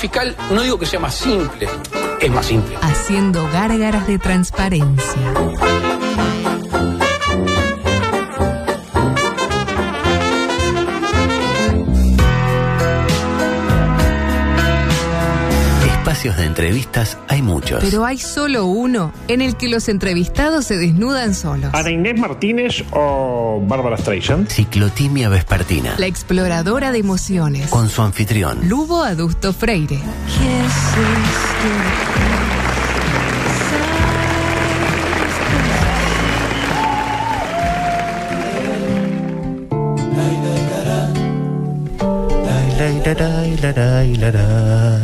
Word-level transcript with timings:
fiscal 0.00 0.34
no 0.50 0.62
digo 0.62 0.78
que 0.78 0.86
sea 0.86 0.98
más 0.98 1.14
simple, 1.14 1.68
es 2.20 2.30
más 2.30 2.46
simple. 2.46 2.76
Haciendo 2.80 3.46
gárgaras 3.52 4.06
de 4.06 4.18
transparencia. 4.18 5.89
Espacios 16.20 16.36
de 16.36 16.48
entrevistas 16.48 17.16
hay 17.28 17.40
muchos. 17.40 17.82
Pero 17.82 18.04
hay 18.04 18.18
solo 18.18 18.66
uno 18.66 19.10
en 19.26 19.40
el 19.40 19.56
que 19.56 19.70
los 19.70 19.88
entrevistados 19.88 20.66
se 20.66 20.76
desnudan 20.76 21.34
solos. 21.34 21.72
¿Ana 21.72 21.90
Inés 21.90 22.20
Martínez 22.20 22.84
o 22.90 23.58
Bárbara 23.66 23.96
Streisand? 23.96 24.46
Ciclotimia 24.50 25.30
vespertina. 25.30 25.94
La 25.96 26.04
exploradora 26.04 26.92
de 26.92 26.98
emociones. 26.98 27.70
Con 27.70 27.88
su 27.88 28.02
anfitrión. 28.02 28.68
Lugo 28.68 29.02
Adusto 29.02 29.54
Freire. 29.54 29.98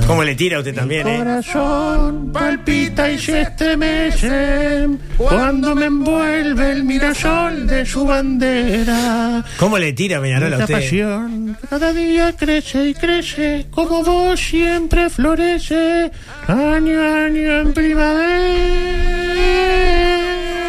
¿Cómo 0.06 0.24
le 0.24 0.34
tira 0.34 0.56
a 0.56 0.60
usted 0.60 0.74
también, 0.74 1.06
eh? 1.06 1.19
Corazón 1.19 2.33
palpita 2.33 3.10
y 3.10 3.19
se 3.19 3.42
estremece 3.42 4.88
cuando 5.19 5.74
me 5.74 5.87
envuelve 5.87 6.73
el 6.73 6.84
mirasol 6.84 7.66
de 7.66 7.84
su 7.84 8.06
bandera. 8.06 9.45
¿Cómo 9.59 9.77
le 9.77 9.92
tira 9.92 10.23
Peñarol 10.23 10.55
a 10.55 10.59
usted? 10.59 10.74
pasión 10.74 11.56
cada 11.69 11.92
día 11.92 12.34
crece 12.34 12.88
y 12.88 12.95
crece, 12.95 13.66
como 13.71 14.02
vos 14.02 14.40
siempre 14.40 15.10
florece, 15.10 16.10
año 16.46 17.02
a 17.02 17.24
año 17.24 17.60
en 17.60 17.74
primavera. 17.74 18.27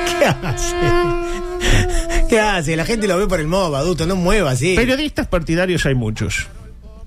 ¿Qué 0.19 0.25
hace? 0.25 0.75
¿Qué 2.29 2.39
hace? 2.39 2.75
La 2.75 2.83
gente 2.83 3.07
lo 3.07 3.17
ve 3.17 3.27
por 3.27 3.39
el 3.39 3.47
modo, 3.47 3.77
adulto, 3.77 4.05
no 4.05 4.17
mueva 4.17 4.51
así. 4.51 4.75
Periodistas 4.75 5.27
partidarios 5.27 5.85
hay 5.85 5.95
muchos, 5.95 6.47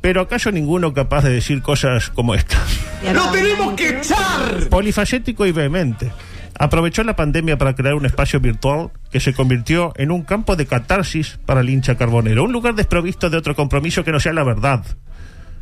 pero 0.01 0.21
acaso 0.23 0.51
ninguno 0.53 0.93
capaz 0.95 1.23
de 1.23 1.31
decir 1.31 1.63
cosas 1.63 2.11
como 2.11 2.35
esta. 2.35 2.57
¡Lo 3.13 3.31
tenemos 3.31 3.75
que 3.75 3.89
echar! 3.99 4.69
Polifacético 4.71 5.47
y 5.47 5.53
vehemente. 5.53 6.11
Aprovechó 6.59 7.05
la 7.05 7.17
pandemia 7.17 7.57
para 7.57 7.75
crear 7.75 7.95
un 7.95 8.05
espacio 8.05 8.39
virtual 8.41 8.91
que 9.11 9.21
se 9.21 9.33
convirtió 9.33 9.93
en 9.97 10.11
un 10.11 10.23
campo 10.23 10.57
de 10.57 10.67
catarsis 10.67 11.39
para 11.47 11.61
el 11.63 11.71
hincha 11.71 11.97
carbonero. 11.97 12.45
Un 12.45 12.53
lugar 12.53 12.75
desprovisto 12.75 13.31
de 13.31 13.39
otro 13.39 13.57
compromiso 13.57 14.05
que 14.05 14.13
no 14.13 14.21
sea 14.21 14.33
la 14.35 14.45
verdad. 14.45 14.85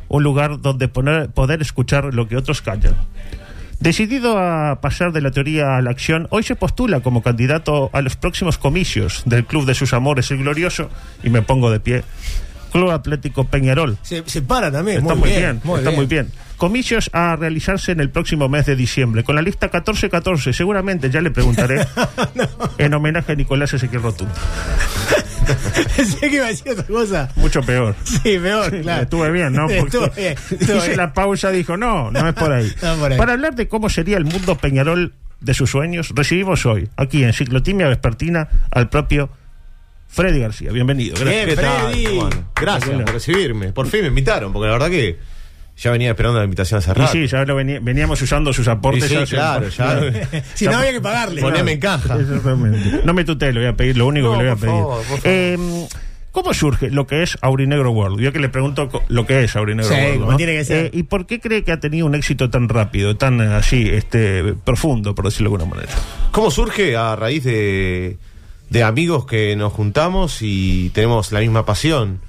Un 0.09 0.23
lugar 0.23 0.59
donde 0.59 0.89
poner- 0.89 1.29
poder 1.29 1.61
escuchar 1.61 2.13
lo 2.13 2.27
que 2.27 2.35
otros 2.35 2.61
callan. 2.61 2.95
Decidido 3.79 4.37
a 4.37 4.81
pasar 4.81 5.13
de 5.13 5.21
la 5.21 5.31
teoría 5.31 5.77
a 5.77 5.81
la 5.81 5.91
acción, 5.91 6.27
hoy 6.31 6.43
se 6.43 6.57
postula 6.57 6.99
como 6.99 7.21
candidato 7.21 7.89
a 7.93 8.01
los 8.01 8.17
próximos 8.17 8.57
comicios 8.57 9.23
del 9.25 9.45
Club 9.45 9.65
de 9.65 9.75
sus 9.75 9.93
Amores, 9.93 10.29
el 10.31 10.39
Glorioso, 10.39 10.89
y 11.23 11.29
me 11.29 11.41
pongo 11.43 11.71
de 11.71 11.79
pie. 11.79 12.03
Club 12.71 12.91
Atlético 12.91 13.43
Peñarol. 13.45 13.97
se, 14.01 14.23
se 14.25 14.41
para 14.41 14.71
también. 14.71 14.99
Está 14.99 15.15
muy 15.15 15.29
bien. 15.29 15.61
está 15.77 15.91
muy 15.91 16.05
bien. 16.05 16.31
Comicios 16.57 17.09
a 17.13 17.37
realizarse 17.37 17.93
en 17.93 18.01
el 18.01 18.09
próximo 18.09 18.49
mes 18.49 18.65
de 18.65 18.75
diciembre, 18.75 19.23
con 19.23 19.35
la 19.35 19.41
lista 19.41 19.67
1414. 19.67 20.51
Seguramente 20.51 21.09
ya 21.09 21.21
le 21.21 21.31
preguntaré 21.31 21.87
en 22.77 22.93
homenaje 22.93 23.31
a 23.31 23.35
Nicolás 23.35 23.73
Ezequiel 23.73 24.01
Rotundo. 24.01 24.33
Pensé 25.95 26.19
que 26.29 26.35
iba 26.35 26.45
a 26.45 26.49
decir 26.49 26.71
otra 26.71 26.83
cosa. 26.83 27.29
Mucho 27.35 27.61
peor. 27.61 27.95
Sí, 28.03 28.37
peor, 28.37 28.81
claro. 28.81 29.03
Estuve 29.03 29.31
bien, 29.31 29.53
¿no? 29.53 29.61
Porque 29.67 29.83
Estuvo 29.85 30.09
bien, 30.15 30.35
hice 30.51 30.73
bien. 30.87 30.97
la 30.97 31.13
pausa, 31.13 31.49
dijo, 31.51 31.77
no, 31.77 32.11
no 32.11 32.27
es 32.27 32.33
por 32.35 32.51
ahí. 32.51 32.71
No 32.81 32.95
por 32.97 33.11
ahí. 33.13 33.17
Para 33.17 33.33
hablar 33.33 33.55
de 33.55 33.67
cómo 33.67 33.89
sería 33.89 34.17
el 34.17 34.25
mundo 34.25 34.55
Peñarol 34.57 35.13
de 35.39 35.53
sus 35.53 35.69
sueños, 35.71 36.11
recibimos 36.13 36.65
hoy, 36.65 36.89
aquí 36.97 37.23
en 37.23 37.31
Ciclotimia 37.33 37.87
Vespertina, 37.87 38.49
al 38.71 38.89
propio 38.89 39.29
Freddy 40.09 40.39
García. 40.39 40.71
Bienvenido. 40.71 41.15
Gracias. 41.19 41.45
Bien. 41.45 41.57
Freddy. 41.57 42.19
Gracias 42.55 42.89
por 43.01 43.13
recibirme. 43.13 43.71
Por 43.71 43.87
fin 43.87 44.01
me 44.01 44.07
invitaron, 44.07 44.51
porque 44.51 44.67
la 44.67 44.73
verdad 44.73 44.89
que 44.89 45.17
ya 45.77 45.91
venía 45.91 46.09
esperando 46.09 46.39
la 46.39 46.43
invitación 46.45 46.79
hace 46.79 46.91
Y 46.91 46.93
rato. 46.93 47.11
sí, 47.13 47.27
ya 47.27 47.45
lo 47.45 47.55
veníamos 47.55 48.21
usando 48.21 48.51
sus 48.51 48.67
aportes. 48.67 49.05
Sí, 49.05 49.15
claro, 49.35 49.69
ya. 49.69 50.01
Si 50.55 50.65
no 50.65 50.77
había 50.77 50.91
que 50.91 51.01
pagarle. 51.01 51.41
Poneme 51.41 51.73
en 51.73 51.79
caja. 51.79 52.15
Exactamente. 52.19 53.01
No 53.05 53.13
me 53.13 53.23
tutee, 53.23 53.53
le 53.53 53.59
voy 53.61 53.69
a 53.69 53.75
pedir 53.77 53.97
lo 53.97 54.07
único 54.07 54.31
No, 54.33 54.37
que 54.39 54.43
le 54.43 54.49
voy 54.49 54.51
a 54.51 54.55
por 54.55 54.61
pedir. 54.67 54.75
favor, 54.81 54.97
por 54.97 55.05
favor. 55.05 55.21
Eh, 55.25 55.57
¿Cómo 56.31 56.53
surge 56.53 56.89
lo 56.91 57.07
que 57.07 57.23
es 57.23 57.37
Aurinegro 57.41 57.91
World? 57.91 58.19
Yo 58.21 58.31
que 58.31 58.39
le 58.39 58.49
pregunto 58.49 58.89
lo 59.07 59.25
que 59.25 59.43
es 59.43 59.55
Aurinegro 59.55 59.89
Sí, 59.91 60.17
World. 60.19 60.37
tiene 60.37 60.53
que 60.53 60.65
ser. 60.65 60.85
Eh, 60.85 60.91
¿Y 60.93 61.03
por 61.03 61.25
qué 61.25 61.39
cree 61.39 61.63
que 61.63 61.71
ha 61.71 61.79
tenido 61.79 62.05
un 62.05 62.13
éxito 62.13 62.49
tan 62.49 62.69
rápido, 62.69 63.15
tan 63.17 63.41
así, 63.41 63.89
este, 63.89 64.53
profundo, 64.63 65.15
por 65.15 65.25
decirlo 65.25 65.49
de 65.49 65.55
alguna 65.63 65.75
manera? 65.75 65.93
¿Cómo 66.31 66.51
surge? 66.51 66.95
A 66.95 67.15
raíz 67.15 67.43
de, 67.43 68.17
de 68.69 68.83
amigos 68.83 69.25
que 69.25 69.55
nos 69.55 69.73
juntamos 69.73 70.39
y 70.41 70.89
tenemos 70.91 71.31
la 71.31 71.39
misma 71.39 71.65
pasión. 71.65 72.21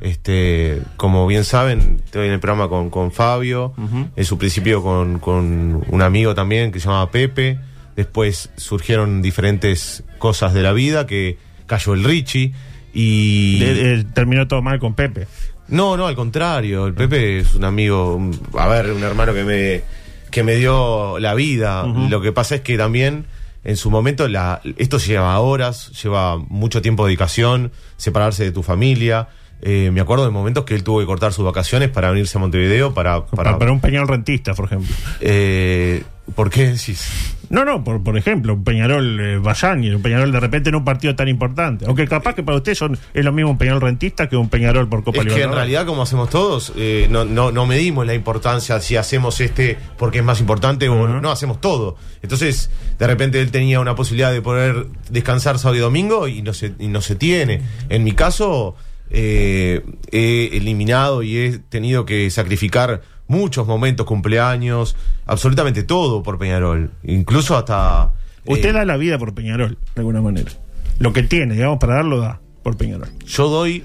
Este, 0.00 0.80
como 0.96 1.26
bien 1.26 1.44
saben, 1.44 2.00
estoy 2.04 2.28
en 2.28 2.32
el 2.34 2.38
programa 2.40 2.68
con, 2.68 2.88
con 2.88 3.10
Fabio, 3.10 3.72
en 4.14 4.24
su 4.24 4.38
principio 4.38 4.80
con, 4.82 5.18
con 5.18 5.84
un 5.88 6.02
amigo 6.02 6.34
también 6.36 6.70
que 6.70 6.78
se 6.78 6.86
llamaba 6.86 7.10
Pepe, 7.10 7.58
después 7.96 8.50
surgieron 8.56 9.22
diferentes 9.22 10.04
cosas 10.18 10.54
de 10.54 10.62
la 10.62 10.72
vida, 10.72 11.06
que 11.06 11.36
cayó 11.66 11.94
el 11.94 12.04
Richie 12.04 12.52
y... 12.94 13.58
De- 13.58 14.04
terminó 14.14 14.46
todo 14.46 14.62
mal 14.62 14.78
con 14.78 14.94
Pepe. 14.94 15.26
No, 15.66 15.96
no, 15.96 16.06
al 16.06 16.14
contrario. 16.14 16.86
El 16.86 16.94
Pepe 16.94 17.40
es 17.40 17.54
un 17.56 17.64
amigo, 17.64 18.20
a 18.56 18.68
ver, 18.68 18.92
un 18.92 19.02
hermano 19.02 19.34
que 19.34 19.42
me, 19.44 19.82
que 20.30 20.44
me 20.44 20.54
dio 20.54 21.18
la 21.18 21.34
vida. 21.34 21.84
Lo 22.08 22.20
que 22.20 22.30
pasa 22.32 22.54
es 22.54 22.60
que 22.60 22.78
también 22.78 23.26
en 23.64 23.76
su 23.76 23.90
momento 23.90 24.28
la, 24.28 24.60
esto 24.76 24.98
lleva 24.98 25.38
horas, 25.40 25.90
lleva 26.02 26.38
mucho 26.38 26.82
tiempo 26.82 27.04
de 27.04 27.10
dedicación, 27.10 27.72
separarse 27.96 28.44
de 28.44 28.52
tu 28.52 28.62
familia. 28.62 29.28
Eh, 29.62 29.90
me 29.92 30.00
acuerdo 30.00 30.24
de 30.24 30.30
momentos 30.30 30.64
que 30.64 30.74
él 30.74 30.84
tuvo 30.84 31.00
que 31.00 31.06
cortar 31.06 31.32
sus 31.32 31.44
vacaciones 31.44 31.88
para 31.88 32.10
venirse 32.10 32.38
a 32.38 32.40
Montevideo 32.40 32.94
para... 32.94 33.26
Para, 33.26 33.56
un 33.72 33.80
Peñarol 33.80 34.08
rentista, 34.08 34.54
por 34.54 34.66
ejemplo. 34.66 34.94
eh, 35.20 36.02
¿Por 36.34 36.50
qué 36.50 36.68
decís? 36.68 37.08
No, 37.50 37.64
no, 37.64 37.82
por, 37.82 38.02
por 38.02 38.18
ejemplo, 38.18 38.52
un 38.54 38.64
Peñarol 38.64 39.20
eh, 39.20 39.38
un 39.38 40.02
Peñarol 40.02 40.30
de 40.30 40.40
repente 40.40 40.68
en 40.68 40.74
un 40.74 40.84
partido 40.84 41.16
tan 41.16 41.28
importante. 41.28 41.86
Aunque 41.86 42.06
capaz 42.06 42.34
que 42.34 42.42
para 42.42 42.58
usted 42.58 42.74
son, 42.74 42.98
es 43.14 43.24
lo 43.24 43.32
mismo 43.32 43.52
un 43.52 43.58
Peñarol 43.58 43.80
rentista 43.80 44.28
que 44.28 44.36
un 44.36 44.50
Peñarol 44.50 44.88
por 44.88 45.02
Copa 45.02 45.18
Es 45.18 45.24
que 45.24 45.28
en 45.28 45.28
Libertadores. 45.28 45.56
realidad, 45.56 45.86
como 45.86 46.02
hacemos 46.02 46.28
todos, 46.28 46.72
eh, 46.76 47.06
no, 47.10 47.24
no, 47.24 47.50
no 47.50 47.66
medimos 47.66 48.06
la 48.06 48.14
importancia 48.14 48.78
si 48.80 48.96
hacemos 48.96 49.40
este 49.40 49.78
porque 49.96 50.18
es 50.18 50.24
más 50.24 50.40
importante 50.40 50.88
o 50.88 51.08
no 51.08 51.30
hacemos 51.30 51.60
todo. 51.60 51.96
Entonces, 52.22 52.70
de 52.98 53.06
repente 53.06 53.40
él 53.40 53.50
tenía 53.50 53.80
una 53.80 53.94
posibilidad 53.94 54.30
de 54.30 54.42
poder 54.42 54.86
descansar 55.08 55.58
sábado 55.58 55.76
y 55.76 55.80
domingo 55.80 56.28
y 56.28 56.42
no 56.42 56.52
se, 56.52 56.74
y 56.78 56.88
no 56.88 57.00
se 57.00 57.14
tiene. 57.14 57.62
En 57.88 58.04
mi 58.04 58.12
caso, 58.12 58.76
eh, 59.10 59.84
he 60.10 60.56
eliminado 60.56 61.22
y 61.22 61.36
he 61.36 61.58
tenido 61.58 62.04
que 62.04 62.30
sacrificar 62.30 63.02
muchos 63.26 63.66
momentos, 63.66 64.06
cumpleaños, 64.06 64.96
absolutamente 65.26 65.82
todo 65.82 66.22
por 66.22 66.38
Peñarol. 66.38 66.90
Incluso 67.04 67.56
hasta... 67.56 68.12
Usted 68.46 68.70
eh, 68.70 68.72
da 68.72 68.84
la 68.84 68.96
vida 68.96 69.18
por 69.18 69.34
Peñarol, 69.34 69.78
de 69.94 70.00
alguna 70.00 70.20
manera. 70.22 70.50
Lo 70.98 71.12
que 71.12 71.22
tiene, 71.22 71.54
digamos, 71.54 71.78
para 71.78 71.96
darlo 71.96 72.18
da 72.20 72.40
por 72.62 72.76
Peñarol. 72.76 73.08
Yo 73.26 73.48
doy 73.48 73.84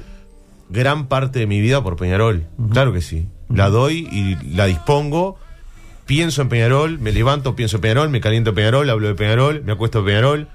gran 0.70 1.08
parte 1.08 1.40
de 1.40 1.48
mi 1.48 1.62
vida 1.62 1.84
por 1.84 1.98
Peñarol. 1.98 2.48
Claro 2.72 2.94
que 2.94 3.02
sí. 3.02 3.28
La 3.50 3.70
doy 3.70 4.08
y 4.12 4.56
la 4.56 4.66
dispongo. 4.66 5.38
Pienso 6.06 6.42
en 6.42 6.50
Peñarol, 6.50 7.00
me 7.00 7.12
levanto, 7.12 7.56
pienso 7.56 7.78
en 7.78 7.82
Peñarol, 7.82 8.10
me 8.10 8.20
caliento 8.20 8.50
en 8.50 8.56
Peñarol, 8.56 8.90
hablo 8.90 9.08
de 9.08 9.16
Peñarol, 9.16 9.64
me 9.64 9.72
acuesto 9.74 10.00
en 10.00 10.06
Peñarol. 10.06 10.48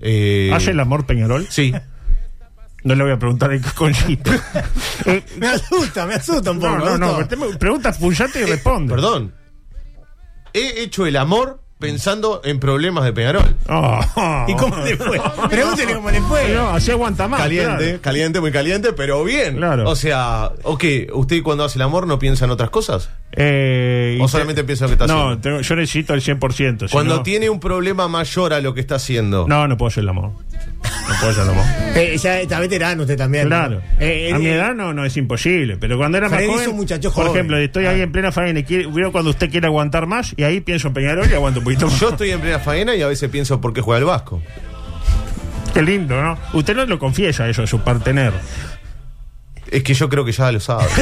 Eh, 0.00 0.50
¿Hace 0.52 0.72
el 0.72 0.80
amor 0.80 1.06
Peñarol? 1.06 1.46
Sí. 1.48 1.72
No 2.86 2.94
le 2.94 3.02
voy 3.02 3.12
a 3.12 3.18
preguntar 3.18 3.52
en 3.52 3.62
qué 3.62 3.70
consiste. 3.74 4.30
Eh, 5.04 5.22
Me 5.36 5.46
asusta, 5.48 6.06
me 6.06 6.14
asusta 6.14 6.50
un 6.50 6.58
poco. 6.58 6.78
no, 6.78 6.84
no, 6.84 6.98
no. 6.98 7.06
Augusto. 7.06 7.34
usted 7.34 7.38
me 7.52 7.56
pregunta 7.58 7.92
punzante 7.92 8.40
y 8.40 8.44
responde. 8.44 8.92
Perdón. 8.94 9.32
He 10.52 10.82
hecho 10.82 11.06
el 11.06 11.16
amor 11.16 11.60
pensando 11.78 12.40
en 12.42 12.58
problemas 12.58 13.04
de 13.04 13.12
Peñarol. 13.12 13.54
Oh. 13.68 14.00
¿Y 14.48 14.54
cómo 14.56 14.76
le 14.78 14.96
fue? 14.96 15.20
Pregúntele 15.50 15.94
cómo 15.94 16.10
le 16.10 16.20
fue. 16.22 16.48
No, 16.54 16.70
así 16.70 16.90
aguanta 16.90 17.28
más. 17.28 17.40
Caliente, 17.40 17.84
claro. 17.84 18.00
caliente, 18.00 18.40
muy 18.40 18.50
caliente, 18.50 18.92
pero 18.94 19.22
bien. 19.22 19.56
Claro. 19.56 19.88
O 19.88 19.94
sea, 19.94 20.50
¿o 20.62 20.78
qué? 20.78 21.08
¿Usted 21.12 21.42
cuando 21.42 21.64
hace 21.64 21.76
el 21.78 21.82
amor 21.82 22.06
no 22.06 22.18
piensa 22.18 22.46
en 22.46 22.50
otras 22.50 22.70
cosas? 22.70 23.10
Eh, 23.32 24.18
¿O 24.22 24.26
solamente 24.28 24.62
te- 24.62 24.66
piensa 24.66 24.86
en 24.86 24.90
lo 24.92 24.96
que 24.96 25.04
está 25.04 25.12
No, 25.12 25.20
haciendo? 25.24 25.40
tengo- 25.42 25.60
yo 25.60 25.76
necesito 25.76 26.14
el 26.14 26.22
100%. 26.22 26.86
si 26.88 26.92
Cuando 26.92 27.16
no- 27.16 27.22
tiene 27.22 27.50
un 27.50 27.60
problema 27.60 28.08
mayor 28.08 28.54
a 28.54 28.60
lo 28.60 28.72
que 28.72 28.80
está 28.80 28.94
haciendo. 28.94 29.44
No, 29.46 29.68
no 29.68 29.76
puedo 29.76 29.88
hacer 29.88 30.02
el 30.04 30.08
amor. 30.08 30.32
No 30.82 31.14
puedo 31.20 31.30
hacer 31.32 31.44
el 31.44 31.50
amor. 31.50 31.64
Eh, 31.94 32.16
ya 32.18 32.40
está 32.40 32.58
veterano 32.60 33.02
usted 33.02 33.16
también. 33.16 33.44
¿no? 33.44 33.56
Claro. 33.56 33.82
Eh, 34.00 34.30
a 34.32 34.36
eh, 34.36 34.38
mi 34.38 34.46
edad 34.48 34.74
no, 34.74 34.92
no 34.92 35.04
es 35.04 35.16
imposible, 35.16 35.76
pero 35.76 35.96
cuando 35.96 36.18
era 36.18 36.28
más 36.28 36.36
Freddy 36.38 36.50
es 36.50 36.56
joven, 36.56 36.70
un 36.70 36.76
muchacho 36.76 37.12
por 37.12 37.24
joven. 37.26 37.36
ejemplo, 37.36 37.58
estoy 37.58 37.86
ahí 37.86 38.00
en 38.00 38.10
plena 38.12 38.32
faena 38.32 38.60
veo 38.92 39.12
cuando 39.12 39.30
usted 39.30 39.50
quiere 39.50 39.66
aguantar 39.68 40.06
más 40.06 40.34
y 40.36 40.42
ahí 40.42 40.60
pienso 40.60 40.88
en 40.88 40.94
Peñarol 40.94 41.30
y 41.30 41.34
aguanto 41.34 41.60
un 41.60 41.64
poquito 41.64 41.86
más. 41.90 42.00
Yo 42.00 42.10
estoy 42.10 42.30
en 42.30 42.40
plena 42.40 42.58
faena 42.58 42.94
y 42.96 43.02
a 43.02 43.06
veces 43.06 43.30
pienso 43.30 43.60
por 43.60 43.72
qué 43.72 43.80
juega 43.80 43.98
el 44.00 44.04
Vasco. 44.04 44.42
Qué 45.74 45.82
lindo, 45.82 46.20
¿no? 46.20 46.38
Usted 46.54 46.74
no 46.74 46.86
lo 46.86 46.98
confiesa 46.98 47.48
eso 47.48 47.60
de 47.62 47.66
su 47.68 47.80
partener. 47.80 48.32
Es 49.70 49.82
que 49.82 49.94
yo 49.94 50.08
creo 50.08 50.24
que 50.24 50.32
ya 50.32 50.50
lo 50.52 50.60
sabe. 50.60 50.84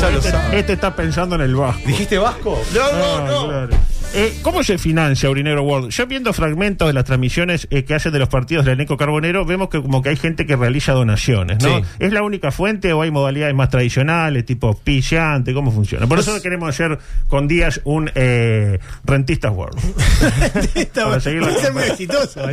ya 0.00 0.10
lo 0.10 0.18
Este, 0.18 0.30
sabe. 0.30 0.58
este 0.58 0.72
está 0.74 0.94
pensando 0.94 1.34
en 1.36 1.42
el 1.42 1.54
Vasco. 1.54 1.80
¿Dijiste 1.86 2.18
Vasco? 2.18 2.60
No, 2.74 2.80
Ah, 2.82 3.24
no, 3.26 3.42
no. 3.42 3.48
claro. 3.48 3.76
Eh, 4.14 4.38
¿Cómo 4.42 4.62
se 4.62 4.76
financia 4.76 5.30
Urinegro 5.30 5.62
World? 5.62 5.88
Yo 5.90 6.06
viendo 6.06 6.34
fragmentos 6.34 6.86
de 6.86 6.92
las 6.92 7.04
transmisiones 7.04 7.66
eh, 7.70 7.84
que 7.84 7.94
hacen 7.94 8.12
de 8.12 8.18
los 8.18 8.28
partidos 8.28 8.66
del 8.66 8.74
elenco 8.74 8.98
carbonero, 8.98 9.46
vemos 9.46 9.70
que 9.70 9.80
como 9.80 10.02
que 10.02 10.10
hay 10.10 10.16
gente 10.16 10.44
que 10.44 10.54
realiza 10.54 10.92
donaciones, 10.92 11.62
¿no? 11.62 11.78
Sí. 11.78 11.84
¿Es 11.98 12.12
la 12.12 12.22
única 12.22 12.50
fuente 12.50 12.92
o 12.92 13.00
hay 13.00 13.10
modalidades 13.10 13.54
más 13.54 13.70
tradicionales, 13.70 14.44
tipo 14.44 14.74
pillante? 14.74 15.54
¿Cómo 15.54 15.72
funciona? 15.72 16.06
Por 16.06 16.18
eso 16.18 16.40
queremos 16.42 16.68
hacer 16.68 16.98
con 17.28 17.48
Díaz 17.48 17.80
un 17.84 18.10
eh, 18.14 18.78
Rentistas 19.04 19.50
World. 19.50 19.80
Para 20.94 21.20
seguir 21.20 21.40
muy 21.72 21.82
exitoso. 21.84 22.42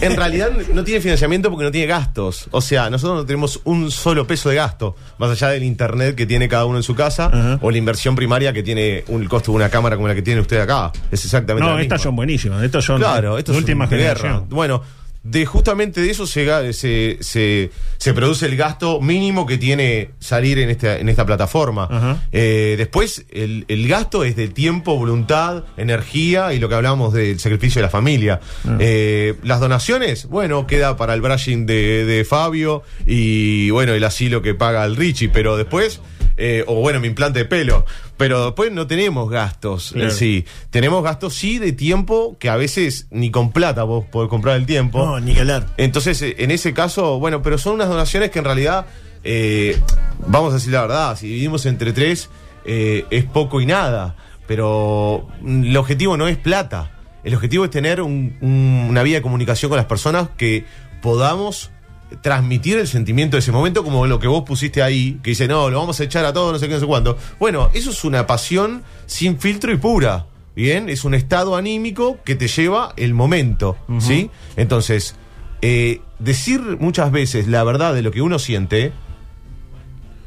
En 0.00 0.16
realidad 0.16 0.50
no 0.72 0.82
tiene 0.82 1.00
financiamiento 1.00 1.50
porque 1.50 1.64
no 1.64 1.70
tiene 1.70 1.86
gastos. 1.86 2.48
O 2.50 2.60
sea, 2.60 2.88
nosotros 2.88 3.20
no 3.20 3.26
tenemos 3.26 3.60
un 3.64 3.90
solo 3.90 4.26
peso 4.26 4.48
de 4.48 4.56
gasto, 4.56 4.96
más 5.18 5.30
allá 5.30 5.48
del 5.48 5.62
internet 5.62 6.14
que 6.14 6.26
tiene 6.26 6.48
cada 6.48 6.64
uno 6.64 6.78
en 6.78 6.82
su 6.82 6.94
casa 6.94 7.58
o 7.60 7.70
la 7.70 7.76
inversión 7.76 8.14
primaria 8.14 8.52
que 8.52 8.62
tiene 8.62 9.04
un, 9.08 9.22
el 9.22 9.28
costo 9.28 9.52
de 9.52 9.56
una 9.56 9.68
cámara 9.68 9.96
como 9.96 10.08
la 10.08 10.14
que 10.14 10.22
tiene 10.22 10.40
usted 10.40 10.53
acá. 10.60 10.92
Es 11.10 11.24
exactamente 11.24 11.68
No, 11.68 11.78
estas 11.78 12.02
son 12.02 12.16
buenísimas. 12.16 12.62
Estos 12.62 12.84
son 12.84 12.98
Claro, 12.98 13.38
esto 13.38 13.52
de 13.52 13.58
es 13.58 13.62
última 13.64 13.86
una 13.86 13.96
guerra. 13.96 14.16
generación. 14.20 14.48
Bueno, 14.50 14.82
de 15.22 15.46
justamente 15.46 16.02
de 16.02 16.10
eso 16.10 16.26
se, 16.26 16.44
se, 16.74 17.16
se, 17.22 17.70
se 17.96 18.12
produce 18.12 18.44
el 18.44 18.56
gasto 18.58 19.00
mínimo 19.00 19.46
que 19.46 19.56
tiene 19.56 20.10
salir 20.18 20.58
en 20.58 20.68
esta, 20.68 20.98
en 20.98 21.08
esta 21.08 21.24
plataforma. 21.24 22.20
Eh, 22.30 22.74
después, 22.76 23.24
el, 23.32 23.64
el 23.68 23.88
gasto 23.88 24.22
es 24.22 24.36
de 24.36 24.48
tiempo, 24.48 24.98
voluntad, 24.98 25.64
energía 25.78 26.52
y 26.52 26.58
lo 26.58 26.68
que 26.68 26.74
hablamos 26.74 27.14
del 27.14 27.40
sacrificio 27.40 27.80
de 27.80 27.86
la 27.86 27.90
familia. 27.90 28.40
Ah. 28.68 28.76
Eh, 28.80 29.36
las 29.42 29.60
donaciones, 29.60 30.26
bueno, 30.26 30.66
queda 30.66 30.98
para 30.98 31.14
el 31.14 31.22
brushing 31.22 31.64
de, 31.64 32.04
de 32.04 32.24
Fabio 32.26 32.82
y 33.06 33.70
bueno, 33.70 33.94
el 33.94 34.04
asilo 34.04 34.42
que 34.42 34.54
paga 34.54 34.84
el 34.84 34.94
Richie, 34.94 35.30
pero 35.30 35.56
después. 35.56 36.02
Eh, 36.36 36.64
o 36.66 36.76
bueno, 36.76 37.00
mi 37.00 37.08
implante 37.08 37.40
de 37.40 37.44
pelo. 37.44 37.84
Pero 38.16 38.44
después 38.46 38.70
no 38.72 38.86
tenemos 38.86 39.28
gastos 39.30 39.90
Claro. 39.92 40.08
en 40.10 40.14
sí. 40.14 40.44
Tenemos 40.70 41.02
gastos 41.02 41.34
sí 41.34 41.58
de 41.58 41.72
tiempo 41.72 42.36
que 42.38 42.48
a 42.48 42.56
veces 42.56 43.06
ni 43.10 43.30
con 43.30 43.50
plata 43.52 43.82
vos 43.84 44.04
podés 44.06 44.28
comprar 44.30 44.56
el 44.56 44.66
tiempo. 44.66 45.04
No, 45.04 45.20
ni 45.20 45.36
hablar. 45.38 45.66
Entonces, 45.76 46.20
eh, 46.22 46.36
en 46.38 46.50
ese 46.50 46.72
caso, 46.74 47.18
bueno, 47.18 47.42
pero 47.42 47.58
son 47.58 47.74
unas 47.74 47.88
donaciones 47.88 48.30
que 48.30 48.38
en 48.38 48.44
realidad, 48.44 48.86
eh, 49.24 49.78
vamos 50.26 50.52
a 50.52 50.56
decir 50.56 50.72
la 50.72 50.82
verdad, 50.82 51.16
si 51.18 51.26
dividimos 51.28 51.66
entre 51.66 51.92
tres, 51.92 52.30
eh, 52.64 53.04
es 53.10 53.24
poco 53.24 53.60
y 53.60 53.66
nada. 53.66 54.16
Pero 54.46 55.28
mm, 55.40 55.64
el 55.64 55.76
objetivo 55.76 56.16
no 56.16 56.28
es 56.28 56.36
plata. 56.36 56.90
El 57.24 57.34
objetivo 57.34 57.64
es 57.64 57.70
tener 57.70 58.00
un- 58.02 58.36
un- 58.42 58.86
una 58.90 59.02
vía 59.02 59.16
de 59.16 59.22
comunicación 59.22 59.70
con 59.70 59.76
las 59.78 59.86
personas 59.86 60.28
que 60.36 60.66
podamos 61.00 61.70
transmitir 62.20 62.78
el 62.78 62.86
sentimiento 62.88 63.36
de 63.36 63.40
ese 63.40 63.52
momento, 63.52 63.84
como 63.84 64.06
lo 64.06 64.18
que 64.18 64.26
vos 64.26 64.44
pusiste 64.44 64.82
ahí, 64.82 65.18
que 65.22 65.30
dice, 65.30 65.48
no, 65.48 65.70
lo 65.70 65.78
vamos 65.78 66.00
a 66.00 66.04
echar 66.04 66.24
a 66.24 66.32
todos, 66.32 66.52
no 66.52 66.58
sé 66.58 66.68
qué, 66.68 66.74
no 66.74 66.80
sé 66.80 66.86
cuánto. 66.86 67.16
Bueno, 67.38 67.70
eso 67.74 67.90
es 67.90 68.04
una 68.04 68.26
pasión 68.26 68.82
sin 69.06 69.38
filtro 69.38 69.72
y 69.72 69.76
pura. 69.76 70.26
Bien, 70.56 70.88
es 70.88 71.04
un 71.04 71.14
estado 71.14 71.56
anímico 71.56 72.18
que 72.24 72.36
te 72.36 72.46
lleva 72.46 72.92
el 72.96 73.12
momento, 73.12 73.76
¿sí? 73.98 74.30
Entonces, 74.56 75.16
eh, 75.62 76.00
decir 76.20 76.60
muchas 76.78 77.10
veces 77.10 77.48
la 77.48 77.64
verdad 77.64 77.92
de 77.92 78.02
lo 78.02 78.12
que 78.12 78.22
uno 78.22 78.38
siente, 78.38 78.92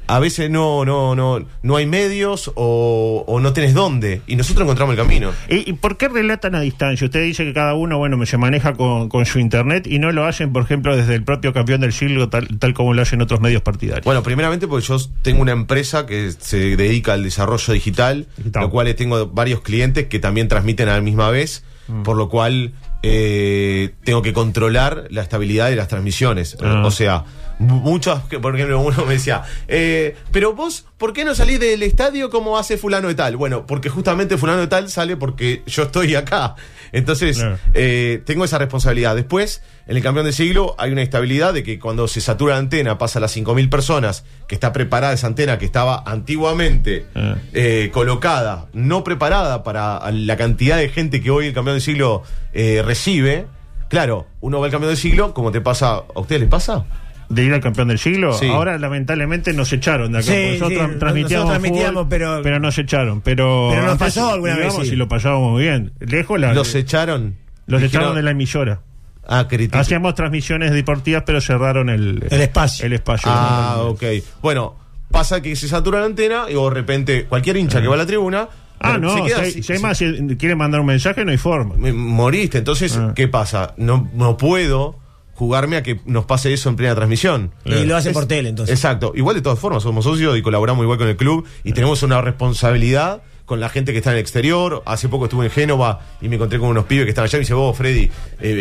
a 0.08 0.20
veces 0.20 0.50
no, 0.50 0.86
no, 0.86 1.16
no, 1.16 1.46
no 1.62 1.76
hay 1.76 1.86
medios 1.86 2.52
o, 2.56 3.24
o 3.28 3.40
no 3.40 3.54
tenés 3.54 3.74
dónde. 3.74 4.22
Y 4.28 4.36
nosotros 4.36 4.64
encontramos 4.64 4.94
el 4.94 4.98
camino. 5.02 5.32
¿Y, 5.50 5.70
y 5.70 5.74
por 5.74 5.98
qué 5.98 6.08
relatan 6.08 6.56
a 6.56 6.62
distancia? 6.62 7.06
Usted 7.06 7.24
dice 7.24 7.44
que 7.44 7.54
cada 7.54 7.74
uno, 7.76 7.98
bueno, 7.98 8.24
se 8.26 8.38
maneja 8.38 8.74
con, 8.74 9.10
con 9.10 9.26
su 9.26 9.40
internet 9.40 9.86
y 9.88 10.00
no 10.00 10.12
lo 10.12 10.26
hacen, 10.26 10.54
por 10.54 10.64
ejemplo, 10.64 10.96
desde 10.96 11.16
el 11.16 11.24
propio 11.24 11.54
campeón 11.54 11.82
del 11.82 11.94
siglo, 11.94 12.30
tal, 12.30 12.48
tal 12.60 12.74
como 12.74 12.94
lo 12.94 13.02
hacen 13.02 13.22
otros 13.22 13.42
medios 13.42 13.62
partidarios. 13.62 14.06
Bueno, 14.06 14.24
primeramente 14.24 14.68
porque 14.68 14.86
yo 14.86 14.98
tengo 15.22 15.42
una 15.42 15.52
empresa 15.52 16.06
que 16.06 16.32
se 16.32 16.76
dedica 16.78 17.14
al 17.14 17.24
desarrollo 17.24 17.74
digital, 17.74 18.28
Digital. 18.38 18.64
lo 18.64 18.70
cual 18.70 18.96
tengo 18.96 19.28
varios 19.28 19.62
clientes 19.62 20.08
que 20.08 20.20
también 20.20 20.48
transmiten 20.48 20.88
a 20.90 20.94
la 20.94 21.02
misma 21.02 21.30
vez, 21.30 21.64
Mm. 21.90 22.04
por 22.04 22.18
lo 22.18 22.28
cual 22.28 22.74
eh, 23.02 23.94
tengo 24.04 24.22
que 24.22 24.34
controlar 24.34 25.06
la 25.10 25.22
estabilidad 25.22 25.70
de 25.70 25.78
las 25.78 25.88
transmisiones. 25.88 26.58
Ah. 26.62 26.84
O 26.86 26.92
sea, 26.92 27.24
muchos, 27.60 28.20
por 28.42 28.56
ejemplo, 28.56 28.80
uno 28.80 29.06
me 29.06 29.14
decía, 29.14 29.44
eh, 29.68 30.16
pero 30.32 30.54
vos, 30.54 30.86
¿por 30.98 31.14
qué 31.14 31.26
no 31.26 31.34
salís 31.36 31.60
del 31.60 31.82
estadio 31.84 32.30
como 32.30 32.58
hace 32.58 32.78
fulano 32.78 33.08
de 33.08 33.16
tal? 33.16 33.36
Bueno, 33.38 33.66
porque 33.66 33.90
justamente 33.90 34.38
fulano 34.38 34.60
de 34.60 34.68
tal 34.68 34.90
sale 34.90 35.18
porque 35.18 35.64
yo 35.66 35.84
estoy 35.84 36.16
acá. 36.16 36.56
Entonces, 36.92 37.44
eh, 37.74 38.22
tengo 38.26 38.46
esa 38.46 38.58
responsabilidad. 38.58 39.16
Después, 39.16 39.62
en 39.88 39.98
el 39.98 40.04
campeón 40.04 40.26
del 40.26 40.34
siglo 40.34 40.76
hay 40.78 40.92
una 40.92 41.02
estabilidad 41.02 41.54
de 41.54 41.64
que 41.64 41.80
cuando 41.80 42.08
se 42.08 42.22
satura 42.22 42.54
la 42.54 42.60
antena, 42.60 42.98
pasa 42.98 43.20
a 43.20 43.22
las 43.22 43.36
5.000 43.36 43.70
personas, 43.70 44.24
que 44.48 44.56
está 44.56 44.72
preparada 44.72 45.14
esa 45.14 45.28
antena 45.28 45.58
que 45.58 45.66
estaba 45.66 46.04
antiguamente 46.06 47.06
Ah. 47.16 47.36
eh, 47.54 47.90
colocada, 47.94 48.68
no 48.74 49.04
preparada 49.04 49.64
para 49.64 50.10
la 50.12 50.38
cantidad 50.38 50.78
de 50.78 50.90
gente 50.90 51.22
que 51.22 51.32
hoy 51.32 51.48
el 51.48 51.54
campeón 51.54 51.76
del 51.76 51.82
siglo 51.82 52.24
eh, 52.54 52.82
recibe. 52.86 53.46
Claro, 53.90 54.28
uno 54.42 54.60
va 54.60 54.66
al 54.66 54.72
campeón 54.72 54.90
del 54.92 54.98
siglo, 54.98 55.34
como 55.34 55.52
te 55.52 55.62
pasa, 55.62 56.04
¿a 56.14 56.20
ustedes 56.20 56.42
les 56.42 56.50
pasa? 56.50 56.86
De 57.30 57.44
ir 57.44 57.54
al 57.54 57.60
campeón 57.62 57.90
del 57.90 58.00
siglo. 58.00 58.34
Sí. 58.34 58.48
Ahora, 58.48 58.78
lamentablemente, 58.78 59.54
nos 59.54 59.72
echaron 59.74 60.12
de 60.14 60.20
acá. 60.20 60.28
Sí, 60.28 60.58
nosotros 60.60 60.70
sí, 60.70 60.76
tra- 60.76 61.00
transmitíamos, 61.00 61.46
nosotros 61.48 61.50
transmitíamos, 61.50 62.04
fútbol, 62.06 62.42
pero- 62.44 62.60
nos 62.60 62.78
echaron. 62.78 63.22
Pero, 63.22 63.68
Pero 63.72 63.82
nos 63.84 63.92
antes, 63.94 64.08
pasó 64.16 64.32
alguna 64.34 64.56
vez, 64.56 64.66
digamos, 64.68 64.88
y 64.88 64.96
lo 64.96 65.08
pasábamos 65.08 65.52
muy 65.52 65.64
bien. 65.64 65.92
Lejos 66.00 66.40
la, 66.40 66.54
Los 66.54 66.74
echaron. 66.76 67.36
los 67.66 67.82
Dijeron, 67.82 68.02
echaron 68.04 68.16
de 68.18 68.24
la 68.24 68.32
emisora. 68.32 68.80
Ah. 69.28 69.46
Hacíamos 69.74 70.16
transmisiones 70.16 70.72
deportivas, 70.72 71.24
pero 71.26 71.42
cerraron 71.42 71.90
el, 71.90 72.24
El 72.30 72.42
espacio. 72.42 72.86
El 72.86 72.94
espacio. 72.94 73.30
Ah, 73.30 73.80
ok. 73.82 74.04
Bueno, 74.42 74.76
pasa 75.12 75.42
que 75.42 75.56
se 75.58 75.68
satura 75.68 76.00
la 76.00 76.06
antena 76.06 76.46
y 76.50 76.54
de 76.54 76.70
repente 76.70 77.26
cualquier 77.26 77.58
hincha 77.58 77.82
que 77.82 77.88
va 77.90 77.96
a 77.96 77.98
la 77.98 78.06
tribuna. 78.06 78.48
Ah, 78.80 78.94
se 78.94 79.00
no, 79.00 79.26
queda 79.26 79.38
si, 79.40 79.42
hay- 79.58 79.64
si- 79.64 79.74
hay 79.74 79.80
más, 79.80 79.98
si 79.98 80.38
quiere 80.38 80.56
mandar 80.56 80.80
un 80.80 80.86
mensaje, 80.88 81.26
no 81.26 81.32
hay 81.32 81.38
forma. 81.38 81.76
moriste. 81.92 82.60
Entonces, 82.60 82.96
Ah. 82.96 83.12
¿qué 83.16 83.28
pasa? 83.28 83.74
No, 83.76 84.10
no 84.14 84.38
puedo 84.38 84.96
jugarme 85.38 85.78
a 85.78 85.84
que 85.84 86.02
nos 86.06 86.26
pase 86.26 86.52
eso 86.52 86.68
en 86.70 86.76
plena 86.76 86.96
transmisión. 86.96 87.52
Y 87.64 87.86
lo 87.86 87.96
hacen 87.96 88.12
por 88.12 88.26
tele, 88.26 88.50
entonces. 88.50 88.76
Exacto. 88.76 89.14
Igual 89.16 89.36
de 89.36 89.42
todas 89.42 89.60
formas, 89.60 89.84
somos 89.84 90.04
socios 90.04 90.38
y 90.38 90.42
colaboramos 90.42 90.84
igual 90.84 90.98
con 90.98 91.08
el 91.08 91.16
club 91.16 91.46
y 91.64 91.72
tenemos 91.74 92.04
una 92.04 92.20
responsabilidad 92.22 93.22
con 93.46 93.60
la 93.62 93.70
gente 93.70 93.92
que 93.94 94.00
está 94.00 94.10
en 94.10 94.16
el 94.18 94.22
exterior. 94.22 94.84
Hace 94.86 95.08
poco 95.08 95.26
estuve 95.26 95.46
en 95.46 95.52
Génova 95.52 96.02
y 96.22 96.28
me 96.28 96.36
encontré 96.36 96.60
con 96.60 96.70
unos 96.70 96.86
pibes 96.86 97.06
que 97.06 97.10
estaban 97.12 97.28
allá 97.30 97.38
y 97.38 97.40
me 97.40 97.44
dice, 97.44 97.54
vos, 97.54 97.78
Freddy, 97.78 98.04
eh, 98.04 98.12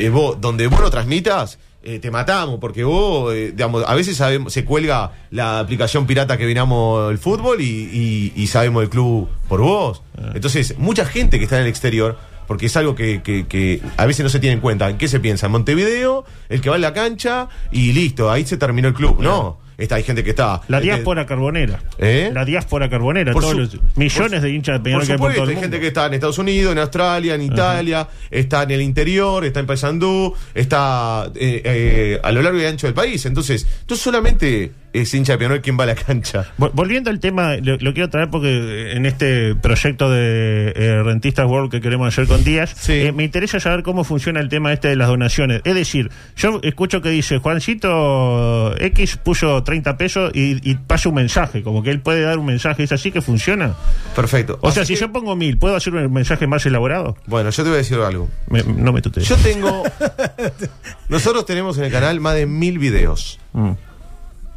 eh, 0.04 0.10
vos, 0.10 0.40
donde 0.40 0.66
vos 0.68 0.80
no 0.80 0.90
transmitas, 0.90 1.58
eh, 1.82 1.98
te 1.98 2.10
matamos, 2.10 2.58
porque 2.60 2.84
vos, 2.84 3.32
eh, 3.34 3.52
digamos, 3.52 3.84
a 3.86 3.94
veces 3.94 4.16
sabemos, 4.16 4.52
se 4.52 4.64
cuelga 4.64 5.12
la 5.30 5.58
aplicación 5.60 6.06
pirata 6.06 6.36
que 6.36 6.44
vinamos 6.46 7.10
el 7.10 7.18
fútbol 7.18 7.60
y, 7.60 7.64
y- 7.64 8.32
y 8.36 8.46
sabemos 8.48 8.82
el 8.84 8.90
club 8.90 9.28
por 9.48 9.60
vos. 9.60 10.02
Entonces, 10.34 10.76
mucha 10.78 11.04
gente 11.06 11.38
que 11.38 11.44
está 11.44 11.56
en 11.56 11.62
el 11.62 11.68
exterior, 11.68 12.18
porque 12.46 12.66
es 12.66 12.76
algo 12.76 12.94
que, 12.94 13.22
que- 13.22 13.46
que 13.46 13.80
a 13.96 14.06
veces 14.06 14.22
no 14.24 14.28
se 14.28 14.40
tiene 14.40 14.54
en 14.54 14.60
cuenta. 14.60 14.88
¿En 14.90 14.98
qué 14.98 15.08
se 15.08 15.20
piensa? 15.20 15.46
En 15.46 15.52
Montevideo, 15.52 16.24
el 16.48 16.60
que 16.60 16.70
va 16.70 16.76
a 16.76 16.78
la 16.78 16.92
cancha 16.92 17.48
y 17.72 17.92
listo, 17.92 18.30
ahí 18.30 18.44
se 18.46 18.56
terminó 18.56 18.88
el 18.88 18.94
club. 18.94 19.20
No, 19.20 19.58
está, 19.78 19.96
hay 19.96 20.02
gente 20.04 20.24
que 20.24 20.30
está. 20.30 20.62
La 20.68 20.78
que- 20.78 20.84
diáspora 20.84 21.26
carbonera. 21.26 21.80
¿Eh? 21.98 22.30
La 22.32 22.44
diáspora 22.44 22.88
carbonera. 22.88 23.32
Por 23.32 23.42
todos 23.42 23.54
su- 23.70 23.76
los 23.78 23.96
millones 23.96 24.42
de 24.42 24.50
hinchas 24.50 24.74
de 24.74 24.78
Por 24.78 24.84
Peñarol 24.84 25.06
que 25.06 25.12
hay 25.12 25.18
por 25.18 25.32
todo 25.34 25.42
el 25.44 25.48
hay 25.50 25.54
mundo. 25.56 25.60
gente 25.64 25.80
que 25.80 25.86
está 25.88 26.06
en 26.06 26.14
Estados 26.14 26.38
Unidos, 26.38 26.72
en 26.72 26.78
Australia, 26.78 27.34
en 27.34 27.42
Italia, 27.42 28.08
está 28.30 28.62
en 28.62 28.70
el 28.70 28.82
interior, 28.82 29.44
está 29.44 29.60
en 29.60 29.66
Paysandú, 29.66 30.34
está 30.54 31.30
eh, 31.34 31.62
eh, 31.64 32.20
a 32.22 32.32
lo 32.32 32.42
largo 32.42 32.58
y 32.60 32.64
ancho 32.64 32.86
del 32.86 32.94
país. 32.94 33.24
Entonces, 33.26 33.66
no 33.88 33.96
solamente 33.96 34.72
es 34.98 35.12
hincha 35.14 35.36
de 35.36 35.60
quien 35.60 35.78
va 35.78 35.84
a 35.84 35.88
la 35.88 35.94
cancha. 35.94 36.44
Vol- 36.58 36.70
Volviendo 36.74 37.10
al 37.10 37.20
tema, 37.20 37.56
lo, 37.56 37.76
lo 37.78 37.92
quiero 37.94 38.10
traer 38.10 38.30
porque 38.30 38.92
en 38.92 39.06
este 39.06 39.54
proyecto 39.54 40.10
de 40.10 40.72
eh, 40.76 41.02
Rentistas 41.02 41.46
World 41.46 41.70
que 41.70 41.80
queremos 41.80 42.08
hacer 42.08 42.26
con 42.26 42.42
Díaz, 42.44 42.74
Sí. 42.78 42.92
eh, 42.92 43.12
me 43.12 43.24
interesa 43.24 43.60
saber 43.60 43.82
cómo 43.82 44.04
funciona 44.04 44.40
el 44.40 44.48
tema 44.48 44.72
este 44.72 44.88
de 44.88 44.96
las 44.96 45.08
donaciones. 45.08 45.60
Es 45.64 45.74
decir, 45.74 46.10
yo 46.36 46.60
escucho 46.62 47.00
que 47.02 47.10
dice 47.10 47.38
Juancito 47.38 48.74
X 48.78 49.16
puso 49.18 49.62
30 49.62 49.96
pesos 49.96 50.30
y, 50.34 50.68
y 50.68 50.74
pasa 50.76 51.08
un 51.08 51.14
mensaje, 51.16 51.62
como 51.62 51.82
que 51.82 51.90
él 51.90 52.00
puede 52.00 52.22
dar 52.22 52.38
un 52.38 52.46
mensaje, 52.46 52.82
¿es 52.82 52.92
así 52.92 53.10
que 53.12 53.20
funciona? 53.22 53.74
Perfecto. 54.14 54.58
O 54.62 54.70
sea, 54.70 54.84
si 54.84 54.96
yo 54.96 55.12
pongo 55.12 55.36
mil, 55.36 55.58
¿puedo 55.58 55.76
hacer 55.76 55.94
un 55.94 56.12
mensaje 56.12 56.46
más 56.46 56.64
elaborado? 56.66 57.16
Bueno, 57.26 57.50
yo 57.50 57.62
te 57.62 57.68
voy 57.68 57.76
a 57.76 57.78
decir 57.78 57.98
algo. 57.98 58.28
Me- 58.48 58.62
no 58.62 58.92
me 58.92 59.02
tutees. 59.02 59.28
Yo 59.28 59.36
tengo. 59.36 59.82
Nosotros 61.08 61.46
tenemos 61.46 61.78
en 61.78 61.84
el 61.84 61.92
canal 61.92 62.20
más 62.20 62.34
de 62.34 62.46
mil 62.46 62.78
videos. 62.78 63.38
Mm. 63.52 63.70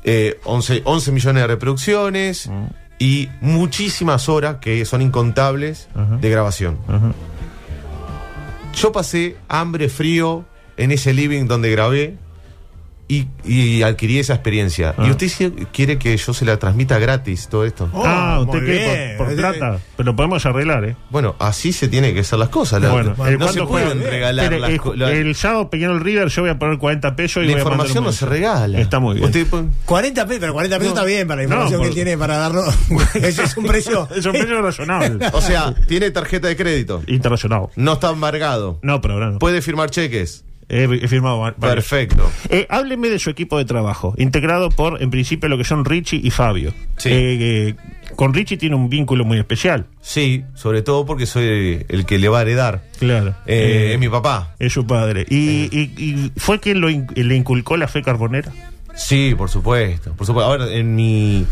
Eh, 0.04 0.40
11, 0.46 0.82
11 0.86 1.12
millones 1.12 1.44
de 1.44 1.48
reproducciones 1.48 2.48
Mm. 2.48 2.66
y 3.00 3.30
muchísimas 3.42 4.30
horas 4.30 4.58
que 4.62 4.84
son 4.86 5.02
incontables 5.02 5.88
de 6.22 6.30
grabación. 6.30 6.78
Yo 8.76 8.92
pasé 8.92 9.36
hambre, 9.48 9.90
frío 9.90 10.46
en 10.78 10.92
ese 10.92 11.14
living 11.14 11.46
donde 11.48 11.70
grabé 11.72 12.16
y, 13.10 13.28
y 13.44 13.82
adquirí 13.82 14.20
esa 14.20 14.36
experiencia. 14.36 14.94
Ah. 14.98 15.06
Y 15.08 15.10
usted 15.12 15.52
quiere 15.74 15.98
que 15.98 16.16
yo 16.16 16.34
se 16.34 16.46
la 16.46 16.58
transmita 16.58 16.98
gratis, 17.00 17.50
todo 17.50 17.66
esto. 17.66 17.90
Oh, 17.92 18.04
ah, 18.06 18.40
¿usted 18.42 18.60
muy 18.60 18.68
qué? 18.68 18.72
bien. 18.78 19.18
Por, 19.18 19.26
por 19.28 19.36
plata. 19.36 19.80
Pero 19.98 20.16
podemos 20.16 20.46
arreglar, 20.46 20.86
¿eh? 20.86 20.96
Bueno, 21.10 21.36
así 21.40 21.74
se 21.74 21.88
tiene 21.88 22.14
que 22.14 22.20
hacer 22.22 22.38
las 22.40 22.50
cosas. 22.50 22.82
la- 22.82 22.90
Bueno, 22.92 23.16
no 23.18 23.26
se 23.26 23.38
¿cuándo 23.38 23.68
pueden 23.68 23.88
juegan? 23.90 24.12
regalar 24.12 24.48
Pero, 24.50 24.60
las 24.60 24.98
la- 24.98 25.12
El 25.12 25.36
sábado 25.36 25.70
Peñarol 25.72 26.00
River 26.02 26.28
yo 26.30 26.44
voy 26.44 26.52
a 26.52 26.60
poner 26.60 26.78
40 26.78 27.16
pesos 27.16 27.44
y 27.44 27.48
la 27.48 27.54
voy 27.54 27.62
información 27.64 28.04
no 28.04 28.12
se 28.12 28.26
regala. 28.28 28.80
Está 28.80 29.00
muy 29.00 29.16
bien. 29.16 29.26
Usted 29.26 29.48
pon- 29.48 29.72
40 29.86 30.26
pesos, 30.28 30.40
pero 30.40 30.54
40 30.54 30.78
pesos 30.78 30.94
No. 30.94 31.00
está 31.02 31.08
bien 31.08 31.28
para 31.28 31.42
la 31.42 31.48
No, 31.48 31.54
información 31.56 31.80
por- 31.80 31.86
que 31.86 31.90
él 31.90 31.96
tiene 32.06 32.18
para 32.18 32.38
darnos. 32.38 32.76
Ese 33.16 33.44
es 33.44 33.58
un 33.58 33.66
precio. 33.66 34.08
Es 34.16 34.26
un 34.26 34.34
precio 34.34 34.62
razonable. 34.62 35.26
o 35.34 35.42
sea, 35.42 35.74
tiene 35.88 36.12
tarjeta 36.12 36.48
de 36.48 36.56
crédito. 36.56 37.02
Internacional. 37.08 37.70
No 37.76 37.94
está 37.94 38.12
embargado. 38.12 38.78
No, 38.84 39.02
pero 39.02 39.16
ahora 39.16 39.32
no. 39.32 39.40
Puede 39.40 39.64
firmar 39.64 39.90
cheques. 39.90 40.46
He, 40.70 40.84
he 40.84 41.08
firmado 41.08 41.40
varios. 41.40 41.60
Perfecto. 41.60 42.30
Eh, 42.50 42.68
hábleme 42.70 43.10
de 43.10 43.18
su 43.20 43.30
equipo 43.30 43.58
de 43.58 43.66
trabajo, 43.66 44.14
integrado 44.18 44.70
por, 44.70 45.02
en 45.02 45.10
principio, 45.10 45.50
lo 45.50 45.58
que 45.58 45.64
son 45.64 45.84
Richie 45.86 46.22
y 46.24 46.30
Fabio. 46.30 46.74
Sí. 46.98 47.10
Eh, 47.10 47.38
eh, 47.70 47.76
con 48.16 48.34
Richie 48.34 48.58
tiene 48.58 48.76
un 48.76 48.90
vínculo 48.90 49.26
muy 49.26 49.38
especial. 49.40 49.86
Sí, 50.02 50.44
sobre 50.54 50.82
todo 50.82 51.06
porque 51.06 51.26
soy 51.26 51.86
el 51.90 52.06
que 52.06 52.18
le 52.20 52.30
va 52.30 52.40
a 52.40 52.42
heredar. 52.44 52.84
Claro. 53.00 53.30
Eh, 53.48 53.90
Eh, 53.90 53.94
es 53.94 54.00
mi 54.00 54.10
papá. 54.10 54.56
Es 54.60 54.74
su 54.74 54.86
padre. 54.86 55.26
¿Y, 55.30 55.70
y- 55.72 55.94
y 55.98 56.32
fue 56.38 56.60
quien 56.60 56.82
lo 56.82 56.90
in- 56.90 57.08
le 57.16 57.36
inculcó 57.36 57.76
la 57.78 57.88
fe 57.88 58.02
carbonera? 58.04 58.52
Sí, 58.96 59.34
por 59.38 59.50
supuesto. 59.50 60.14
Por 60.14 60.28
supuesto. 60.28 60.52
Ahora, 60.52 60.72
en 60.74 60.96
mi, 60.96 61.46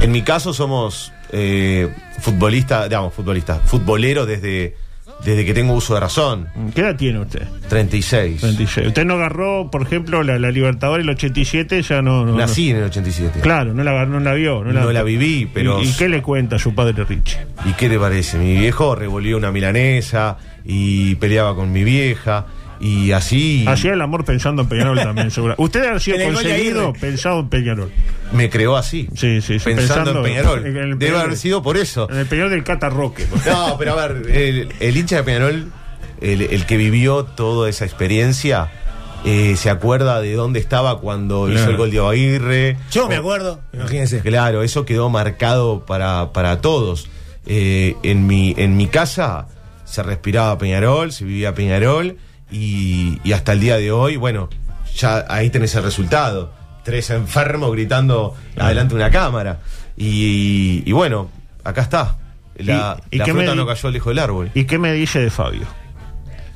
en 0.00 0.12
mi 0.12 0.22
caso 0.22 0.52
somos 0.54 1.12
eh, 1.32 1.92
futbolistas, 2.20 2.88
digamos, 2.88 3.12
futbolistas, 3.14 3.60
futboleros 3.68 4.26
desde, 4.26 4.76
desde 5.24 5.44
que 5.44 5.54
tengo 5.54 5.72
uso 5.74 5.94
de 5.94 6.00
razón. 6.00 6.48
¿Qué 6.74 6.80
edad 6.80 6.96
tiene 6.96 7.20
usted? 7.20 7.42
36. 7.68 8.42
26. 8.42 8.88
Usted 8.88 9.04
no 9.04 9.14
agarró, 9.14 9.70
por 9.70 9.82
ejemplo, 9.82 10.22
la, 10.22 10.38
la 10.38 10.50
Libertadores 10.50 11.04
el 11.04 11.10
87, 11.10 11.82
ya 11.82 12.02
no... 12.02 12.24
no 12.26 12.36
Nací 12.36 12.70
en 12.70 12.76
el 12.78 12.84
87. 12.84 13.32
no. 13.36 13.42
Claro, 13.42 13.72
no 13.74 13.82
la, 13.84 13.92
agarró, 13.92 14.10
no 14.12 14.20
la 14.20 14.34
vio. 14.34 14.64
No 14.64 14.72
la, 14.72 14.82
No 14.82 14.92
la 14.92 15.02
viví, 15.02 15.48
pero- 15.52 15.82
¿Y, 15.82 15.88
y 15.88 15.92
qué 15.92 16.08
le 16.08 16.22
cuenta 16.22 16.56
a 16.56 16.58
su 16.58 16.74
padre 16.74 17.04
Richie? 17.04 17.38
¿Y 17.64 17.72
qué 17.74 17.88
le 17.88 17.98
parece? 17.98 18.38
Mi 18.38 18.56
viejo 18.56 18.94
revolvió 18.94 19.36
una 19.36 19.52
milanesa 19.52 20.36
y 20.64 21.14
peleaba 21.16 21.54
con 21.54 21.72
mi 21.72 21.84
vieja 21.84 22.46
y 22.82 23.12
así 23.12 23.64
Hacía 23.68 23.92
el 23.92 24.02
amor 24.02 24.24
pensando 24.24 24.62
en 24.62 24.68
Peñarol 24.68 24.98
también, 24.98 25.30
seguro. 25.30 25.54
Usted 25.56 25.84
ha 25.86 26.00
sido 26.00 26.18
conseguido 26.32 26.92
pensado 26.92 27.40
en 27.40 27.48
Peñarol. 27.48 27.92
me 28.32 28.50
creó 28.50 28.76
así. 28.76 29.08
Sí, 29.14 29.40
sí, 29.40 29.58
sí, 29.58 29.64
Pensando, 29.64 30.04
pensando 30.12 30.16
en 30.18 30.22
Peñarol. 30.24 30.66
en 30.66 30.74
Debe 30.74 30.96
Peñarol. 30.96 31.20
haber 31.20 31.36
sido 31.36 31.62
por 31.62 31.76
eso. 31.76 32.08
En 32.10 32.18
el 32.18 32.26
Peñarol 32.26 32.50
del 32.50 32.64
Catarroque. 32.64 33.26
No, 33.46 33.76
pero 33.78 33.98
a 33.98 34.08
ver, 34.08 34.30
el, 34.30 34.68
el 34.80 34.96
hincha 34.96 35.16
de 35.16 35.22
Peñarol, 35.22 35.72
el, 36.20 36.42
el 36.42 36.66
que 36.66 36.76
vivió 36.76 37.24
toda 37.24 37.68
esa 37.70 37.84
experiencia, 37.84 38.70
eh, 39.24 39.54
se 39.56 39.70
acuerda 39.70 40.20
de 40.20 40.34
dónde 40.34 40.58
estaba 40.58 40.98
cuando 40.98 41.48
hizo 41.48 41.70
el 41.70 41.76
gol 41.76 41.92
de 41.92 42.04
Aguirre. 42.04 42.76
Yo 42.90 43.06
me 43.08 43.14
acuerdo, 43.16 43.60
imagínense. 43.72 44.20
Claro, 44.20 44.62
eso 44.64 44.84
quedó 44.84 45.08
marcado 45.08 45.86
para, 45.86 46.32
para 46.32 46.60
todos. 46.60 47.08
Eh, 47.46 47.94
en, 48.02 48.26
mi, 48.26 48.54
en 48.58 48.76
mi 48.76 48.88
casa 48.88 49.46
se 49.84 50.02
respiraba 50.02 50.58
Peñarol, 50.58 51.12
se 51.12 51.24
vivía 51.24 51.54
Peñarol 51.54 52.16
y, 52.52 53.18
y 53.24 53.32
hasta 53.32 53.52
el 53.52 53.60
día 53.60 53.76
de 53.78 53.90
hoy, 53.90 54.16
bueno, 54.16 54.48
ya 54.96 55.24
ahí 55.28 55.50
tenés 55.50 55.74
el 55.74 55.82
resultado. 55.82 56.52
Tres 56.84 57.10
enfermos 57.10 57.72
gritando 57.72 58.34
adelante 58.58 58.94
de 58.94 59.00
una 59.00 59.10
cámara. 59.10 59.60
Y, 59.96 60.82
y 60.84 60.92
bueno, 60.92 61.30
acá 61.64 61.82
está. 61.82 62.18
La, 62.56 62.98
¿Y- 63.10 63.16
y 63.16 63.18
la 63.18 63.24
fruta 63.26 63.50
me 63.50 63.56
no 63.56 63.66
cayó 63.66 63.90
lejos 63.90 64.10
del 64.10 64.18
árbol. 64.18 64.50
¿Y 64.54 64.64
qué 64.64 64.78
me 64.78 64.92
dice 64.92 65.20
de 65.20 65.30
Fabio? 65.30 65.62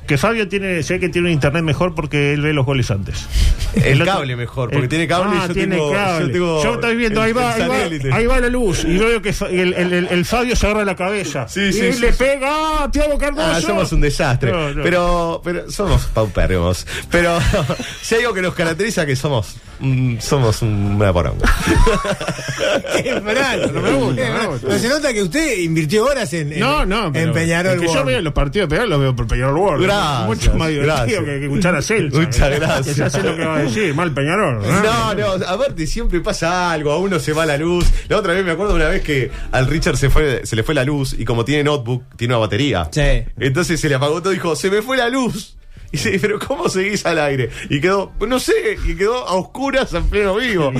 Que 0.07 0.17
Fabio 0.17 0.47
tiene, 0.47 0.81
sé 0.83 0.99
que 0.99 1.09
tiene 1.09 1.27
un 1.27 1.33
internet 1.33 1.63
mejor 1.63 1.93
porque 1.93 2.33
él 2.33 2.41
ve 2.41 2.53
los 2.53 2.65
goles 2.65 2.89
antes. 2.91 3.27
El 3.75 4.01
otro- 4.01 4.13
cable 4.15 4.35
mejor, 4.37 4.69
porque 4.69 4.83
el- 4.85 4.89
tiene 4.89 5.07
cable 5.07 5.35
y 5.35 5.39
ah, 5.39 5.47
yo 5.49 5.53
tiene 5.53 5.75
tengo- 5.75 5.91
cable. 5.91 6.33
yo 6.33 6.61
tengo 6.61 6.73
estoy 6.75 6.95
viendo, 6.95 7.19
el- 7.21 7.27
ahí 7.27 7.33
va, 7.33 7.53
ahí 7.53 7.61
va, 7.61 7.67
satélite. 7.75 8.13
ahí 8.13 8.25
va 8.25 8.39
la 8.39 8.47
luz. 8.47 8.85
Y 8.85 8.97
veo 8.97 9.21
que 9.21 9.29
el, 9.51 10.25
Fabio 10.25 10.55
se 10.55 10.65
agarra 10.65 10.85
la 10.85 10.95
cabeza. 10.95 11.47
Sí, 11.49 11.59
y 11.61 11.73
sí, 11.73 11.93
sí, 11.93 11.99
le 11.99 12.13
pega, 12.13 12.49
¡ah, 12.83 12.89
Tiago 12.91 13.17
Cardoso! 13.17 13.47
Ah, 13.53 13.61
somos 13.61 13.91
un 13.91 14.01
desastre. 14.01 14.51
No, 14.51 14.73
no. 14.73 14.81
Pero, 14.83 15.41
pero 15.43 15.69
somos 15.69 16.05
paupérrimos. 16.05 16.87
Pero 17.11 17.37
si 18.01 18.15
hay 18.15 18.21
algo 18.21 18.33
que 18.33 18.41
nos 18.41 18.53
caracteriza 18.53 19.05
que 19.05 19.15
somos, 19.15 19.57
mm, 19.79 20.17
somos 20.19 20.61
un- 20.61 20.95
una 20.95 21.11
poronga. 21.13 21.45
Qué. 23.03 23.11
No 23.11 23.21
me 23.21 23.33
gusta, 23.33 23.65
Qué 23.65 23.71
no 23.71 23.81
me 23.81 23.91
frase. 23.91 24.47
gusta. 24.47 24.67
Pero 24.67 24.79
se 24.79 24.89
nota 24.89 25.13
que 25.13 25.21
usted 25.23 25.57
invirtió 25.59 26.05
horas 26.05 26.33
en, 26.33 26.53
en, 26.53 26.59
No, 26.59 26.85
no, 26.85 27.07
en 27.13 27.31
Peñarol. 27.33 27.73
es 27.75 27.79
que 27.81 27.85
yo 27.87 27.91
World. 27.93 28.07
veo 28.07 28.21
los 28.21 28.33
partidos 28.33 28.67
de 28.69 28.75
Peñarol, 28.75 28.89
los 28.89 28.99
veo 28.99 29.15
por 29.15 29.27
Peñarol 29.27 29.57
World. 29.57 29.83
Gracias, 29.83 30.25
Mucho 30.27 30.53
más 30.55 30.69
divertido 30.69 30.95
gracias. 30.97 31.19
que, 31.19 31.25
que 31.39 31.43
escuchar 31.45 31.75
a 31.75 31.81
Celso. 31.81 32.19
Muchas 32.19 32.59
gracias. 32.59 32.95
Que 32.95 33.01
ya 33.01 33.09
sé 33.09 33.23
lo 33.23 33.35
que 33.35 33.45
va 33.45 33.55
a 33.57 33.59
decir, 33.63 33.93
mal 33.95 34.11
Peñarol. 34.13 34.61
No, 34.61 35.13
no, 35.13 35.45
aparte 35.47 35.87
siempre 35.87 36.19
pasa 36.21 36.71
algo, 36.71 36.91
a 36.91 36.97
uno 36.97 37.19
se 37.19 37.33
va 37.33 37.45
la 37.45 37.57
luz. 37.57 37.85
La 38.07 38.17
otra 38.17 38.33
vez 38.33 38.43
me 38.45 38.51
acuerdo 38.51 38.75
una 38.75 38.89
vez 38.89 39.01
que 39.03 39.31
al 39.51 39.67
Richard 39.67 39.97
se 39.97 40.09
fue, 40.09 40.41
se 40.45 40.55
le 40.55 40.63
fue 40.63 40.73
la 40.75 40.83
luz 40.83 41.15
y 41.17 41.25
como 41.25 41.45
tiene 41.45 41.63
notebook, 41.63 42.03
tiene 42.15 42.33
una 42.33 42.39
batería. 42.41 42.87
Sí. 42.91 43.23
Entonces 43.39 43.79
se 43.79 43.89
le 43.89 43.95
apagó 43.95 44.21
todo 44.21 44.31
y 44.33 44.35
dijo, 44.35 44.55
se 44.55 44.69
me 44.71 44.81
fue 44.81 44.97
la 44.97 45.09
luz. 45.09 45.56
Y 45.91 45.97
dice, 45.97 46.19
pero 46.19 46.37
¿cómo 46.37 46.67
seguís 46.67 47.05
al 47.05 47.17
aire? 47.17 47.49
Y 47.69 47.79
quedó, 47.79 48.11
no 48.27 48.39
sé, 48.39 48.77
y 48.85 48.95
quedó 48.95 49.25
a 49.27 49.35
oscuras 49.35 49.93
en 49.93 50.09
pleno 50.09 50.35
vivo. 50.35 50.73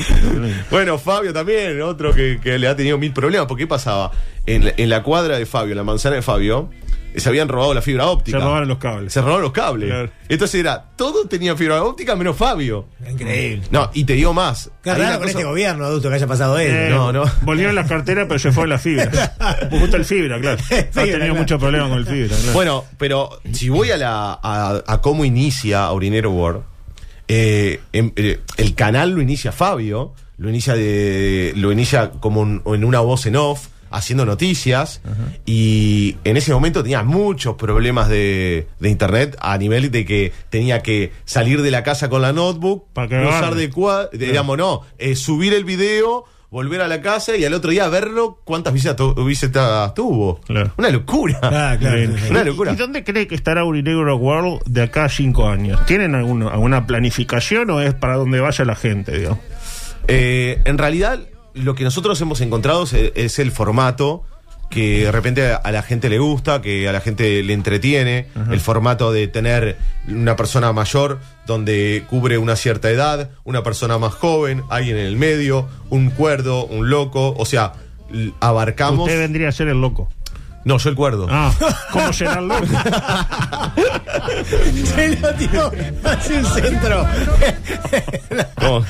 bueno, 0.70 0.98
Fabio 1.00 1.32
también, 1.32 1.82
otro 1.82 2.14
que, 2.14 2.40
que 2.44 2.60
le 2.60 2.68
ha 2.68 2.76
tenido 2.76 2.98
mil 2.98 3.14
problemas. 3.14 3.48
Porque 3.48 3.64
¿qué 3.64 3.68
pasaba? 3.68 4.12
En, 4.48 4.66
la- 4.66 4.74
en 4.78 4.90
la 4.90 5.04
cuadra 5.04 5.38
de 5.38 5.46
Fabio, 5.46 5.74
en 5.74 5.78
la 5.78 5.84
manzana 5.84 6.16
de 6.16 6.22
Fabio, 6.22 6.70
eh, 7.14 7.20
se 7.20 7.28
habían 7.30 7.48
robado 7.50 7.74
la 7.74 7.82
fibra 7.82 8.08
óptica. 8.08 8.40
Se 8.40 8.44
robaron 8.44 8.68
los 8.68 8.78
cables. 8.78 9.12
Se 9.14 9.20
robaron 9.22 9.42
los 9.42 9.52
cables. 9.52 9.90
Claro. 9.90 10.10
Entonces 10.30 10.60
era, 10.60 10.86
todo 10.96 11.28
tenía 11.28 11.56
fibra 11.58 11.84
óptica 11.84 12.16
menos 12.16 12.36
Fabio. 12.38 12.86
Increíble. 13.10 13.66
No, 13.72 13.90
y 13.94 14.06
te 14.06 14.14
digo 14.14 14.34
más. 14.34 14.72
Qué 14.84 14.94
raro 14.94 15.06
con 15.16 15.18
cosa- 15.28 15.30
este 15.32 15.44
gobierno 15.44 15.86
adulto 15.86 16.10
que 16.10 16.16
haya 16.16 16.28
pasado 16.28 16.58
él. 16.60 16.72
Eh, 16.74 16.90
No, 16.90 17.12
no. 17.12 17.24
Volvieron 17.42 17.76
las 17.76 17.88
carteras, 17.90 18.26
pero 18.28 18.40
se 18.40 18.52
fue 18.52 18.68
la 18.68 18.80
fibra. 18.80 19.36
Justo 19.70 19.98
el 19.98 20.06
fibra, 20.06 20.40
claro. 20.40 20.58
Fibra, 20.64 20.86
ha 20.88 20.94
tenido 20.94 21.18
claro. 21.18 21.36
muchos 21.36 21.60
problemas 21.60 21.90
con 21.90 21.98
el 22.00 22.06
fibra. 22.06 22.36
claro. 22.38 22.54
Bueno, 22.54 22.84
pero 22.98 23.30
si 23.52 23.70
voy 23.70 23.92
a 23.92 23.98
la 23.98 24.40
a, 24.42 24.82
a 24.88 25.02
cómo 25.02 25.26
inicia 25.26 25.86
Aurinero 25.86 26.32
World, 26.32 26.64
eh, 27.28 27.82
em- 27.92 28.14
eh, 28.16 28.40
el 28.58 28.76
canal 28.76 29.12
lo 29.12 29.22
inicia 29.22 29.52
Fabio, 29.52 30.14
lo 30.38 30.50
inicia 30.50 30.74
de 30.76 31.52
lo 31.58 31.72
inicia 31.72 32.12
como 32.12 32.42
un- 32.42 32.62
en 32.68 32.84
una 32.86 33.00
voz 33.02 33.26
en 33.26 33.36
off, 33.36 33.68
haciendo 33.90 34.26
noticias, 34.26 35.02
y 35.46 36.18
en 36.24 36.38
ese 36.38 36.54
momento 36.54 36.84
tenía 36.84 37.04
muchos 37.04 37.56
problemas 37.56 38.10
de, 38.10 38.68
de 38.80 38.90
internet 38.90 39.36
a 39.40 39.58
nivel 39.58 39.92
de 39.92 40.06
que 40.06 40.32
tenía 40.50 40.82
que 40.82 41.12
salir 41.26 41.62
de 41.62 41.72
la 41.72 41.84
casa 41.84 42.10
con 42.10 42.22
la 42.22 42.34
notebook, 42.34 42.86
Para 42.94 43.08
que 43.08 43.26
usar 43.26 43.56
de 43.56 43.72
cua- 43.72 44.10
de- 44.12 44.28
digamos, 44.28 44.58
no, 44.58 44.82
eh, 44.98 45.16
subir 45.16 45.54
el 45.54 45.64
video, 45.66 46.26
volver 46.50 46.82
a 46.82 46.88
la 46.88 47.02
casa 47.02 47.36
y 47.36 47.44
al 47.44 47.54
otro 47.54 47.72
día 47.72 47.90
verlo 47.90 48.40
cuántas 48.46 48.72
visitas, 48.74 48.96
tu- 48.96 49.14
visitas 49.26 49.94
tuvo. 49.94 50.40
Claro. 50.42 50.72
Una 50.78 50.90
locura. 50.90 51.40
Ah, 51.44 51.76
claro. 51.78 51.98
Bien. 51.98 52.14
sí, 52.18 52.24
sí. 52.26 52.32
Una 52.32 52.44
locura. 52.46 52.72
¿Y 52.72 52.76
dónde 52.78 53.04
cree 53.04 53.28
que 53.28 53.36
estará 53.36 53.66
Urinegro 53.66 54.16
World 54.16 54.62
de 54.66 54.84
acá 54.84 55.06
a 55.06 55.10
cinco 55.10 55.48
años? 55.50 55.86
¿Tienen 55.86 56.16
alguno- 56.16 56.50
alguna 56.50 56.88
planificación 56.88 57.70
o 57.70 57.82
es 57.82 57.94
para 57.94 58.16
donde 58.16 58.40
vaya 58.40 58.64
la 58.64 58.76
gente, 58.76 59.18
digamos? 59.18 59.40
Eh, 60.08 60.62
en 60.64 60.78
realidad, 60.78 61.20
lo 61.58 61.76
que 61.76 61.84
nosotros 61.84 62.20
hemos 62.22 62.42
encontrado 62.42 62.84
es, 62.84 62.94
es 62.94 63.40
el 63.40 63.52
formato 63.52 64.24
que 64.70 65.04
de 65.04 65.12
repente 65.12 65.52
a 65.52 65.72
la 65.72 65.82
gente 65.82 66.10
le 66.10 66.20
gusta, 66.20 66.62
que 66.62 66.88
a 66.88 66.92
la 66.92 67.00
gente 67.00 67.42
le 67.44 67.54
entretiene, 67.54 68.28
el 68.52 68.60
formato 68.60 69.12
de 69.12 69.28
tener 69.28 69.78
una 70.08 70.36
persona 70.36 70.74
mayor 70.74 71.20
donde 71.46 72.04
cubre 72.10 72.38
una 72.38 72.56
cierta 72.56 72.90
edad, 72.90 73.30
una 73.46 73.64
persona 73.64 73.98
más 73.98 74.14
joven, 74.14 74.64
alguien 74.70 74.98
en 74.98 75.06
el 75.06 75.16
medio, 75.16 75.68
un 75.90 76.10
cuerdo, 76.10 76.66
un 76.66 76.90
loco, 76.90 77.34
o 77.38 77.46
sea, 77.46 77.74
abarcamos... 78.40 79.08
Usted 79.08 79.20
vendría 79.20 79.50
a 79.50 79.52
ser 79.52 79.70
el 79.70 79.80
loco. 79.80 80.10
No, 80.68 80.78
yo 80.78 80.90
el 80.90 80.96
cuerdo. 80.96 81.28
Ah, 81.30 81.50
¿cómo 81.94 82.12
será 82.12 82.40
el 82.40 82.48
loco? 82.50 82.66
Se 84.96 85.16
lo 85.18 85.34
tiró 85.36 85.72
hacia 86.04 86.40
el 86.40 86.46
centro. 86.46 87.08
No. 88.62 88.86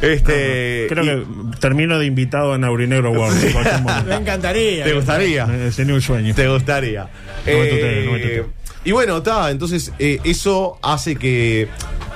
este, 0.00 0.86
Creo 0.88 1.04
y- 1.04 1.06
que 1.06 1.26
termino 1.60 1.98
de 1.98 2.06
invitado 2.06 2.54
en 2.54 2.64
Aurinegro 2.64 3.10
World. 3.12 3.52
momento. 3.52 4.04
Me 4.08 4.14
encantaría. 4.14 4.84
¿Te 4.84 4.94
gustaría? 4.94 5.46
Eh, 5.50 5.70
Sería 5.72 5.94
un 5.94 6.00
sueño. 6.00 6.34
Te 6.34 6.48
gustaría. 6.48 7.02
No 7.02 7.08
me 7.58 7.66
tutee, 7.66 8.04
no 8.06 8.12
me 8.12 8.18
tutee. 8.20 8.46
y 8.84 8.92
bueno, 8.92 9.18
está, 9.18 9.50
entonces 9.50 9.92
eh, 9.98 10.20
eso 10.24 10.78
hace 10.82 11.16
que 11.16 11.68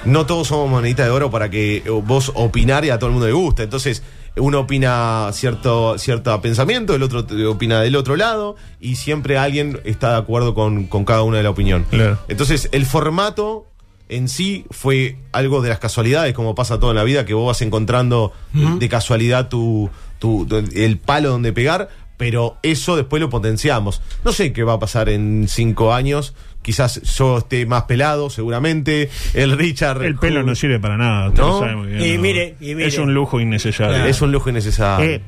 no 0.07 0.25
todos 0.25 0.49
somos 0.49 0.71
monedita 0.71 1.05
de 1.05 1.11
oro 1.11 1.31
para 1.31 1.51
que 1.51 1.77
eh, 1.79 1.83
vos 1.91 2.33
opinar 2.35 2.85
y 2.87 2.91
a 2.91 2.99
todo 2.99 3.09
el 3.09 3.13
mundo 3.13 3.27
le 3.27 3.33
guste. 3.35 3.65
Entonces, 3.65 4.03
uno 4.37 4.61
opina 4.61 5.31
cierto, 5.33 5.99
cierto 5.99 6.39
pensamiento, 6.41 6.95
el 6.95 7.03
otro 7.03 7.27
opina 7.51 7.81
del 7.81 7.97
otro 7.97 8.17
lado, 8.17 8.57
y 8.81 8.97
siempre 8.97 9.39
alguien 9.39 9.81
está 9.85 10.11
de 10.13 10.17
acuerdo 10.19 10.55
con, 10.55 10.87
con 10.87 11.05
cada 11.05 11.23
una 11.23 11.39
de 11.39 11.43
la 11.43 11.51
opinión. 11.51 11.85
Claro. 11.91 12.19
Entonces, 12.29 12.69
el 12.73 12.85
formato 12.87 13.67
en 14.09 14.29
sí 14.29 14.65
fue 14.71 15.17
algo 15.33 15.63
de 15.63 15.69
las 15.71 15.79
casualidades, 15.79 16.33
como 16.35 16.55
pasa 16.55 16.79
todo 16.79 16.91
en 16.91 16.97
la 16.97 17.05
vida, 17.05 17.25
que 17.25 17.35
vos 17.35 17.47
vas 17.47 17.61
encontrando 17.63 18.33
de 18.53 18.89
casualidad 18.89 19.49
tu, 19.49 19.91
tu- 20.19 20.47
tu- 20.47 20.57
el 20.75 20.99
palo 20.99 21.31
donde 21.31 21.53
pegar, 21.53 21.89
pero 22.17 22.57
eso 22.63 22.97
después 22.97 23.21
lo 23.21 23.31
potenciamos. 23.31 24.03
No 24.25 24.33
sé 24.33 24.53
qué 24.53 24.65
va 24.65 24.75
a 24.75 24.79
pasar 24.79 25.09
en 25.09 25.47
cinco 25.49 25.93
años. 25.93 26.35
Quizás 26.63 27.01
yo 27.17 27.39
esté 27.39 27.65
más 27.67 27.85
pelado, 27.85 28.29
seguramente. 28.31 29.09
El 29.35 29.57
Richard. 29.57 30.03
El 30.03 30.17
pelo 30.17 30.43
no 30.43 30.55
sirve 30.55 30.81
para 30.81 30.97
nada, 30.97 31.29
usted 31.29 31.43
¿No? 31.43 31.49
lo 31.49 31.59
sabe 31.61 31.77
muy 31.77 31.89
bien. 31.89 32.03
Y 32.03 32.17
¿no? 32.17 32.23
mire, 32.23 32.57
y 32.61 32.75
mire. 32.75 32.89
Es 32.89 32.99
un 32.99 33.15
lujo 33.15 33.41
innecesario. 33.41 34.05
Es 34.05 34.21
un 34.21 34.33
lujo 34.33 34.51
innecesario. 34.51 35.07
Eh, 35.07 35.21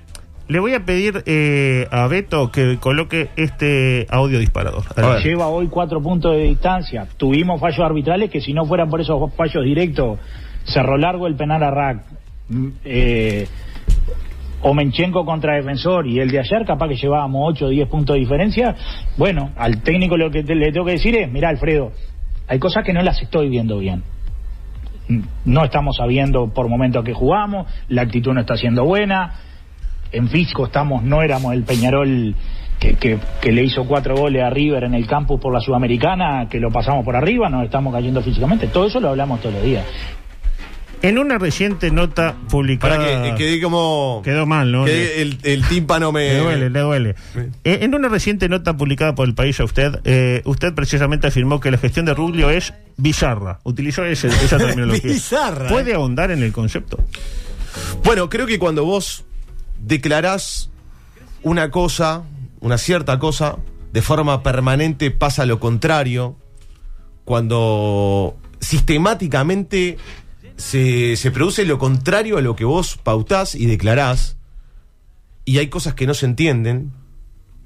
le 0.49 0.61
voy 0.61 0.73
a 0.73 0.81
pedir 0.81 1.23
eh, 1.27 1.87
a 1.91 2.07
Beto 2.07 2.51
que 2.51 2.79
coloque 2.79 3.29
este 3.37 4.07
audio 4.09 4.39
disparador. 4.39 4.83
Lleva 5.23 5.49
hoy 5.49 5.69
cuatro 5.69 6.03
puntos 6.03 6.33
de 6.33 6.45
distancia. 6.45 7.07
Tuvimos 7.19 7.61
fallos 7.61 7.81
arbitrales 7.81 8.31
que 8.31 8.41
si 8.41 8.55
no 8.55 8.65
fueran 8.65 8.89
por 8.89 9.01
esos 9.01 9.33
fallos 9.35 9.63
directos, 9.63 10.19
Cerro 10.65 10.97
Largo 10.97 11.27
el 11.27 11.37
penal 11.37 11.63
a 11.63 11.71
Rack, 11.71 12.03
mm, 12.49 12.69
eh, 12.85 13.47
Omenchenko 14.63 15.25
contra 15.25 15.55
defensor 15.55 16.07
y 16.07 16.19
el 16.19 16.31
de 16.31 16.41
ayer 16.41 16.65
capaz 16.67 16.89
que 16.89 16.97
llevábamos 16.97 17.43
8 17.53 17.67
o 17.67 17.69
10 17.69 17.89
puntos 17.89 18.15
de 18.15 18.21
diferencia. 18.21 18.75
Bueno, 19.17 19.51
al 19.57 19.83
técnico 19.83 20.17
lo 20.17 20.31
que 20.31 20.43
le 20.43 20.73
tengo 20.73 20.87
que 20.87 20.93
decir 20.93 21.17
es, 21.17 21.31
mira 21.31 21.49
Alfredo, 21.49 21.93
hay 22.49 22.59
cosas 22.59 22.85
que 22.85 22.93
no 22.93 23.03
las 23.03 23.21
estoy 23.23 23.49
viendo 23.49 23.79
bien. 23.79 24.03
No 25.45 25.65
estamos 25.65 25.97
sabiendo 25.97 26.53
por 26.53 26.69
momentos 26.69 27.05
que 27.05 27.15
jugamos, 27.15 27.67
la 27.89 28.03
actitud 28.03 28.33
no 28.33 28.41
está 28.41 28.57
siendo 28.57 28.85
buena, 28.85 29.35
en 30.13 30.29
físico 30.29 30.67
estamos, 30.67 31.03
no 31.03 31.23
éramos 31.23 31.55
el 31.55 31.63
Peñarol 31.63 32.35
que, 32.79 32.95
que, 32.95 33.19
que 33.41 33.53
le 33.53 33.65
hizo 33.65 33.85
cuatro 33.85 34.17
goles 34.17 34.43
a 34.43 34.51
River 34.51 34.85
en 34.85 34.95
el 34.95 35.07
campus 35.07 35.41
por 35.41 35.53
la 35.53 35.61
Sudamericana, 35.61 36.47
que 36.49 36.61
lo 36.61 36.71
pasamos 36.71 37.05
por 37.05 37.17
arriba, 37.17 37.49
nos 37.49 37.65
estamos 37.65 37.93
cayendo 37.93 38.23
físicamente. 38.23 38.69
Todo 38.69 38.87
eso 38.87 39.01
lo 39.01 39.09
hablamos 39.09 39.41
todos 39.41 39.55
los 39.55 39.65
días. 39.65 39.85
En 41.03 41.19
una 41.19 41.39
reciente 41.39 41.91
nota 41.91 42.35
publicada. 42.51 42.97
Para 42.97 43.23
que 43.23 43.35
quedé 43.37 43.61
como. 43.61 44.21
Quedó 44.25 44.47
mal, 44.47 44.73
¿no? 44.73 44.87
El, 44.87 45.39
el 45.43 45.65
tímpano 45.69 46.11
me. 46.13 46.33
Le 46.33 46.39
duele, 46.41 46.71
le 46.71 46.81
duele. 46.81 47.15
Eh, 47.65 47.79
en 47.83 47.95
una 47.95 48.09
reciente 48.09 48.49
nota 48.49 48.77
publicada 48.77 49.15
por 49.15 49.29
el 49.29 49.35
país 49.35 49.61
a 49.61 49.65
usted, 49.65 50.01
eh, 50.05 50.43
usted 50.45 50.75
precisamente 50.75 51.27
afirmó 51.29 51.61
que 51.61 51.71
la 51.71 51.79
gestión 51.79 52.05
de 52.07 52.15
Rubio 52.15 52.51
es 52.51 52.75
bizarra. 52.97 53.61
Utilizó 53.65 54.05
ese- 54.05 54.29
esa 54.29 54.57
terminología. 54.59 55.13
Bizarra. 55.13 55.69
¿Puede 55.69 55.95
ahondar 55.95 56.31
en 56.33 56.43
el 56.43 56.53
concepto? 56.53 56.99
Bueno, 58.03 58.29
creo 58.29 58.47
que 58.47 58.59
cuando 58.59 58.85
vos 58.85 59.25
declarás 59.79 60.71
una 61.43 61.71
cosa, 61.71 62.25
una 62.61 62.77
cierta 62.77 63.19
cosa, 63.21 63.57
de 63.93 64.03
forma 64.03 64.43
permanente 64.43 65.11
pasa 65.13 65.47
lo 65.47 65.61
contrario. 65.61 66.37
Cuando 67.25 68.37
sistemáticamente 68.61 69.99
se, 70.59 71.17
se 71.17 71.31
produce 71.31 71.65
lo 71.65 71.79
contrario 71.79 72.37
a 72.37 72.43
lo 72.43 72.57
que 72.57 72.65
vos 72.65 72.99
pautás 73.03 73.55
y 73.55 73.67
declarás, 73.67 74.37
y 75.45 75.59
hay 75.59 75.69
cosas 75.69 75.95
que 75.95 76.07
no 76.07 76.13
se 76.13 76.27
entienden, 76.27 76.93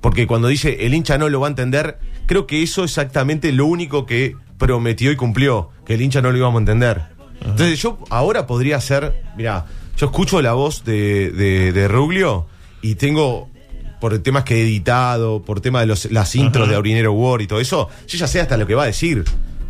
porque 0.01 0.27
cuando 0.27 0.49
dice 0.49 0.87
el 0.87 0.95
hincha 0.95 1.19
no 1.19 1.29
lo 1.29 1.41
va 1.41 1.49
a 1.49 1.51
entender, 1.51 1.99
creo 2.27 2.47
que 2.47 2.63
eso 2.63 2.85
es 2.85 2.93
exactamente 2.93 3.51
lo 3.51 3.67
único 3.67 4.07
que 4.07 4.37
prometió 4.59 5.11
y 5.11 5.17
cumplió, 5.17 5.71
que 5.85 5.95
el 5.95 6.03
hincha 6.03 6.21
no 6.21 6.31
lo 6.31 6.39
íbamos 6.39 6.59
a 6.59 6.61
entender. 6.61 7.03
Entonces 7.41 7.81
yo 7.81 7.99
ahora 8.11 8.47
podría 8.47 8.81
ser, 8.81 9.25
mira, 9.37 9.67
yo 9.97 10.07
escucho 10.07 10.41
la 10.43 10.53
voz 10.53 10.85
de, 10.85 11.31
de, 11.31 11.73
de 11.73 11.89
Ruglio 11.89 12.47
y 12.83 12.95
tengo, 12.97 13.49
por 14.01 14.17
temas 14.19 14.45
que 14.45 14.57
he 14.57 14.63
editado, 14.63 15.43
por 15.43 15.61
temas 15.61 15.83
de 15.83 15.87
los, 15.87 16.11
las 16.13 16.37
intros 16.37 16.69
de 16.69 16.77
Aurinero 16.77 17.13
War 17.13 17.41
y 17.41 17.47
todo 17.47 17.59
eso, 17.59 17.89
yo 18.07 18.19
ya 18.19 18.27
sé 18.27 18.41
hasta 18.41 18.57
lo 18.57 18.67
que 18.67 18.75
va 18.75 18.85
a 18.85 18.87
decir. 18.87 19.25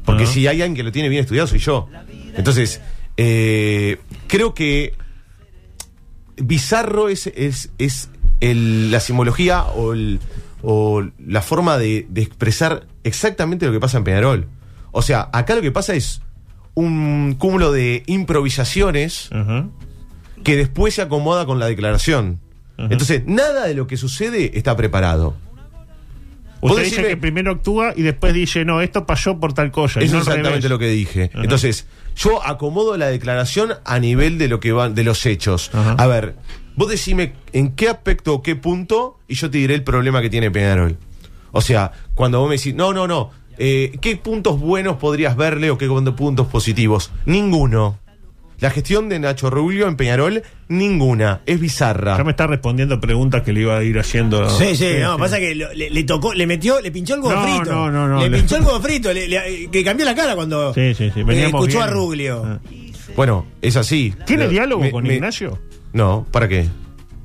Porque 0.04 0.24
Ajá. 0.24 0.32
si 0.32 0.46
hay 0.48 0.60
alguien 0.60 0.74
que 0.74 0.82
lo 0.82 0.90
tiene 0.90 1.08
bien 1.08 1.22
estudiado, 1.22 1.46
soy 1.46 1.60
yo. 1.60 1.88
Entonces, 2.36 2.80
eh, 3.16 3.98
creo 4.26 4.54
que 4.54 4.94
bizarro 6.36 7.08
es, 7.08 7.26
es, 7.28 7.70
es 7.78 8.08
el- 8.40 8.90
la 8.90 9.00
simbología 9.00 9.64
o, 9.64 9.92
el- 9.92 10.20
o 10.62 11.02
la 11.24 11.42
forma 11.42 11.78
de, 11.78 12.06
de 12.08 12.22
expresar 12.22 12.86
exactamente 13.04 13.66
lo 13.66 13.72
que 13.72 13.80
pasa 13.80 13.98
en 13.98 14.04
Peñarol. 14.04 14.48
O 14.92 15.02
sea, 15.02 15.28
acá 15.32 15.54
lo 15.54 15.62
que 15.62 15.72
pasa 15.72 15.94
es 15.94 16.22
un 16.74 17.36
cúmulo 17.38 17.72
de 17.72 18.02
improvisaciones 18.06 19.28
que 20.44 20.56
después 20.56 20.94
se 20.94 21.02
acomoda 21.02 21.46
con 21.46 21.58
la 21.58 21.66
declaración. 21.66 22.40
Entonces, 22.78 23.22
nada 23.26 23.66
de 23.66 23.74
lo 23.74 23.86
que 23.86 23.96
sucede 23.96 24.56
está 24.58 24.74
preparado. 24.76 25.36
Vos 26.62 26.72
Usted 26.72 26.84
dice 26.84 27.02
que 27.08 27.16
primero 27.16 27.50
actúa 27.50 27.92
y 27.96 28.02
después 28.02 28.32
dice, 28.32 28.64
no, 28.64 28.80
esto 28.80 29.04
pasó 29.04 29.40
por 29.40 29.52
tal 29.52 29.72
cosa. 29.72 29.98
Eso 29.98 30.14
no 30.14 30.22
es 30.22 30.28
exactamente 30.28 30.68
lo 30.68 30.78
que 30.78 30.86
dije. 30.86 31.30
Ajá. 31.34 31.42
Entonces, 31.42 31.86
yo 32.14 32.46
acomodo 32.46 32.96
la 32.96 33.08
declaración 33.08 33.72
a 33.84 33.98
nivel 33.98 34.38
de 34.38 34.46
lo 34.46 34.60
que 34.60 34.70
van, 34.70 34.94
de 34.94 35.02
los 35.02 35.26
hechos. 35.26 35.72
Ajá. 35.74 35.96
A 35.98 36.06
ver, 36.06 36.36
vos 36.76 36.88
decime 36.88 37.32
en 37.52 37.72
qué 37.72 37.88
aspecto 37.88 38.32
o 38.32 38.42
qué 38.42 38.54
punto, 38.54 39.18
y 39.26 39.34
yo 39.34 39.50
te 39.50 39.58
diré 39.58 39.74
el 39.74 39.82
problema 39.82 40.22
que 40.22 40.30
tiene 40.30 40.52
Peñarol. 40.52 40.98
O 41.50 41.60
sea, 41.60 41.90
cuando 42.14 42.38
vos 42.38 42.48
me 42.48 42.56
decís, 42.56 42.76
no, 42.76 42.92
no, 42.92 43.08
no, 43.08 43.32
eh, 43.58 43.98
¿qué 44.00 44.16
puntos 44.16 44.60
buenos 44.60 44.98
podrías 44.98 45.36
verle 45.36 45.70
o 45.70 45.78
qué 45.78 45.88
puntos 45.88 46.46
positivos? 46.46 47.10
Ninguno. 47.26 47.98
La 48.62 48.70
gestión 48.70 49.08
de 49.08 49.18
Nacho 49.18 49.50
Rubio 49.50 49.88
en 49.88 49.96
Peñarol, 49.96 50.42
ninguna. 50.68 51.40
Es 51.46 51.58
bizarra. 51.60 52.16
Ya 52.16 52.22
me 52.24 52.30
está 52.30 52.46
respondiendo 52.46 53.00
preguntas 53.00 53.42
que 53.42 53.52
le 53.52 53.62
iba 53.62 53.76
a 53.76 53.82
ir 53.82 53.98
haciendo. 53.98 54.48
Sí, 54.50 54.76
sí, 54.76 54.86
no, 55.00 55.18
pasa 55.18 55.38
que 55.40 55.54
lo- 55.56 55.72
le, 55.74 55.90
le 55.90 56.04
tocó, 56.04 56.32
le 56.32 56.46
metió, 56.46 56.80
le 56.80 56.92
pinchó 56.92 57.16
el 57.16 57.20
huevo 57.22 57.34
No, 57.40 57.42
frito. 57.56 57.74
no, 57.74 57.90
no, 57.90 58.06
no, 58.08 58.20
le 58.20 58.30
le- 58.30 58.38
pinchó 58.38 58.56
el 58.56 58.62
huevo 58.62 58.80
frito, 58.80 59.12
le, 59.12 59.26
le- 59.26 59.68
que 59.70 59.82
cambió 59.82 60.06
la 60.06 60.14
cara 60.14 60.36
cuando 60.36 60.72
Sí, 60.74 60.94
sí, 60.94 61.10
sí, 61.12 61.20
eh, 61.20 61.24
veníamos 61.24 61.60
escuchó 61.60 61.78
bien. 61.78 61.88
a 61.88 61.92
Ruglio. 61.92 62.42
Ah. 62.46 62.60
Bueno, 63.16 63.46
es 63.60 63.76
así. 63.76 64.14
¿Tiene 64.26 64.44
Lo- 64.44 64.50
diálogo 64.50 64.82
me- 64.82 64.90
con 64.92 65.04
me- 65.04 65.14
Ignacio? 65.16 65.58
No, 65.92 66.24
¿para 66.30 66.46
qué? 66.46 66.68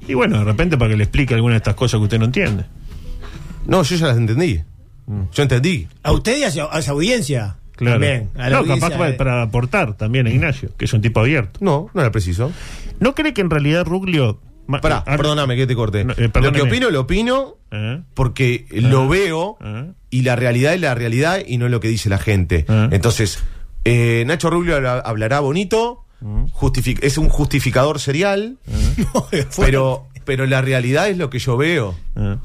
Y 0.08 0.15
bueno, 0.15 0.39
de 0.39 0.43
repente 0.43 0.76
para 0.76 0.89
que 0.89 0.97
le 0.97 1.04
explique 1.04 1.36
alguna 1.36 1.54
de 1.54 1.58
estas 1.58 1.76
cosas 1.76 2.00
que 2.00 2.04
usted 2.06 2.17
no 2.19 2.26
entiende. 2.26 2.65
No, 3.67 3.84
yo 3.84 3.95
ya 3.95 4.08
las 4.08 4.17
entendí. 4.17 4.60
Mm. 5.06 5.21
Yo 5.32 5.43
entendí. 5.43 5.88
A 6.02 6.13
usted 6.13 6.36
y 6.38 6.43
a 6.45 6.52
su, 6.52 6.62
a 6.62 6.82
su 6.82 6.91
audiencia. 6.91 7.58
Claro. 7.78 7.94
También, 8.02 8.30
a 8.36 8.44
la 8.44 8.50
no, 8.50 8.58
audiencia, 8.58 8.90
capaz 8.90 8.98
para, 8.98 9.10
eh. 9.12 9.13
para 9.13 9.42
aportar 9.44 9.96
también 9.96 10.28
a 10.28 10.30
Ignacio, 10.32 10.70
que 10.78 10.84
es 10.86 10.94
un 10.94 11.02
tipo 11.02 11.20
abierto. 11.22 11.60
No, 11.63 11.90
no 11.94 12.02
era 12.02 12.12
preciso. 12.12 12.52
¿No 13.00 13.16
cree 13.16 13.34
que 13.34 13.42
en 13.42 13.50
realidad 13.50 13.86
Ruglio... 13.86 14.42
Pará, 14.82 15.02
ah, 15.08 15.16
perdóname 15.16 15.56
que 15.56 15.66
te 15.66 15.76
corté. 15.76 16.04
No, 16.04 16.12
eh, 16.18 16.30
lo 16.42 16.52
que 16.52 16.62
opino, 16.63 16.90
lo 16.90 17.00
opino 17.02 17.56
eh, 17.72 18.02
porque 18.13 18.66
lo 18.72 19.08
veo 19.08 19.58
y 20.10 20.24
la 20.24 20.36
realidad 20.36 20.74
es 20.74 20.82
la 20.82 20.94
realidad 20.94 21.40
y 21.48 21.58
no 21.58 21.66
es 21.68 21.72
lo 21.72 21.80
que 21.80 21.88
dice 21.88 22.10
la 22.10 22.18
gente. 22.18 22.66
Entonces, 22.68 23.40
eh, 23.86 24.26
Nacho 24.28 24.50
Rubio 24.50 24.76
habla- 24.76 25.00
hablará 25.00 25.40
bonito, 25.40 26.04
Mm. 26.20 26.46
es 27.02 27.18
un 27.20 27.30
justificador 27.30 28.00
serial, 28.00 28.58
pero, 29.56 30.08
pero 30.26 30.46
la 30.46 30.62
realidad 30.62 31.10
es 31.10 31.18
lo 31.18 31.30
que 31.30 31.40
yo 31.40 31.58
veo. 31.58 31.96
eh. 32.16 32.38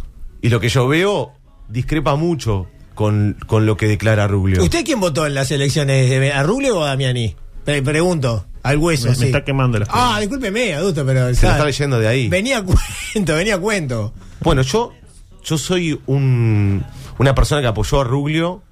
Y 0.42 0.48
lo 0.50 0.60
que 0.60 0.68
yo 0.68 0.86
veo 0.88 1.32
discrepa 1.68 2.16
mucho 2.16 2.66
con, 2.94 3.36
con 3.46 3.66
lo 3.66 3.76
que 3.76 3.86
declara 3.86 4.26
Rubio. 4.28 4.62
¿Usted 4.62 4.84
quién 4.84 5.00
votó 5.00 5.26
en 5.26 5.34
las 5.34 5.50
elecciones? 5.50 6.32
¿A 6.34 6.42
Ruglio 6.42 6.78
o 6.78 6.84
a 6.84 6.88
Damiani? 6.88 7.34
Pre- 7.64 7.82
pregunto, 7.82 8.44
al 8.62 8.76
hueso, 8.78 9.10
Me, 9.10 9.16
me 9.16 9.26
está 9.26 9.44
quemando 9.44 9.78
la 9.78 9.86
Ah, 9.88 10.18
discúlpeme, 10.20 10.74
adulto, 10.74 11.04
pero. 11.06 11.32
Se 11.34 11.46
lo 11.46 11.52
está 11.52 11.64
leyendo 11.64 11.98
de 12.00 12.08
ahí. 12.08 12.28
Venía 12.28 12.58
a 12.58 12.62
cuento, 12.64 13.34
venía 13.36 13.54
a 13.54 13.58
cuento. 13.58 14.12
Bueno, 14.40 14.62
yo, 14.62 14.92
yo 15.44 15.58
soy 15.58 16.00
un, 16.06 16.84
una 17.18 17.34
persona 17.34 17.60
que 17.60 17.68
apoyó 17.68 18.00
a 18.00 18.04
Ruglio 18.04 18.62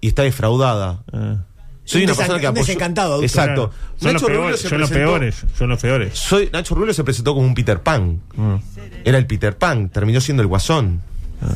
y 0.00 0.08
está 0.08 0.22
defraudada. 0.22 1.02
Eh. 1.12 1.36
Soy 1.84 2.02
Un 2.02 2.10
una 2.10 2.16
persona 2.16 2.38
que 2.38 2.46
un 2.46 2.50
apoyó. 2.50 2.66
desencantado, 2.66 3.12
adulto. 3.14 3.24
Exacto. 3.26 3.70
Claro. 3.70 3.88
Son, 3.98 4.12
los 4.12 4.22
Nacho 4.22 4.26
Rubio 4.28 4.40
peores, 4.42 4.60
se 4.60 4.68
son 4.68 4.80
los 4.80 4.90
presentó- 4.90 5.10
peores, 5.10 5.44
son 5.58 5.68
los 5.70 5.80
peores. 5.80 6.18
Soy, 6.18 6.50
Nacho 6.52 6.74
Rubio 6.74 6.94
se 6.94 7.02
presentó 7.04 7.34
como 7.34 7.46
un 7.46 7.54
Peter 7.54 7.80
Pan. 7.82 8.20
Mm. 8.36 8.54
Era 9.04 9.18
el 9.18 9.26
Peter 9.26 9.56
Pan, 9.56 9.88
terminó 9.88 10.20
siendo 10.20 10.42
el 10.42 10.46
guasón. 10.48 11.02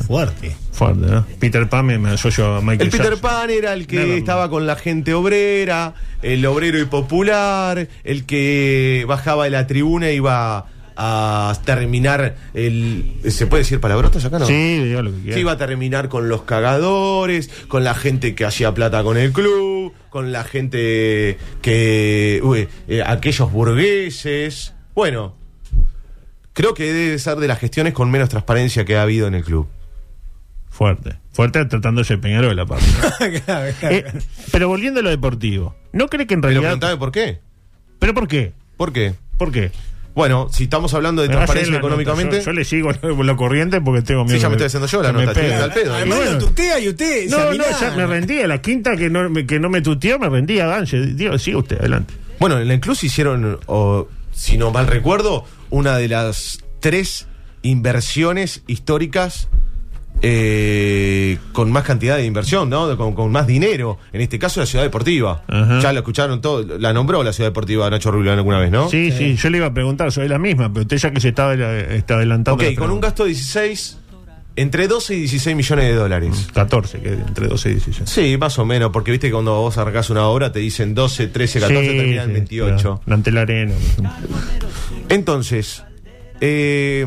Fuerte. 0.07 0.55
Fuerte, 0.71 1.05
¿no? 1.07 1.25
Peter 1.39 1.67
Pan 1.67 1.85
me, 1.85 1.97
me 1.99 2.11
asocio 2.11 2.55
a 2.55 2.61
Michael 2.61 2.81
El 2.81 2.89
Peter 2.89 3.11
Jackson. 3.11 3.21
Pan 3.21 3.49
era 3.49 3.73
el 3.73 3.87
que 3.87 4.17
estaba 4.17 4.49
con 4.49 4.65
la 4.65 4.75
gente 4.75 5.13
obrera, 5.13 5.93
el 6.21 6.45
obrero 6.45 6.79
y 6.79 6.85
popular, 6.85 7.87
el 8.03 8.25
que 8.25 9.05
bajaba 9.07 9.45
de 9.45 9.49
la 9.49 9.67
tribuna 9.67 10.07
e 10.09 10.15
iba 10.15 10.65
a 10.95 11.57
terminar 11.65 12.35
el. 12.53 13.13
¿Se 13.27 13.47
puede 13.47 13.63
decir 13.63 13.79
palabrotas 13.79 14.25
acá 14.25 14.39
no? 14.39 14.45
Sí, 14.45 14.79
diga 14.83 15.01
lo 15.01 15.11
que 15.23 15.39
iba 15.39 15.53
a 15.53 15.57
terminar 15.57 16.09
con 16.09 16.29
los 16.29 16.43
cagadores, 16.43 17.49
con 17.67 17.83
la 17.83 17.93
gente 17.93 18.35
que 18.35 18.45
hacía 18.45 18.73
plata 18.73 19.03
con 19.03 19.17
el 19.17 19.31
club, 19.31 19.93
con 20.09 20.31
la 20.31 20.43
gente 20.43 21.37
que. 21.61 22.39
uy, 22.43 22.67
eh, 22.87 23.03
aquellos 23.05 23.51
burgueses. 23.51 24.73
Bueno, 24.95 25.35
creo 26.53 26.73
que 26.73 26.91
debe 26.91 27.19
ser 27.19 27.37
de 27.37 27.47
las 27.47 27.59
gestiones 27.59 27.93
con 27.93 28.09
menos 28.11 28.29
transparencia 28.29 28.85
que 28.85 28.95
ha 28.97 29.01
habido 29.03 29.27
en 29.27 29.35
el 29.35 29.43
club. 29.43 29.67
Fuerte. 30.69 31.17
Fuerte 31.31 31.63
tratándose 31.65 32.15
de 32.15 32.21
Peñarol. 32.21 32.55
Claro, 33.45 33.71
claro. 33.79 33.95
Eh, 33.95 34.05
pero 34.51 34.67
volviendo 34.67 34.99
a 34.99 35.03
lo 35.03 35.09
deportivo, 35.09 35.75
¿no 35.91 36.07
cree 36.07 36.25
que 36.25 36.33
en 36.33 36.41
Pero 36.41 36.49
realidad... 36.51 36.69
preguntame 36.71 36.97
por 36.97 37.11
qué. 37.11 37.39
¿Pero 37.99 38.13
por 38.13 38.27
qué? 38.27 38.53
¿Por 38.77 38.91
qué? 38.91 39.13
¿Por 39.37 39.51
qué? 39.51 39.71
Bueno, 40.15 40.47
si 40.51 40.63
estamos 40.65 40.93
hablando 40.93 41.21
de 41.23 41.27
Me 41.29 41.35
transparencia 41.35 41.73
la 41.73 41.79
económicamente. 41.79 42.37
Yo, 42.39 42.45
yo 42.45 42.53
le 42.53 42.65
sigo 42.65 42.91
lo, 43.01 43.23
lo 43.23 43.35
corriente 43.37 43.81
porque 43.81 44.01
tengo 44.03 44.23
miedo. 44.25 44.35
Sí, 44.37 44.41
ya 44.41 44.49
me 44.49 44.55
estoy 44.55 44.67
haciendo 44.67 44.87
yo 44.87 45.01
la 45.01 45.11
me 45.11 45.25
nota, 45.25 45.33
pegue. 45.33 45.47
estoy 45.53 45.63
al 45.63 45.73
pedo. 45.73 45.95
Además 45.95 46.17
bueno, 46.19 46.31
lo 46.33 46.37
tutea 46.39 46.79
y 46.79 46.89
usted. 46.89 47.29
no, 47.29 47.53
no, 47.53 47.63
ya 47.79 47.93
me 47.95 48.05
rendí. 48.05 48.39
A 48.41 48.47
la 48.47 48.61
quinta 48.61 48.95
que 48.95 49.09
no, 49.09 49.27
me- 49.29 49.45
que 49.47 49.59
no 49.59 49.69
me 49.69 49.81
tuteó, 49.81 50.19
me 50.19 50.29
rendí 50.29 50.59
a 50.59 50.67
Ganche. 50.67 50.99
Digo, 51.01 51.37
siga 51.39 51.57
usted, 51.57 51.79
adelante. 51.79 52.13
Bueno, 52.39 52.59
en 52.59 52.67
la 52.67 52.73
Inclus 52.75 53.03
hicieron, 53.03 53.59
o, 53.65 54.07
si 54.31 54.57
no 54.57 54.69
mal 54.71 54.85
recuerdo, 54.85 55.45
una 55.73 55.97
de 55.97 56.07
las 56.07 56.59
tres 56.79 57.25
inversiones 57.63 58.61
históricas 58.67 59.49
eh, 60.21 61.39
con 61.51 61.71
más 61.71 61.83
cantidad 61.83 62.15
de 62.17 62.25
inversión, 62.25 62.69
¿no? 62.69 62.95
Con, 62.95 63.15
con 63.15 63.31
más 63.31 63.47
dinero. 63.47 63.97
En 64.13 64.21
este 64.21 64.37
caso, 64.37 64.59
la 64.59 64.67
ciudad 64.67 64.83
deportiva. 64.83 65.43
Ajá. 65.47 65.79
Ya 65.79 65.91
lo 65.91 65.99
escucharon 65.99 66.41
todo. 66.41 66.77
La 66.77 66.93
nombró 66.93 67.23
la 67.23 67.33
ciudad 67.33 67.49
deportiva 67.49 67.89
Nacho 67.89 68.11
Rubio 68.11 68.31
alguna 68.31 68.59
vez, 68.59 68.69
¿no? 68.71 68.87
Sí, 68.87 69.11
sí, 69.11 69.35
yo 69.35 69.49
le 69.49 69.57
iba 69.57 69.67
a 69.67 69.73
preguntar, 69.73 70.11
soy 70.11 70.27
la 70.27 70.37
misma, 70.37 70.71
pero 70.71 70.83
usted 70.83 70.97
ya 70.97 71.11
que 71.11 71.19
se 71.19 71.29
está, 71.29 71.51
está 71.95 72.15
adelantando. 72.15 72.63
Ok, 72.63 72.69
la 72.73 72.79
con 72.79 72.91
un 72.91 73.01
gasto 73.01 73.23
de 73.23 73.29
16, 73.29 73.97
entre 74.55 74.87
12 74.87 75.15
y 75.15 75.19
16 75.21 75.55
millones 75.57 75.85
de 75.85 75.95
dólares. 75.95 76.47
14, 76.53 76.99
que 77.01 77.13
entre 77.13 77.47
12 77.47 77.69
y 77.69 77.73
16. 77.73 78.09
Sí, 78.09 78.37
más 78.37 78.59
o 78.59 78.65
menos, 78.65 78.91
porque 78.91 79.09
viste 79.09 79.27
que 79.27 79.33
cuando 79.33 79.55
vos 79.59 79.77
arrancás 79.79 80.11
una 80.11 80.27
obra 80.27 80.51
te 80.51 80.59
dicen 80.59 80.93
12, 80.93 81.27
13, 81.29 81.59
14, 81.59 81.81
Sí, 81.81 81.97
terminan 81.97 82.23
en 82.29 82.47
sí, 82.47 82.59
28. 82.59 82.75
claro. 82.77 83.01
Ante 83.07 83.31
la 83.31 83.41
arena. 83.41 83.73
Entonces, 85.09 85.83
eh, 86.41 87.05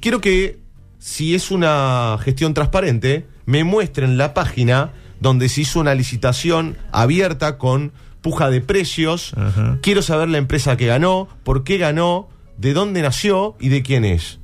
quiero 0.00 0.20
que, 0.20 0.58
si 0.98 1.34
es 1.34 1.50
una 1.50 2.18
gestión 2.20 2.54
transparente, 2.54 3.26
me 3.44 3.64
muestren 3.64 4.18
la 4.18 4.34
página 4.34 4.92
donde 5.20 5.48
se 5.48 5.62
hizo 5.62 5.80
una 5.80 5.94
licitación 5.94 6.76
abierta 6.92 7.58
con 7.58 7.92
puja 8.20 8.50
de 8.50 8.60
precios. 8.60 9.32
Ajá. 9.36 9.78
Quiero 9.82 10.02
saber 10.02 10.28
la 10.28 10.38
empresa 10.38 10.76
que 10.76 10.86
ganó, 10.86 11.28
por 11.44 11.64
qué 11.64 11.78
ganó, 11.78 12.28
de 12.58 12.72
dónde 12.72 13.02
nació 13.02 13.56
y 13.60 13.68
de 13.68 13.82
quién 13.82 14.04
es. 14.04 14.40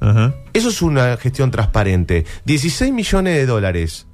Ajá. 0.00 0.34
Eso 0.52 0.68
es 0.68 0.82
una 0.82 1.16
gestión 1.16 1.50
transparente. 1.50 2.26
16 2.44 2.92
millones 2.92 3.36
de 3.36 3.46
dólares. 3.46 4.06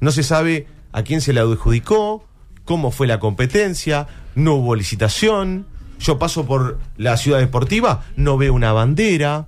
No 0.00 0.10
se 0.10 0.22
sabe 0.22 0.66
a 0.92 1.02
quién 1.02 1.20
se 1.20 1.32
le 1.32 1.40
adjudicó, 1.40 2.26
cómo 2.64 2.90
fue 2.90 3.06
la 3.06 3.20
competencia, 3.20 4.08
no 4.34 4.54
hubo 4.54 4.74
licitación. 4.74 5.66
Yo 6.00 6.18
paso 6.18 6.46
por 6.46 6.78
la 6.96 7.16
ciudad 7.16 7.38
deportiva, 7.38 8.04
no 8.16 8.36
veo 8.38 8.54
una 8.54 8.72
bandera. 8.72 9.46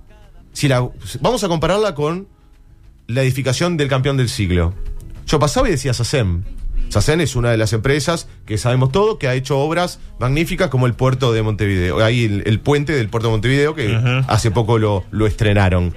Si 0.53 0.67
la, 0.67 0.87
vamos 1.19 1.43
a 1.43 1.47
compararla 1.47 1.95
con 1.95 2.27
la 3.07 3.23
edificación 3.23 3.75
del 3.75 3.89
campeón 3.89 4.17
del 4.17 4.29
siglo. 4.29 4.73
Yo 5.25 5.39
pasaba 5.39 5.67
y 5.67 5.71
decía 5.71 5.93
SACEM. 5.93 6.43
SACEM 6.89 7.21
es 7.21 7.35
una 7.35 7.49
de 7.49 7.57
las 7.57 7.73
empresas 7.73 8.27
que 8.45 8.59
sabemos 8.59 8.91
todo 8.91 9.17
que 9.17 9.27
ha 9.27 9.33
hecho 9.33 9.57
obras 9.57 9.99
magníficas 10.19 10.69
como 10.69 10.85
el 10.85 10.93
puerto 10.93 11.33
de 11.33 11.41
Montevideo. 11.41 12.03
Ahí 12.03 12.25
el, 12.25 12.43
el 12.45 12.59
puente 12.59 12.93
del 12.93 13.09
puerto 13.09 13.29
de 13.29 13.31
Montevideo 13.31 13.73
que 13.73 14.23
hace 14.27 14.51
poco 14.51 14.77
lo, 14.77 15.05
lo 15.09 15.25
estrenaron. 15.25 15.95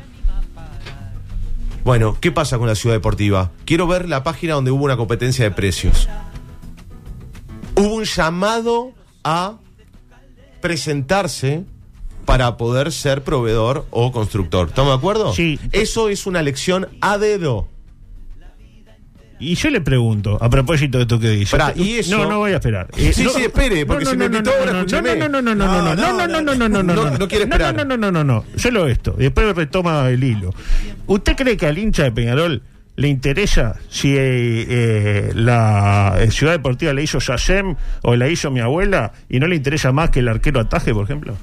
Bueno, 1.85 2.17
¿qué 2.19 2.33
pasa 2.33 2.57
con 2.57 2.67
la 2.67 2.75
ciudad 2.75 2.97
deportiva? 2.97 3.53
Quiero 3.67 3.87
ver 3.87 4.09
la 4.09 4.25
página 4.25 4.55
donde 4.55 4.71
hubo 4.71 4.85
una 4.85 4.97
competencia 4.97 5.45
de 5.45 5.51
precios. 5.51 6.09
Hubo 7.75 7.95
un 7.95 8.05
llamado 8.05 8.93
a 9.23 9.59
presentarse 10.67 11.63
para 12.25 12.57
poder 12.57 12.91
ser 12.91 13.23
proveedor 13.23 13.87
o 13.91 14.11
constructor. 14.11 14.67
¿Estamos 14.69 14.93
de 14.93 14.97
acuerdo? 14.99 15.33
Sí. 15.33 15.61
Eso 15.71 16.09
es 16.09 16.27
una 16.27 16.43
lección 16.43 16.89
a 17.01 17.19
dedo. 17.19 17.69
Y 19.39 19.55
yo 19.55 19.69
le 19.71 19.81
pregunto, 19.83 20.39
a 20.41 20.49
propósito 20.51 20.97
de 20.99 21.03
esto 21.03 21.21
que 21.21 21.29
dice. 21.31 21.57
Pará, 21.57 21.73
y 21.77 21.99
eso- 21.99 22.17
No, 22.19 22.29
no 22.29 22.39
voy 22.39 22.53
a 22.53 22.57
esperar. 22.57 22.89
Eh, 22.97 23.13
Sí, 23.13 23.23
no- 23.23 23.31
sí, 23.31 23.43
espere, 23.45 23.85
porque 23.87 24.07
si 24.07 24.17
me 24.17 24.25
invitó 24.25 24.51
ahora, 24.51 24.73
no, 24.73 24.79
escúcheme. 24.79 25.17
no, 25.17 25.29
no, 25.29 25.43
no, 25.43 25.55
no, 25.55 25.67
no, 25.67 25.95
no, 25.95 25.95
no, 25.95 25.95
no, 25.95 26.27
no, 26.27 26.41
no, 26.41 26.55
no, 26.55 26.69
no, 26.69 26.69
no, 26.69 26.83
No, 26.95 27.11
no, 27.11 27.19
no 27.19 27.29
quiere 27.29 27.45
esperar. 27.45 27.77
No, 27.77 27.85
no, 27.85 27.97
no, 27.97 28.11
no, 28.11 28.25
no, 28.25 28.45
solo 28.57 28.89
esto. 28.89 29.15
Después 29.17 29.55
retoma 29.55 30.09
el 30.09 30.25
hilo. 30.25 30.53
¿Usted 31.07 31.37
cree 31.37 31.57
que 31.57 31.67
al 31.67 31.77
hincha 31.79 32.03
de 32.05 32.13
Peñarol 32.13 32.63
le 32.97 33.09
interesa 33.09 33.77
si 33.89 34.17
eh, 34.17 34.67
eh, 34.69 35.33
la 35.35 36.17
eh, 36.19 36.31
ciudad 36.31 36.53
deportiva 36.53 36.93
le 36.93 37.03
hizo 37.03 37.19
Yasem 37.19 37.77
o 38.03 38.17
la 38.17 38.29
hizo 38.29 38.51
mi 38.51 38.61
abuela 38.61 39.13
y 39.29 39.39
no 39.39 39.47
le 39.47 39.57
interesa 39.57 39.93
más 39.93 40.11
que 40.11 40.21
el 40.21 40.29
arquero 40.29 40.61
ataje, 40.61 40.93
por 40.93 41.05
ejemplo? 41.05 41.37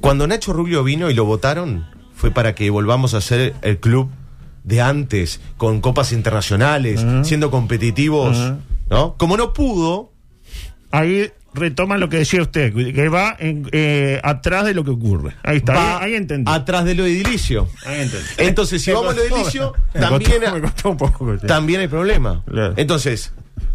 Cuando 0.00 0.26
Nacho 0.26 0.52
Rubio 0.52 0.84
vino 0.84 1.10
y 1.10 1.14
lo 1.14 1.24
votaron, 1.24 1.86
fue 2.14 2.30
para 2.30 2.54
que 2.54 2.68
volvamos 2.70 3.14
a 3.14 3.20
ser 3.20 3.54
el 3.62 3.78
club 3.78 4.10
de 4.62 4.80
antes, 4.80 5.40
con 5.56 5.80
copas 5.80 6.12
internacionales, 6.12 7.04
siendo 7.22 7.50
competitivos. 7.50 8.54
¿no? 8.90 9.16
Como 9.16 9.36
no 9.36 9.52
pudo, 9.52 10.12
Ahí 10.90 11.30
retoma 11.56 11.98
lo 11.98 12.08
que 12.08 12.18
decía 12.18 12.40
usted, 12.42 12.72
que 12.72 13.08
va 13.08 13.34
en, 13.38 13.68
eh, 13.72 14.20
atrás 14.22 14.64
de 14.64 14.74
lo 14.74 14.84
que 14.84 14.90
ocurre. 14.90 15.34
Ahí 15.42 15.56
está, 15.56 15.74
va 15.74 15.98
ahí, 15.98 16.12
ahí 16.12 16.14
entendí. 16.16 16.50
atrás 16.52 16.84
de 16.84 16.94
lo 16.94 17.04
edilicio. 17.04 17.68
Ahí 17.84 18.02
entendí. 18.02 18.26
Entonces, 18.38 18.82
si 18.82 18.90
Me 18.90 18.96
vamos 18.96 19.12
a 19.12 19.16
lo 19.16 19.22
edilicio, 19.24 19.72
me 19.94 20.00
también, 20.00 20.30
costó- 20.40 20.54
me 20.54 20.60
costó 20.60 20.90
un 20.90 20.96
poco. 20.96 21.38
sí. 21.40 21.46
también 21.46 21.80
hay 21.80 21.88
problema. 21.88 22.42
Claro. 22.46 22.74
Entonces, 22.76 23.32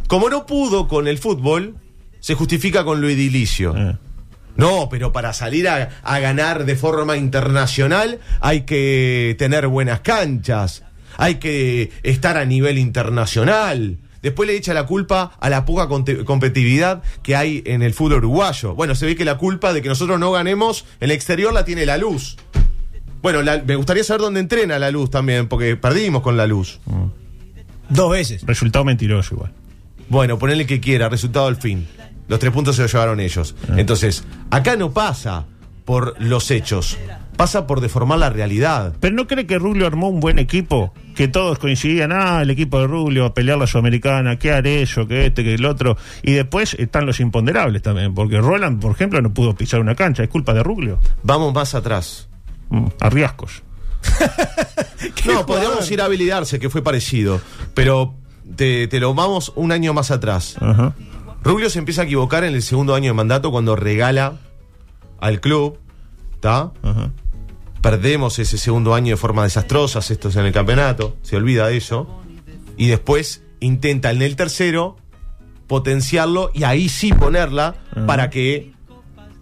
como 0.08 0.30
no 0.30 0.46
pudo 0.46 0.88
con 0.88 1.08
el 1.08 1.18
fútbol, 1.18 1.76
se 2.20 2.36
justifica 2.36 2.84
con 2.84 3.02
lo 3.02 3.10
edilicio. 3.10 3.76
Eh. 3.76 3.98
No, 4.58 4.88
pero 4.90 5.12
para 5.12 5.34
salir 5.34 5.68
a, 5.70 5.90
a 6.04 6.20
ganar 6.20 6.66
de 6.66 6.76
forma 6.76 7.16
internacional 7.18 8.20
hay 8.42 8.62
que 8.62 9.36
tener 9.40 9.68
buenas 9.68 10.02
canchas, 10.02 10.84
hay 11.18 11.36
que 11.36 11.92
estar 12.04 12.38
a 12.38 12.46
nivel 12.46 12.78
internacional. 12.78 13.98
Después 14.22 14.48
le 14.48 14.56
echa 14.56 14.74
la 14.74 14.86
culpa 14.86 15.32
a 15.40 15.50
la 15.50 15.66
poca 15.66 15.88
competitividad 15.88 17.02
que 17.24 17.36
hay 17.36 17.64
en 17.66 17.82
el 17.82 17.94
fútbol 17.94 18.18
uruguayo. 18.20 18.76
Bueno, 18.76 18.94
se 18.96 19.06
ve 19.06 19.16
que 19.16 19.26
la 19.26 19.38
culpa 19.38 19.74
de 19.74 19.82
que 19.82 19.90
nosotros 19.90 20.20
no 20.20 20.32
ganemos 20.32 20.86
en 21.00 21.06
el 21.06 21.12
exterior 21.12 21.52
la 21.54 21.66
tiene 21.66 21.86
la 21.86 21.98
luz. 21.98 22.38
Bueno, 23.22 23.42
la- 23.42 23.62
me 23.66 23.76
gustaría 23.76 24.04
saber 24.04 24.22
dónde 24.22 24.40
entrena 24.40 24.80
la 24.80 24.92
luz 24.92 25.10
también, 25.10 25.48
porque 25.48 25.76
perdimos 25.76 26.22
con 26.22 26.38
la 26.38 26.48
luz. 26.48 26.80
Dos 27.90 28.12
veces. 28.12 28.44
Resultado 28.46 28.86
mentiroso 28.86 29.36
igual. 29.36 29.52
Bueno, 30.10 30.38
ponele 30.40 30.66
que 30.66 30.80
quiera, 30.80 31.10
resultado 31.10 31.48
al 31.48 31.56
fin. 31.56 31.88
Los 32.28 32.40
tres 32.40 32.52
puntos 32.52 32.76
se 32.76 32.82
los 32.84 32.92
llevaron 32.92 33.20
ellos. 33.20 33.56
Entonces, 33.76 34.24
acá 34.50 34.76
no 34.76 34.92
pasa 34.92 35.46
por 35.86 36.16
los 36.22 36.50
hechos, 36.52 36.98
pasa 37.36 37.68
por 37.68 37.82
deformar 37.82 38.20
la 38.20 38.30
realidad. 38.30 38.94
¿Pero 39.00 39.16
no 39.16 39.28
cree 39.28 39.46
que 39.46 39.58
Rubio 39.58 39.88
armó 39.88 40.10
un 40.10 40.20
buen 40.20 40.40
equipo? 40.40 40.94
Que 41.16 41.28
todos 41.28 41.60
coincidían, 41.60 42.12
ah, 42.12 42.42
el 42.42 42.50
equipo 42.50 42.80
de 42.80 42.88
Rubio 42.88 43.26
a 43.26 43.34
pelear 43.34 43.58
la 43.58 43.68
Sudamericana, 43.68 44.38
que 44.38 44.52
Arello, 44.52 45.08
que 45.08 45.26
este, 45.28 45.44
que 45.44 45.56
el 45.56 45.66
otro. 45.66 45.98
Y 46.24 46.34
después 46.34 46.76
están 46.76 47.06
los 47.06 47.20
imponderables 47.20 47.82
también, 47.82 48.14
porque 48.14 48.40
Roland, 48.40 48.82
por 48.82 48.92
ejemplo, 48.92 49.22
no 49.22 49.34
pudo 49.34 49.56
pisar 49.56 49.80
una 49.80 49.96
cancha, 49.96 50.24
es 50.24 50.30
culpa 50.30 50.54
de 50.54 50.64
Rubio. 50.64 51.00
Vamos 51.24 51.54
más 51.54 51.76
atrás. 51.76 52.30
Mm, 52.70 52.88
a 53.00 53.10
riesgos. 53.10 53.64
No, 55.26 55.46
podríamos 55.46 55.90
ir 55.92 56.02
a 56.02 56.06
habilitarse, 56.06 56.60
que 56.60 56.70
fue 56.70 56.82
parecido. 56.82 57.42
Pero 57.74 58.16
te, 58.56 58.88
te 58.88 59.00
lo 59.00 59.14
vamos 59.14 59.52
un 59.56 59.72
año 59.72 59.94
más 59.94 60.12
atrás. 60.12 60.56
Ajá. 60.60 60.94
Rubio 61.44 61.70
se 61.70 61.80
empieza 61.80 62.02
a 62.02 62.06
equivocar 62.06 62.44
en 62.44 62.54
el 62.54 62.62
segundo 62.62 62.96
año 62.96 63.08
de 63.08 63.14
mandato 63.14 63.52
cuando 63.52 63.76
regala 63.76 64.38
al 65.20 65.42
club. 65.42 65.80
¿Está? 66.36 66.72
Ajá. 66.84 67.12
Perdemos 67.82 68.40
ese 68.40 68.58
segundo 68.58 68.94
año 68.94 69.14
de 69.14 69.18
forma 69.18 69.44
desastrosa, 69.44 70.00
esto 70.00 70.30
es 70.30 70.36
en 70.36 70.46
el 70.46 70.54
campeonato, 70.54 71.18
se 71.22 71.36
olvida 71.36 71.68
de 71.68 71.78
eso, 71.78 72.22
y 72.78 72.88
después 72.88 73.44
intenta 73.60 74.12
en 74.12 74.22
el 74.22 74.36
tercero 74.36 74.98
potenciarlo 75.68 76.52
y 76.54 76.64
ahí 76.64 76.90
sí 76.90 77.14
ponerla 77.14 77.76
para 78.06 78.30
que 78.30 78.56
eh, 78.56 78.74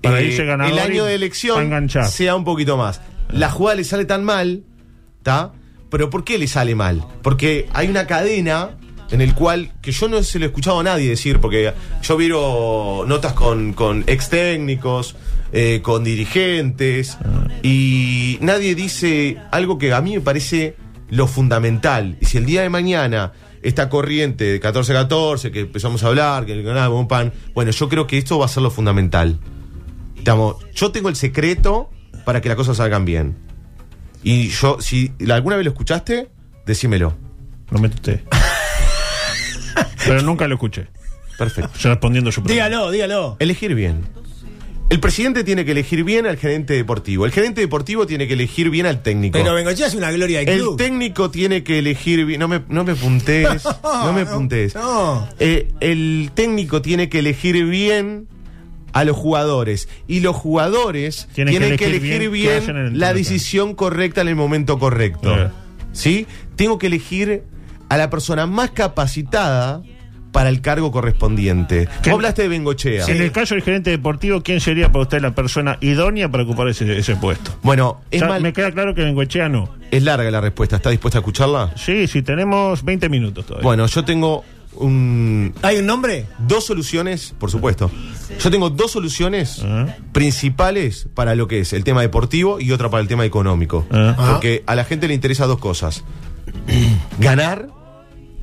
Para 0.01 0.67
el 0.67 0.79
año 0.79 1.05
de 1.05 1.15
elección 1.15 1.89
sea 1.89 2.35
un 2.35 2.43
poquito 2.43 2.77
más. 2.77 3.01
La 3.29 3.49
jugada 3.49 3.75
le 3.75 3.83
sale 3.83 4.05
tan 4.05 4.23
mal, 4.23 4.63
¿está? 5.17 5.53
Pero 5.89 6.09
¿por 6.09 6.23
qué 6.23 6.37
le 6.37 6.47
sale 6.47 6.75
mal? 6.75 7.03
Porque 7.21 7.67
hay 7.73 7.87
una 7.87 8.07
cadena 8.07 8.77
en 9.11 9.21
el 9.21 9.33
cual, 9.33 9.71
que 9.81 9.91
yo 9.91 10.07
no 10.07 10.21
se 10.23 10.39
lo 10.39 10.45
he 10.45 10.47
escuchado 10.49 10.79
a 10.79 10.83
nadie 10.83 11.09
decir, 11.09 11.39
porque 11.39 11.73
yo 12.03 12.17
viro 12.17 13.05
notas 13.07 13.33
con, 13.33 13.73
con 13.73 14.03
ex 14.07 14.29
técnicos, 14.29 15.15
eh, 15.51 15.79
con 15.81 16.03
dirigentes, 16.03 17.17
y 17.63 18.37
nadie 18.41 18.75
dice 18.75 19.37
algo 19.51 19.77
que 19.77 19.93
a 19.93 20.01
mí 20.01 20.15
me 20.15 20.21
parece 20.21 20.75
lo 21.09 21.27
fundamental. 21.27 22.17
Y 22.21 22.25
si 22.25 22.37
el 22.37 22.45
día 22.45 22.61
de 22.61 22.69
mañana 22.69 23.33
esta 23.61 23.89
corriente 23.89 24.45
de 24.45 24.61
14-14, 24.61 25.51
que 25.51 25.61
empezamos 25.61 26.03
a 26.03 26.07
hablar, 26.07 26.45
que 26.45 26.55
nada, 26.55 26.89
un 26.89 27.07
pan, 27.07 27.33
bueno, 27.53 27.71
yo 27.71 27.89
creo 27.89 28.07
que 28.07 28.17
esto 28.17 28.39
va 28.39 28.45
a 28.45 28.49
ser 28.49 28.63
lo 28.63 28.71
fundamental. 28.71 29.39
Digamos, 30.15 30.57
yo 30.73 30.91
tengo 30.91 31.09
el 31.09 31.15
secreto 31.15 31.89
para 32.25 32.41
que 32.41 32.49
las 32.49 32.55
cosas 32.55 32.77
salgan 32.77 33.05
bien. 33.05 33.37
Y 34.23 34.49
yo, 34.49 34.79
si 34.81 35.11
alguna 35.31 35.55
vez 35.55 35.65
lo 35.65 35.71
escuchaste, 35.71 36.29
decímelo. 36.65 37.15
No 37.71 37.79
me 37.79 37.87
usted. 37.87 38.21
Pero 40.05 40.21
nunca 40.21 40.47
lo 40.47 40.55
escuché. 40.55 40.87
Perfecto. 41.37 41.71
Ya 41.79 41.91
respondiendo 41.91 42.31
su 42.31 42.43
pregunta. 42.43 42.65
Dígalo, 42.65 42.91
dígalo. 42.91 43.37
Elegir 43.39 43.75
bien. 43.75 44.03
El 44.89 44.99
presidente 44.99 45.43
tiene 45.43 45.65
que 45.65 45.71
elegir 45.71 46.03
bien 46.03 46.25
al 46.25 46.37
gerente 46.37 46.73
deportivo. 46.73 47.25
El 47.25 47.31
gerente 47.31 47.61
deportivo 47.61 48.07
tiene 48.07 48.27
que 48.27 48.33
elegir 48.33 48.71
bien 48.71 48.87
al 48.87 49.03
técnico. 49.03 49.37
Pero 49.37 49.53
Bengochea 49.53 49.85
es 49.85 49.93
una 49.93 50.11
gloria 50.11 50.39
del 50.39 50.49
el 50.49 50.59
club. 50.61 50.77
técnico 50.77 51.29
tiene 51.29 51.63
que 51.63 51.77
elegir 51.77 52.25
bien. 52.25 52.39
No 52.39 52.47
me, 52.47 52.63
no 52.69 52.83
me 52.83 52.95
puntes. 52.95 53.63
no 53.83 54.13
me 54.13 54.25
puntes. 54.25 54.73
no. 54.73 55.29
Eh, 55.39 55.71
el 55.79 56.31
técnico 56.33 56.81
tiene 56.81 57.07
que 57.07 57.19
elegir 57.19 57.63
bien 57.65 58.27
a 58.91 59.03
los 59.03 59.15
jugadores. 59.15 59.89
Y 60.07 60.21
los 60.21 60.35
jugadores 60.35 61.27
Tienen 61.35 61.51
tienen, 61.51 61.69
que 61.71 61.77
que 61.77 61.85
elegir 61.85 62.29
bien 62.31 62.75
el 62.75 62.99
la 62.99 63.13
decisión 63.13 63.75
correcta 63.75 64.21
en 64.21 64.29
el 64.29 64.35
momento 64.35 64.79
correcto. 64.79 65.33
Claro. 65.33 65.51
¿Sí? 65.93 66.25
Tengo 66.55 66.79
que 66.79 66.87
elegir 66.87 67.43
a 67.89 67.97
la 67.97 68.09
persona 68.09 68.47
más 68.47 68.71
capacitada 68.71 69.83
para 70.31 70.49
el 70.49 70.61
cargo 70.61 70.91
correspondiente. 70.91 71.87
¿Qué? 72.03 72.09
Vos 72.11 72.17
hablaste 72.17 72.43
de 72.43 72.47
Bengochea. 72.49 73.05
En 73.07 73.21
el 73.21 73.31
caso 73.31 73.55
del 73.55 73.63
gerente 73.63 73.89
deportivo, 73.89 74.41
¿quién 74.41 74.59
sería 74.61 74.91
para 74.91 75.03
usted 75.03 75.21
la 75.21 75.33
persona 75.35 75.77
idónea 75.81 76.29
para 76.29 76.43
ocupar 76.43 76.67
ese, 76.67 76.97
ese 76.97 77.15
puesto? 77.15 77.51
Bueno, 77.63 78.01
es, 78.11 78.21
mal- 78.21 78.41
Me 78.41 78.53
queda 78.53 78.71
claro 78.71 78.93
que 78.93 79.01
Bengoechea 79.03 79.49
no. 79.49 79.69
es 79.91 80.03
larga 80.03 80.29
la 80.31 80.41
respuesta. 80.41 80.75
¿Está 80.75 80.89
dispuesta 80.91 81.17
a 81.17 81.21
escucharla? 81.21 81.73
Sí, 81.75 82.07
sí, 82.07 82.21
tenemos 82.21 82.83
20 82.83 83.09
minutos 83.09 83.45
todavía. 83.45 83.63
Bueno, 83.63 83.85
yo 83.87 84.05
tengo 84.05 84.43
un, 84.75 85.53
¿Hay 85.63 85.77
un 85.77 85.85
nombre? 85.87 86.27
dos 86.47 86.65
soluciones, 86.65 87.33
por 87.39 87.49
supuesto. 87.51 87.89
Yo 88.39 88.51
tengo 88.51 88.69
dos 88.69 88.91
soluciones 88.91 89.63
Ajá. 89.63 89.97
principales 90.13 91.07
para 91.15 91.33
lo 91.35 91.47
que 91.47 91.61
es 91.61 91.73
el 91.73 91.83
tema 91.83 92.01
deportivo 92.01 92.59
y 92.61 92.71
otra 92.71 92.89
para 92.89 93.01
el 93.01 93.07
tema 93.07 93.25
económico. 93.25 93.85
Ajá. 93.91 94.33
Porque 94.33 94.63
a 94.67 94.75
la 94.75 94.85
gente 94.85 95.07
le 95.07 95.15
interesa 95.15 95.47
dos 95.47 95.57
cosas. 95.59 96.03
Ganar 97.19 97.67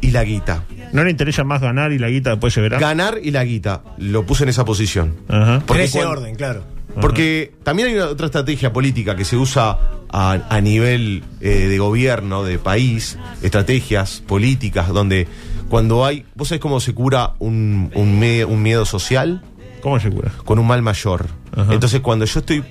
y 0.01 0.11
la 0.11 0.25
guita. 0.25 0.65
¿No 0.93 1.05
le 1.05 1.11
interesa 1.11 1.45
más 1.45 1.61
ganar 1.61 1.93
y 1.93 1.99
la 1.99 2.09
guita 2.09 2.31
después 2.31 2.53
se 2.55 2.61
verá? 2.61 2.79
Ganar 2.79 3.19
y 3.23 3.31
la 3.31 3.45
guita. 3.45 3.83
Lo 3.99 4.25
puse 4.27 4.45
en 4.45 4.51
esa 4.51 4.65
posición. 4.65 5.17
Ajá. 5.29 5.63
Porque 5.67 5.83
en 5.83 5.89
ese 5.89 5.99
cuando- 5.99 6.21
orden, 6.21 6.35
claro. 6.37 6.65
Porque 7.01 7.53
también 7.63 7.89
hay 7.89 7.95
una- 7.97 8.07
otra 8.07 8.27
estrategia 8.27 8.73
política 8.73 9.17
que 9.17 9.27
se 9.27 9.37
usa 9.37 9.79
a, 10.11 10.39
a 10.49 10.61
nivel 10.63 11.25
eh, 11.43 11.49
de 11.69 11.79
gobierno, 11.79 12.43
de 12.43 12.59
país, 12.59 13.19
estrategias 13.43 14.23
políticas, 14.27 14.89
donde 14.89 15.29
cuando 15.69 16.07
hay. 16.07 16.25
¿Vos 16.35 16.49
sabés 16.49 16.61
cómo 16.63 16.81
se 16.81 16.95
cura 16.95 17.35
un, 17.39 17.91
un, 17.95 18.19
me- 18.19 18.47
un 18.47 18.63
miedo 18.63 18.87
social? 18.87 19.43
¿Cómo 19.83 20.01
se 20.01 20.09
cura? 20.11 20.33
Con 20.47 20.59
un 20.59 20.67
mal 20.67 20.81
mayor. 20.81 21.27
Ajá. 21.55 21.75
Entonces, 21.75 22.01
cuando 22.01 22.25
yo 22.25 22.41
estoy 22.41 22.65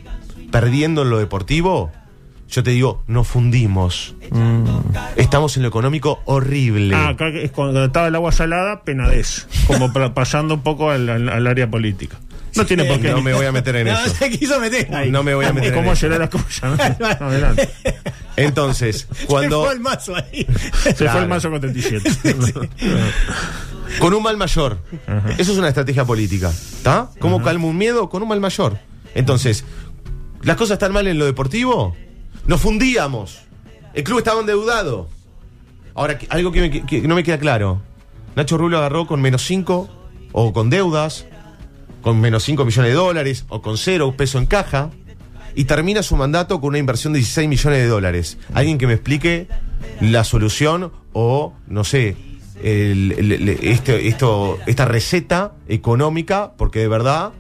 perdiendo 0.52 1.04
en 1.04 1.10
lo 1.12 1.20
deportivo, 1.20 1.92
yo 2.50 2.64
te 2.64 2.72
digo, 2.72 3.04
nos 3.08 3.28
fundimos. 3.28 4.16
Estamos 5.16 5.56
en 5.58 5.64
lo 5.64 5.70
económico 5.70 6.22
horrible. 6.26 6.96
Ah, 6.96 7.10
acá 7.10 7.28
es 7.30 7.52
cuando 7.52 7.84
estaba 7.86 8.08
el 8.08 8.16
agua 8.16 8.32
salada, 8.32 8.84
penadez. 8.84 9.48
Como 9.68 9.92
pa- 9.92 10.14
pasando 10.14 10.54
un 10.56 10.62
poco 10.62 10.92
al, 10.92 11.10
al- 11.10 11.30
al 11.30 11.48
área 11.48 11.70
política. 11.70 12.18
No 12.56 12.66
tiene 12.66 12.86
por 12.86 13.02
qué. 13.02 13.12
no 13.12 13.22
me 13.22 13.34
voy 13.34 13.46
a 13.46 13.52
meter 13.52 13.76
en 13.76 13.88
No, 13.88 14.00
eso. 14.00 14.16
se 14.16 14.30
quiso 14.30 14.60
meter 14.62 14.94
ahí. 14.96 15.12
No 15.12 15.24
me 15.24 15.36
voy 15.36 15.44
a 15.46 15.52
meter 15.52 15.74
en 15.74 15.76
¿Cómo 15.80 15.92
eso. 15.92 16.02
será 16.02 16.18
la 16.18 16.30
cosa? 16.30 16.70
No, 17.00 17.06
adelante. 17.28 17.70
Entonces, 18.38 19.08
Se 19.14 19.26
cuando. 19.26 19.66
fue 19.66 19.74
el 19.74 19.80
mazo 19.82 20.16
ahí. 20.16 20.48
Se 20.84 20.94
Claro. 20.96 21.12
fue 21.14 21.22
el 21.24 21.28
mazo 21.28 21.50
con 21.52 21.60
37. 21.60 22.10
Con 24.00 24.14
un 24.14 24.24
mal 24.24 24.36
mayor. 24.38 24.80
Eso 25.38 25.52
es 25.52 25.58
una 25.58 25.68
estrategia 25.70 26.06
política. 26.06 26.50
¿Está? 26.50 27.10
¿Cómo 27.20 27.42
calmo 27.42 27.68
un 27.70 27.78
miedo? 27.78 28.10
Con 28.10 28.24
un 28.24 28.30
mal 28.30 28.40
mayor. 28.40 28.78
Entonces, 29.14 29.64
¿las 30.42 30.58
cosas 30.58 30.76
están 30.76 30.92
mal 30.92 31.08
en 31.08 31.18
lo 31.20 31.26
deportivo? 31.26 31.96
Nos 32.48 32.62
fundíamos. 32.62 33.42
El 33.94 34.04
club 34.04 34.20
estaba 34.20 34.40
endeudado. 34.42 35.08
Ahora, 35.94 36.20
algo 36.30 36.52
que, 36.52 36.62
me- 36.92 37.02
no 37.08 37.16
me 37.16 37.24
queda 37.24 37.38
claro. 37.40 37.82
Nacho 38.36 38.58
Rubio 38.58 38.78
agarró 38.78 39.08
con 39.08 39.22
menos 39.22 39.44
5 39.46 39.90
o 40.34 40.54
con 40.54 40.70
deudas, 40.70 41.26
con 42.02 42.20
menos 42.20 42.44
5 42.44 42.66
millones 42.66 42.92
de 42.92 42.96
dólares 42.96 43.46
o 43.48 43.62
con 43.62 43.78
cero 43.78 44.14
peso 44.18 44.38
en 44.38 44.46
caja 44.46 44.90
y 45.56 45.64
termina 45.64 46.04
su 46.04 46.18
mandato 46.18 46.60
con 46.60 46.70
una 46.70 46.78
inversión 46.80 47.14
de 47.14 47.20
16 47.20 47.48
millones 47.48 47.80
de 47.80 47.88
dólares. 47.88 48.38
Alguien 48.54 48.78
que 48.78 48.88
me 48.88 48.94
explique 48.94 49.48
la 50.02 50.26
solución 50.26 50.92
o, 51.14 51.54
no 51.68 51.84
sé, 51.86 52.18
el- 52.62 53.14
este, 53.64 54.10
esto, 54.10 54.60
esta 54.68 54.84
receta 54.86 55.54
económica, 55.70 56.52
porque 56.58 56.80
de 56.80 56.90
verdad 56.90 57.32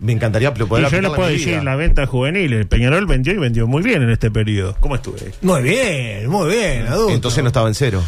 me 0.00 0.12
encantaría 0.12 0.52
poder 0.54 0.64
Y 0.64 0.68
yo 0.68 0.76
le 0.76 0.86
aplicarla 0.86 1.08
en 1.08 1.14
puedo 1.14 1.28
decir 1.28 1.48
vida. 1.48 1.62
la 1.64 1.76
venta 1.76 2.06
juvenil. 2.06 2.52
El 2.52 2.66
Peñarol 2.66 3.06
vendió 3.06 3.32
y 3.34 3.36
vendió 3.38 3.66
muy 3.66 3.82
bien 3.82 4.02
en 4.02 4.10
este 4.10 4.30
periodo. 4.30 4.76
¿Cómo 4.80 4.94
estuve? 4.94 5.32
Muy 5.42 5.62
bien, 5.62 6.28
muy 6.28 6.48
bien, 6.50 6.86
adulto. 6.86 7.14
Entonces 7.14 7.42
no 7.42 7.48
estaba 7.48 7.68
en 7.68 7.74
cero. 7.74 8.02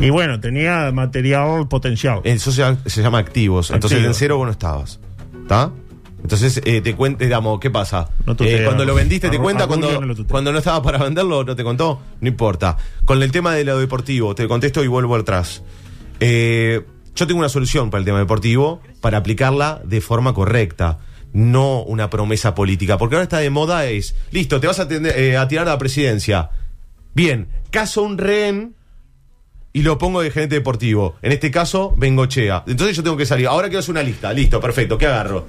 Y 0.00 0.08
bueno, 0.10 0.40
tenía 0.40 0.90
material 0.92 1.68
potencial. 1.68 2.20
Eso 2.24 2.50
se, 2.50 2.62
llama- 2.62 2.78
se 2.86 3.02
llama 3.02 3.18
activos. 3.18 3.70
Entonces 3.70 3.98
Activos. 3.98 4.16
en 4.16 4.18
cero 4.18 4.36
vos 4.38 4.46
no 4.46 4.52
estabas. 4.52 4.98
¿Está? 5.42 5.70
Entonces 6.22 6.62
eh, 6.64 6.80
te 6.80 6.94
cuenta, 6.94 7.22
digamos, 7.22 7.60
¿qué 7.60 7.70
pasa? 7.70 8.08
No 8.24 8.34
tutea. 8.34 8.62
Eh, 8.62 8.64
cuando 8.64 8.86
lo 8.86 8.94
vendiste, 8.94 9.28
¿te 9.28 9.38
cuenta? 9.38 9.66
Cuando, 9.66 10.00
no 10.00 10.16
cuando 10.26 10.52
no 10.52 10.58
estaba 10.58 10.82
para 10.82 10.96
venderlo, 10.96 11.44
¿no 11.44 11.54
te 11.54 11.62
contó? 11.62 12.00
No 12.22 12.28
importa. 12.28 12.78
Con 13.04 13.22
el 13.22 13.30
tema 13.30 13.52
de 13.54 13.64
lo 13.64 13.78
deportivo, 13.78 14.34
te 14.34 14.48
contesto 14.48 14.82
y 14.82 14.86
vuelvo 14.86 15.16
atrás. 15.16 15.62
Eh, 16.20 16.80
yo 17.14 17.26
tengo 17.26 17.38
una 17.38 17.48
solución 17.48 17.90
para 17.90 18.00
el 18.00 18.04
tema 18.04 18.18
deportivo 18.18 18.80
para 19.00 19.18
aplicarla 19.18 19.80
de 19.84 20.00
forma 20.00 20.34
correcta. 20.34 20.98
No 21.32 21.82
una 21.82 22.10
promesa 22.10 22.54
política. 22.54 22.96
Porque 22.98 23.16
ahora 23.16 23.24
está 23.24 23.38
de 23.38 23.50
moda 23.50 23.86
es, 23.86 24.14
listo, 24.30 24.60
te 24.60 24.66
vas 24.68 24.78
a, 24.80 24.86
eh, 24.90 25.36
a 25.36 25.48
tirar 25.48 25.66
a 25.66 25.72
la 25.72 25.78
presidencia. 25.78 26.50
Bien, 27.14 27.48
caso 27.70 28.02
un 28.02 28.18
rehén 28.18 28.74
y 29.72 29.82
lo 29.82 29.98
pongo 29.98 30.20
de 30.22 30.30
gerente 30.30 30.54
deportivo. 30.54 31.16
En 31.22 31.32
este 31.32 31.50
caso, 31.50 31.92
Bengochea. 31.96 32.62
Entonces 32.68 32.96
yo 32.96 33.02
tengo 33.02 33.16
que 33.16 33.26
salir. 33.26 33.48
Ahora 33.48 33.66
quiero 33.68 33.80
hacer 33.80 33.90
una 33.90 34.02
lista. 34.04 34.32
Listo, 34.32 34.60
perfecto. 34.60 34.96
¿Qué 34.96 35.06
agarro? 35.06 35.46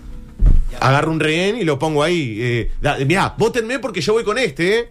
Agarro 0.80 1.12
un 1.12 1.20
rehén 1.20 1.58
y 1.58 1.64
lo 1.64 1.78
pongo 1.78 2.02
ahí. 2.02 2.36
Eh, 2.40 2.72
da- 2.82 2.98
mirá, 3.06 3.36
votenme 3.38 3.78
porque 3.80 4.02
yo 4.02 4.14
voy 4.14 4.24
con 4.24 4.38
este, 4.40 4.80
¿eh? 4.80 4.90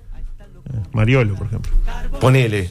Mariolo, 0.92 1.34
por 1.34 1.46
ejemplo. 1.48 1.72
Ponele. 2.20 2.70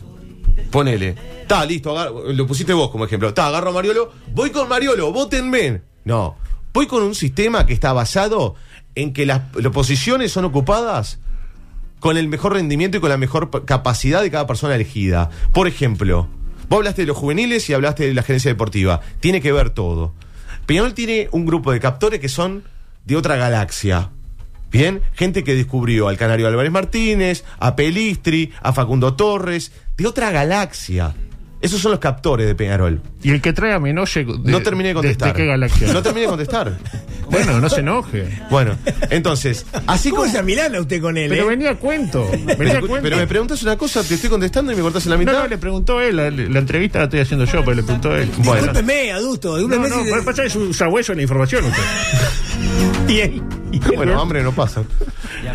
Ponele. 0.73 1.15
Está, 1.41 1.63
listo. 1.67 1.95
lo 2.33 2.47
pusiste 2.47 2.73
vos 2.73 2.89
como 2.89 3.05
ejemplo. 3.05 3.29
Está, 3.29 3.45
agarro 3.45 3.69
a 3.69 3.73
Mariolo. 3.73 4.11
Voy 4.33 4.49
con 4.49 4.67
Mariolo, 4.67 5.13
votenme. 5.13 5.81
No. 6.03 6.35
Voy 6.73 6.87
con 6.87 7.03
un 7.03 7.13
sistema 7.13 7.67
que 7.67 7.73
está 7.73 7.93
basado 7.93 8.55
en 8.95 9.13
que 9.13 9.27
las, 9.27 9.41
las 9.55 9.71
posiciones 9.71 10.31
son 10.31 10.45
ocupadas 10.45 11.19
con 11.99 12.17
el 12.17 12.27
mejor 12.27 12.53
rendimiento 12.53 12.97
y 12.97 13.01
con 13.01 13.11
la 13.11 13.17
mejor 13.17 13.65
capacidad 13.65 14.23
de 14.23 14.31
cada 14.31 14.47
persona 14.47 14.73
elegida. 14.73 15.29
Por 15.53 15.67
ejemplo, 15.67 16.27
vos 16.69 16.77
hablaste 16.77 17.03
de 17.03 17.07
los 17.07 17.17
juveniles 17.17 17.69
y 17.69 17.73
hablaste 17.73 18.07
de 18.07 18.15
la 18.15 18.23
gerencia 18.23 18.49
deportiva. 18.49 18.99
Tiene 19.19 19.41
que 19.41 19.51
ver 19.51 19.69
todo. 19.69 20.15
Peñarol 20.65 20.95
tiene 20.95 21.29
un 21.31 21.45
grupo 21.45 21.71
de 21.71 21.79
captores 21.79 22.19
que 22.19 22.29
son 22.29 22.63
de 23.05 23.15
otra 23.15 23.35
galaxia. 23.35 24.09
Bien, 24.73 25.03
gente 25.13 25.43
que 25.43 25.53
descubrió 25.53 26.07
al 26.07 26.17
Canario 26.17 26.47
Álvarez 26.47 26.71
Martínez, 26.71 27.45
a 27.59 27.75
Pelistri, 27.75 28.51
a 28.59 28.73
Facundo 28.73 29.13
Torres, 29.13 29.71
de 29.97 30.07
otra 30.07 30.31
galaxia. 30.31 31.13
Esos 31.61 31.79
son 31.79 31.91
los 31.91 31.99
captores 32.01 32.45
de 32.45 32.55
Peñarol. 32.55 33.01
Y 33.21 33.31
el 33.31 33.41
que 33.41 33.53
trae 33.53 33.71
a 33.71 33.79
Menoche. 33.79 34.25
de- 34.25 34.51
No 34.51 34.61
terminé 34.61 34.89
de 34.89 34.95
contestar. 34.95 35.29
¿De, 35.29 35.33
qué 35.41 35.45
galaxia? 35.47 35.93
No 35.93 36.01
terminé 36.03 36.23
de 36.23 36.27
contestar. 36.27 36.77
bueno, 37.31 37.61
no 37.61 37.69
se 37.69 37.79
enoje. 37.79 38.27
Bueno, 38.49 38.75
entonces, 39.09 39.65
así 39.87 40.09
¿Cómo 40.09 40.23
como. 40.23 40.33
se 40.33 40.43
Milana 40.43 40.81
usted 40.81 41.01
con 41.01 41.15
él? 41.17 41.29
Pero 41.29 41.45
eh? 41.45 41.47
venía 41.47 41.71
a 41.71 41.75
cuento. 41.75 42.29
Venía 42.29 42.53
a 42.53 42.57
Pero, 42.57 42.79
cuento. 42.87 43.03
pero 43.03 43.15
me 43.15 43.27
preguntas 43.27 43.63
una 43.63 43.77
cosa, 43.77 44.03
te 44.03 44.15
estoy 44.15 44.29
contestando 44.29 44.73
y 44.73 44.75
me 44.75 44.81
cortas 44.81 45.05
en 45.05 45.11
la 45.11 45.15
no, 45.15 45.19
mitad. 45.21 45.33
no, 45.43 45.47
le 45.47 45.57
preguntó 45.57 46.01
él. 46.01 46.17
La, 46.17 46.29
la 46.29 46.59
entrevista 46.59 46.97
la 46.99 47.05
estoy 47.05 47.21
haciendo 47.21 47.45
yo, 47.45 47.63
pero 47.63 47.75
le 47.75 47.83
preguntó 47.83 48.13
él. 48.13 48.29
Bueno. 48.39 48.55
Discúlpeme, 48.63 49.13
adulto. 49.13 49.57
No, 49.57 49.77
no, 49.87 50.03
si- 50.03 50.09
puede 50.09 50.23
pasar 50.23 50.49
su 50.49 50.73
sabueso 50.73 51.13
en 51.13 51.19
la 51.19 51.21
información 51.21 51.63
usted. 51.63 51.83
y 53.07 53.19
él- 53.21 53.41
y 53.71 53.79
Bueno, 53.95 54.19
hambre 54.21 54.43
no 54.43 54.51
pasa. 54.51 54.83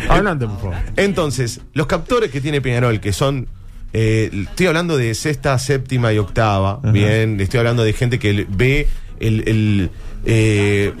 Adelante, 0.09 0.47
por 0.47 0.57
favor. 0.59 0.75
Entonces, 0.95 1.61
los 1.73 1.85
captores 1.85 2.31
que 2.31 2.41
tiene 2.41 2.61
Peñarol, 2.61 2.99
que 2.99 3.13
son. 3.13 3.47
Eh, 3.93 4.29
estoy 4.49 4.67
hablando 4.67 4.97
de 4.97 5.13
sexta, 5.15 5.57
séptima 5.59 6.13
y 6.13 6.17
octava. 6.17 6.79
Bien, 6.83 7.39
estoy 7.39 7.59
hablando 7.59 7.83
de 7.83 7.93
gente 7.93 8.19
que 8.19 8.45
ve 8.49 8.87
el, 9.19 9.47
el, 9.47 9.89
eh, 10.25 10.93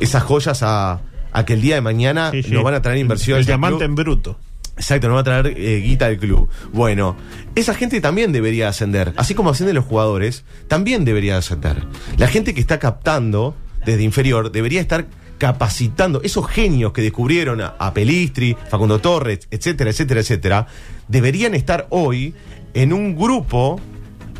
esas 0.00 0.22
joyas 0.22 0.62
a, 0.62 1.00
a 1.32 1.44
que 1.44 1.54
el 1.54 1.60
día 1.60 1.74
de 1.74 1.80
mañana 1.80 2.30
Sí, 2.30 2.42
sí. 2.42 2.50
nos 2.52 2.62
van 2.62 2.74
a 2.74 2.82
traer 2.82 2.98
inversiones. 2.98 3.40
El 3.40 3.46
diamante 3.46 3.78
club. 3.78 3.88
en 3.88 3.94
bruto. 3.94 4.38
Exacto, 4.76 5.08
nos 5.08 5.16
va 5.16 5.20
a 5.20 5.24
traer 5.24 5.46
eh, 5.56 5.80
guita 5.80 6.08
del 6.08 6.18
club. 6.18 6.48
Bueno, 6.72 7.16
esa 7.54 7.72
gente 7.74 8.00
también 8.02 8.30
debería 8.32 8.68
ascender. 8.68 9.14
Así 9.16 9.34
como 9.34 9.50
ascienden 9.50 9.74
los 9.74 9.86
jugadores, 9.86 10.44
también 10.68 11.04
debería 11.06 11.38
ascender. 11.38 11.82
La 12.18 12.28
gente 12.28 12.52
que 12.52 12.60
está 12.60 12.78
captando 12.78 13.56
desde 13.86 14.02
inferior 14.02 14.52
debería 14.52 14.82
estar 14.82 15.06
capacitando. 15.38 16.20
Esos 16.22 16.46
genios 16.48 16.92
que 16.92 17.00
descubrieron 17.02 17.60
a, 17.62 17.68
a 17.78 17.94
Pelistri, 17.94 18.56
Facundo 18.70 18.98
Torres, 19.00 19.48
etcétera, 19.50 19.90
etcétera, 19.90 20.20
etcétera, 20.20 20.66
deberían 21.08 21.54
estar 21.54 21.86
hoy 21.90 22.34
en 22.74 22.92
un 22.92 23.16
grupo 23.16 23.80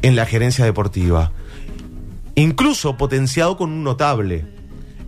en 0.02 0.16
la 0.16 0.26
gerencia 0.26 0.64
deportiva. 0.64 1.33
Incluso 2.35 2.96
potenciado 2.96 3.57
con 3.57 3.70
un 3.70 3.83
notable. 3.83 4.44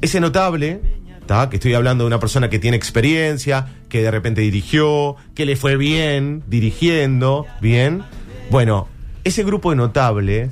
Ese 0.00 0.20
notable, 0.20 0.80
¿tá? 1.26 1.50
que 1.50 1.56
estoy 1.56 1.74
hablando 1.74 2.04
de 2.04 2.08
una 2.08 2.20
persona 2.20 2.48
que 2.48 2.58
tiene 2.58 2.76
experiencia, 2.76 3.66
que 3.88 4.02
de 4.02 4.10
repente 4.10 4.40
dirigió, 4.40 5.16
que 5.34 5.44
le 5.44 5.56
fue 5.56 5.76
bien 5.76 6.42
dirigiendo, 6.46 7.46
bien. 7.60 8.02
Bueno, 8.50 8.88
ese 9.24 9.44
grupo 9.44 9.70
de 9.70 9.76
notables 9.76 10.50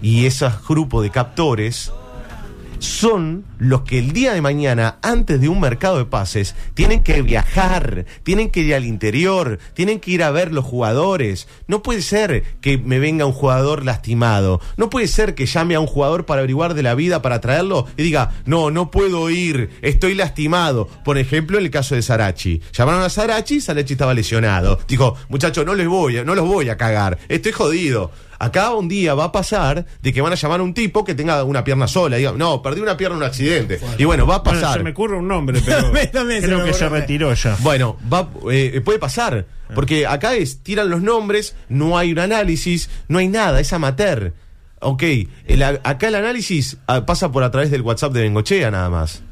y 0.00 0.26
ese 0.26 0.48
grupo 0.66 1.02
de 1.02 1.10
captores 1.10 1.92
son 2.84 3.44
los 3.58 3.82
que 3.82 3.98
el 3.98 4.12
día 4.12 4.32
de 4.32 4.40
mañana, 4.40 4.98
antes 5.02 5.40
de 5.40 5.48
un 5.48 5.60
mercado 5.60 5.98
de 5.98 6.04
pases, 6.04 6.54
tienen 6.74 7.02
que 7.02 7.22
viajar, 7.22 8.04
tienen 8.22 8.50
que 8.50 8.60
ir 8.60 8.74
al 8.74 8.84
interior, 8.84 9.58
tienen 9.74 10.00
que 10.00 10.12
ir 10.12 10.22
a 10.22 10.30
ver 10.30 10.52
los 10.52 10.64
jugadores. 10.64 11.48
No 11.66 11.82
puede 11.82 12.02
ser 12.02 12.44
que 12.60 12.78
me 12.78 12.98
venga 12.98 13.26
un 13.26 13.32
jugador 13.32 13.84
lastimado, 13.84 14.60
no 14.76 14.90
puede 14.90 15.08
ser 15.08 15.34
que 15.34 15.46
llame 15.46 15.74
a 15.74 15.80
un 15.80 15.86
jugador 15.86 16.26
para 16.26 16.40
averiguar 16.40 16.74
de 16.74 16.82
la 16.82 16.94
vida, 16.94 17.22
para 17.22 17.40
traerlo 17.40 17.86
y 17.96 18.02
diga, 18.02 18.32
no, 18.44 18.70
no 18.70 18.90
puedo 18.90 19.30
ir, 19.30 19.70
estoy 19.82 20.14
lastimado. 20.14 20.88
Por 21.04 21.18
ejemplo, 21.18 21.58
en 21.58 21.64
el 21.64 21.70
caso 21.70 21.94
de 21.94 22.02
Sarachi. 22.02 22.60
Llamaron 22.72 23.02
a 23.02 23.08
Sarachi, 23.08 23.60
Sarachi 23.60 23.94
estaba 23.94 24.14
lesionado. 24.14 24.78
Dijo, 24.86 25.16
muchachos, 25.28 25.64
no 25.64 25.74
les 25.74 25.88
voy, 25.88 26.22
no 26.24 26.34
los 26.34 26.46
voy 26.46 26.68
a 26.68 26.76
cagar, 26.76 27.18
estoy 27.28 27.52
jodido. 27.52 28.10
Acá 28.44 28.72
un 28.72 28.88
día 28.88 29.14
va 29.14 29.24
a 29.24 29.32
pasar 29.32 29.86
de 30.02 30.12
que 30.12 30.20
van 30.20 30.32
a 30.32 30.36
llamar 30.36 30.60
a 30.60 30.62
un 30.62 30.74
tipo 30.74 31.04
que 31.04 31.14
tenga 31.14 31.42
una 31.44 31.64
pierna 31.64 31.88
sola. 31.88 32.16
Diga, 32.16 32.32
no, 32.32 32.62
perdí 32.62 32.80
una 32.80 32.96
pierna 32.96 33.16
en 33.16 33.22
un 33.22 33.28
accidente. 33.28 33.80
Y 33.98 34.04
bueno, 34.04 34.26
va 34.26 34.36
a 34.36 34.38
Bueno, 34.40 34.60
pasar. 34.60 34.78
se 34.78 34.84
me 34.84 34.90
ocurre 34.90 35.16
un 35.16 35.28
nombre, 35.28 35.60
pero 35.64 35.92
se 35.94 36.10
creo 36.10 36.64
que 36.64 36.72
se 36.72 36.88
retiró 36.88 37.32
ya. 37.34 37.56
Bueno, 37.60 37.96
va, 38.12 38.28
eh, 38.50 38.80
puede 38.84 38.98
pasar. 38.98 39.46
Porque 39.74 40.06
acá 40.06 40.34
es, 40.34 40.58
tiran 40.58 40.90
los 40.90 41.02
nombres, 41.02 41.56
no 41.68 41.98
hay 41.98 42.12
un 42.12 42.18
análisis, 42.18 42.90
no 43.08 43.18
hay 43.18 43.28
nada, 43.28 43.60
es 43.60 43.72
amateur. 43.72 44.32
Ok, 44.80 45.02
el 45.46 45.62
acá 45.62 46.08
el 46.08 46.14
análisis 46.14 46.76
ah, 46.86 47.06
pasa 47.06 47.32
por 47.32 47.42
a 47.42 47.50
través 47.50 47.70
del 47.70 47.80
WhatsApp 47.80 48.12
de 48.12 48.22
Bengochea 48.22 48.70
nada 48.70 48.90
más. 48.90 49.22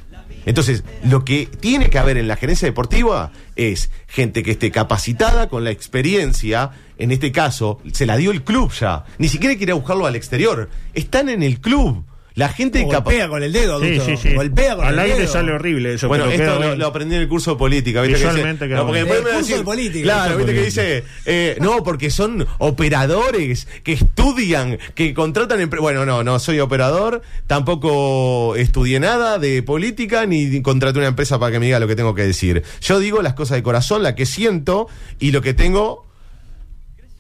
Entonces, 0.45 0.83
lo 1.05 1.25
que 1.25 1.47
tiene 1.47 1.89
que 1.89 1.99
haber 1.99 2.17
en 2.17 2.27
la 2.27 2.37
gerencia 2.37 2.67
deportiva 2.67 3.31
es 3.55 3.91
gente 4.09 4.43
que 4.43 4.53
esté 4.53 4.71
capacitada 4.71 5.49
con 5.49 5.63
la 5.63 5.71
experiencia. 5.71 6.71
En 7.03 7.11
este 7.11 7.33
caso, 7.33 7.81
se 7.93 8.07
la 8.07 8.17
dio 8.17 8.31
el 8.31 8.43
club 8.43 8.73
ya. 8.73 9.05
Ni 9.19 9.29
siquiera 9.29 9.57
quiere 9.57 9.73
buscarlo 9.73 10.07
al 10.07 10.17
exterior. 10.17 10.69
Están 10.95 11.29
en 11.29 11.43
el 11.43 11.61
club. 11.61 12.05
La 12.35 12.49
gente 12.49 12.83
Golpea 12.85 13.29
con 13.29 13.43
el 13.43 13.53
dedo, 13.53 13.79
Sí, 13.79 14.01
sí, 14.01 14.17
sí. 14.17 14.33
Golpea 14.35 14.75
con 14.77 14.87
Al 14.87 14.95
el 14.95 14.99
aire 15.01 15.19
dedo. 15.19 15.33
sale 15.35 15.53
horrible 15.53 15.93
eso. 15.93 16.09
Bueno, 16.09 16.25
pero 16.31 16.43
esto 16.63 16.77
lo, 16.77 16.87
aprendí 16.87 17.15
en 17.15 17.21
el 17.21 17.29
curso 17.29 17.51
de 17.51 17.57
política. 17.59 18.01
¿viste? 18.01 18.23
Que 18.23 18.27
dice- 18.27 18.69
no, 18.69 18.87
porque 18.87 19.01
después 19.01 19.19
El 19.19 19.25
me 19.25 19.31
curso 19.33 19.39
decir- 19.41 19.57
de 19.59 19.63
política, 19.65 20.03
Claro, 20.05 20.37
viste 20.39 20.55
que 20.55 20.63
dice, 20.65 21.05
eh, 21.27 21.59
no, 21.61 21.85
porque 21.85 22.09
son 22.09 22.47
operadores 22.57 23.69
que 23.85 23.93
estudian, 23.93 24.79
que 24.95 25.13
contratan. 25.13 25.69
Bueno, 25.79 26.07
no, 26.07 26.25
no 26.25 26.39
soy 26.39 26.61
operador, 26.61 27.21
tampoco 27.47 28.57
estudié 28.57 28.99
nada 28.99 29.39
de 29.39 29.63
política 29.63 30.25
ni 30.25 30.63
contraté 30.63 30.99
una 31.01 31.09
empresa 31.09 31.39
para 31.39 31.53
que 31.53 31.59
me 31.59 31.67
diga 31.67 31.81
lo 31.81 31.87
que 31.89 31.97
tengo 31.97 32.15
que 32.15 32.23
decir. 32.23 32.63
Yo 32.81 32.99
digo 32.99 33.21
las 33.23 33.35
cosas 33.35 33.57
de 33.57 33.63
corazón, 33.63 34.03
la 34.03 34.15
que 34.15 34.25
siento 34.27 34.89
y 35.21 35.33
lo 35.33 35.43
que 35.43 35.53
tengo. 35.55 36.07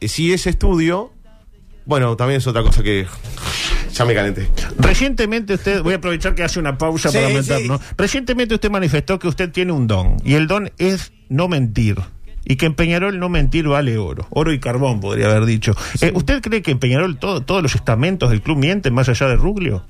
Eh, 0.02 0.08
Si 0.08 0.32
es 0.32 0.46
estudio, 0.46 1.12
bueno, 1.86 2.16
también 2.16 2.38
es 2.38 2.46
otra 2.46 2.62
cosa 2.62 2.82
que 2.82 3.06
ya 3.94 4.04
me 4.04 4.14
calenté. 4.14 4.48
Recientemente 4.78 5.54
usted, 5.54 5.82
voy 5.82 5.94
a 5.94 5.96
aprovechar 5.96 6.34
que 6.34 6.42
hace 6.42 6.58
una 6.60 6.78
pausa 6.78 7.10
Sí, 7.10 7.16
para 7.16 7.28
sí. 7.28 7.34
meternos. 7.34 7.80
Recientemente 7.96 8.54
usted 8.54 8.70
manifestó 8.70 9.18
que 9.18 9.28
usted 9.28 9.50
tiene 9.50 9.72
un 9.72 9.86
don 9.86 10.16
y 10.24 10.34
el 10.34 10.46
don 10.46 10.70
es 10.78 11.12
no 11.28 11.48
mentir. 11.48 11.96
Y 12.44 12.56
que 12.56 12.66
en 12.66 12.74
Peñarol 12.74 13.20
no 13.20 13.28
mentir 13.28 13.68
vale 13.68 13.96
oro. 13.98 14.26
Oro 14.30 14.52
y 14.52 14.58
carbón, 14.58 14.98
podría 15.00 15.26
haber 15.30 15.44
dicho. 15.46 15.76
Eh, 16.00 16.10
¿Usted 16.12 16.40
cree 16.42 16.60
que 16.60 16.72
en 16.72 16.80
Peñarol 16.80 17.16
todo- 17.16 17.42
todos 17.42 17.62
los 17.62 17.76
estamentos 17.76 18.30
del 18.30 18.42
club 18.42 18.58
mienten 18.58 18.92
más 18.92 19.08
allá 19.08 19.28
de 19.28 19.36
Ruglio? 19.36 19.84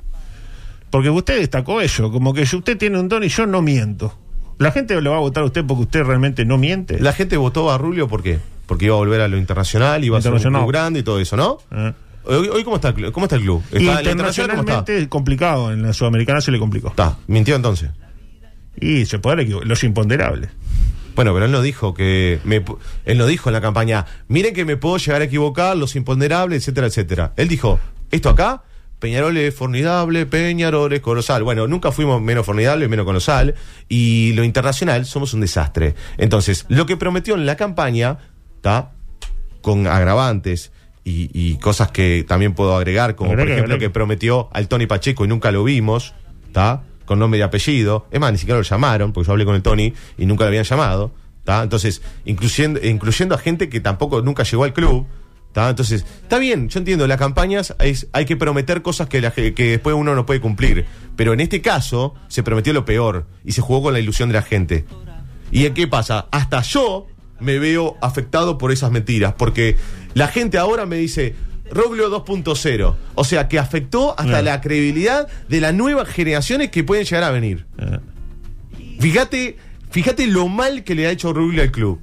Porque 0.91 1.09
usted 1.09 1.39
destacó 1.39 1.81
eso, 1.81 2.11
como 2.13 2.35
que 2.35 2.45
si 2.45 2.55
usted 2.57 2.77
tiene 2.77 3.01
un 3.01 3.09
don 3.09 3.25
y 3.25 3.29
yo 3.29 3.47
no 3.47 3.63
miento. 3.63 4.19
¿La 4.59 4.71
gente 4.71 5.01
lo 5.01 5.13
va 5.13 5.17
a 5.17 5.21
votar 5.21 5.43
a 5.45 5.47
usted 5.47 5.65
porque 5.65 5.85
usted 5.85 6.05
realmente 6.05 6.45
no 6.45 6.59
miente? 6.59 7.01
La 7.01 7.15
gente 7.15 7.39
votó 7.39 7.71
a 7.73 7.79
Rubio 7.79 8.07
¿por 8.07 8.23
qué? 8.23 8.39
Porque 8.67 8.87
iba 8.87 8.95
a 8.95 8.99
volver 8.99 9.21
a 9.21 9.29
lo 9.29 9.37
internacional, 9.37 10.05
iba 10.05 10.19
a 10.19 10.23
ser 10.23 10.33
un 10.33 10.39
Internacional. 10.39 10.63
club 10.63 10.73
grande 10.73 11.01
y 11.01 11.03
todo 11.03 11.21
eso, 11.21 11.37
¿no? 11.37 11.59
Eh. 11.71 11.93
Hoy, 12.25 12.49
hoy 12.49 12.63
¿cómo, 12.63 12.77
está 12.77 12.89
el, 12.89 12.95
club? 12.95 13.13
¿cómo 13.13 13.27
está 13.27 13.37
el 13.37 13.43
club? 13.43 13.63
¿Está, 13.73 14.03
la 14.03 14.11
internacional 14.11 14.57
cómo 14.57 14.61
está? 14.63 14.73
internacionalmente 14.73 15.09
complicado, 15.09 15.73
en 15.73 15.83
la 15.83 15.93
sudamericana 15.93 16.41
se 16.41 16.53
le 16.53 16.59
complicó. 16.59 16.89
Está, 16.89 17.19
mintió 17.27 17.57
entonces. 17.57 17.91
Y 18.81 19.05
se 19.07 19.19
puede 19.19 19.43
equivocar, 19.43 19.67
los 19.67 19.83
imponderables. 19.85 20.51
Bueno, 21.15 21.35
pero 21.35 21.47
él 21.47 21.53
no 21.53 21.63
dijo 21.63 21.95
que. 21.95 22.41
Me, 22.45 22.65
él 23.05 23.19
no 23.19 23.27
dijo 23.27 23.49
en 23.49 23.55
la 23.55 23.61
campaña, 23.61 24.07
miren 24.29 24.55
que 24.55 24.65
me 24.65 24.77
puedo 24.77 24.97
llegar 24.97 25.21
a 25.21 25.25
equivocar, 25.25 25.77
los 25.77 25.97
imponderables, 25.97 26.63
etcétera, 26.63 26.87
etcétera. 26.87 27.33
Él 27.37 27.49
dijo, 27.49 27.79
esto 28.11 28.31
acá, 28.31 28.63
Peñarol 28.99 29.37
es 29.37 29.55
formidable, 29.55 30.25
Peñarol 30.27 30.93
es 30.93 31.01
colosal. 31.01 31.43
Bueno, 31.43 31.67
nunca 31.67 31.93
fuimos 31.93 32.23
menos 32.23 32.47
formidable, 32.47 32.89
menos 32.89 33.05
colosal. 33.05 33.55
Y 33.89 34.33
lo 34.35 34.45
internacional 34.45 35.05
somos 35.05 35.35
un 35.35 35.41
desastre. 35.41 35.97
Entonces, 36.19 36.65
lo 36.69 36.87
que 36.87 36.97
prometió 36.97 37.35
en 37.35 37.45
la 37.45 37.57
campaña, 37.57 38.19
¿está? 38.63 38.93
Con 39.61 39.87
agravantes. 39.87 40.73
Y, 41.05 41.31
y 41.35 41.57
cosas 41.57 41.91
que 41.91 42.25
también 42.29 42.55
puedo 42.55 42.77
agregar, 42.77 43.17
como 43.17 43.31
Agregue, 43.33 43.43
por 43.49 43.53
ejemplo 43.55 43.75
agregue. 43.75 43.89
que 43.89 43.93
prometió 43.93 44.49
al 44.53 44.69
Tony 44.69 44.87
Pacheco 44.87 45.25
y 45.25 45.29
nunca 45.29 45.51
lo 45.51 45.65
vimos, 45.65 46.15
¿está? 46.47 46.85
Con 47.07 47.19
nombre 47.19 47.41
y 47.41 47.43
apellido. 47.43 48.07
Es 48.13 48.21
más, 48.21 48.31
ni 48.31 48.39
siquiera 48.39 48.59
lo 48.59 48.63
llamaron, 48.63 49.13
porque 49.13 49.27
yo 49.27 49.33
hablé 49.33 49.45
con 49.45 49.57
el 49.57 49.63
Tony 49.63 49.93
y 50.17 50.27
nunca 50.27 50.45
lo 50.45 50.49
habían 50.49 50.63
llamado, 50.63 51.13
¿está? 51.41 51.61
Entonces, 51.65 52.03
incluyendo, 52.25 52.79
incluyendo 52.85 53.35
a 53.35 53.39
gente 53.39 53.69
que 53.69 53.81
tampoco 53.81 54.23
nunca 54.23 54.45
llegó 54.45 54.63
al 54.63 54.73
club, 54.73 55.05
¿está? 55.49 55.71
Entonces, 55.71 56.07
está 56.23 56.39
bien, 56.39 56.69
yo 56.69 56.79
entiendo, 56.79 57.05
las 57.09 57.19
campañas 57.19 57.75
es- 57.81 58.07
hay 58.13 58.25
que 58.25 58.37
prometer 58.37 58.81
cosas 58.83 59.09
que, 59.09 59.21
la 59.21 59.33
que 59.33 59.53
después 59.53 59.97
uno 59.97 60.15
no 60.15 60.25
puede 60.25 60.41
cumplir. 60.41 60.87
Pero 61.17 61.33
en 61.33 61.41
este 61.41 61.61
caso, 61.61 62.15
se 62.29 62.45
prometió 62.45 62.73
lo 62.73 62.85
peor 62.85 63.27
y 63.45 63.51
se 63.53 63.61
jugó 63.61 63.83
con 63.83 63.93
la 63.93 63.99
ilusión 63.99 64.29
de 64.29 64.35
la 64.37 64.43
gente. 64.43 64.85
¿Y 65.51 65.69
qué 65.71 65.89
pasa? 65.89 66.29
Hasta 66.31 66.63
yo 66.63 67.09
me 67.43 67.59
veo 67.59 67.97
afectado 68.01 68.59
por 68.59 68.73
esas 68.73 68.91
mentiras, 68.91 69.35
porque 69.37 69.77
la 70.15 70.29
gente 70.29 70.59
ahora 70.59 70.87
me 70.87 70.97
dice 70.97 71.35
Roglio 71.71 72.11
2.0, 72.11 72.95
o 73.15 73.25
sea 73.25 73.49
que 73.49 73.59
afectó 73.59 74.19
hasta 74.19 74.43
la 74.43 74.61
credibilidad 74.61 75.27
de 75.49 75.61
las 75.61 75.75
nuevas 75.75 76.09
generaciones 76.09 76.71
que 76.71 76.85
pueden 76.85 77.05
llegar 77.05 77.25
a 77.25 77.31
venir. 77.31 77.67
Eh. 77.79 77.99
Fíjate, 79.01 79.57
fíjate 79.91 80.27
lo 80.27 80.49
mal 80.49 80.85
que 80.85 80.95
le 80.95 81.07
ha 81.07 81.11
hecho 81.11 81.33
Roglio 81.33 81.63
al 81.63 81.71
club. 81.71 82.01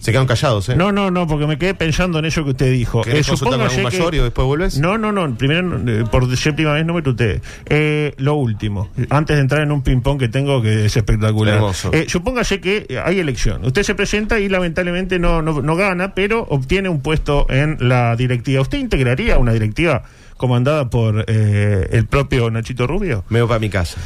Se 0.00 0.12
quedan 0.12 0.26
callados, 0.26 0.68
¿eh? 0.70 0.76
No, 0.76 0.92
no, 0.92 1.10
no, 1.10 1.26
porque 1.26 1.46
me 1.46 1.58
quedé 1.58 1.74
pensando 1.74 2.18
en 2.18 2.24
eso 2.24 2.42
que 2.44 2.50
usted 2.50 2.72
dijo. 2.72 3.02
¿Querés 3.02 3.26
consultar 3.26 3.58
con 3.58 3.68
algún 3.68 3.82
mayor 3.82 4.14
y 4.14 4.18
después 4.18 4.46
vuelves? 4.46 4.78
No, 4.78 4.96
no, 4.96 5.12
no, 5.12 5.34
primero, 5.36 5.78
eh, 5.86 6.04
por 6.10 6.36
séptima 6.36 6.72
vez 6.72 6.86
no 6.86 6.94
me 6.94 7.02
tutee. 7.02 7.42
Eh, 7.66 8.14
lo 8.16 8.34
último, 8.34 8.90
antes 9.10 9.36
de 9.36 9.42
entrar 9.42 9.62
en 9.62 9.72
un 9.72 9.82
ping-pong 9.82 10.18
que 10.18 10.28
tengo 10.28 10.62
que 10.62 10.86
es 10.86 10.96
espectacular. 10.96 11.56
Hermoso. 11.56 11.92
Eh, 11.92 12.06
supóngase 12.08 12.60
que 12.60 12.86
eh, 12.88 12.98
hay 13.04 13.18
elección. 13.18 13.64
Usted 13.64 13.82
se 13.82 13.94
presenta 13.94 14.40
y 14.40 14.48
lamentablemente 14.48 15.18
no, 15.18 15.42
no, 15.42 15.60
no 15.60 15.76
gana, 15.76 16.14
pero 16.14 16.46
obtiene 16.48 16.88
un 16.88 17.02
puesto 17.02 17.46
en 17.50 17.76
la 17.80 18.16
directiva. 18.16 18.62
¿Usted 18.62 18.78
integraría 18.78 19.38
una 19.38 19.52
directiva 19.52 20.04
comandada 20.36 20.88
por 20.88 21.24
eh, 21.26 21.88
el 21.92 22.06
propio 22.06 22.50
Nachito 22.50 22.86
Rubio? 22.86 23.24
Me 23.28 23.40
voy 23.40 23.48
para 23.48 23.60
mi 23.60 23.68
casa. 23.68 24.00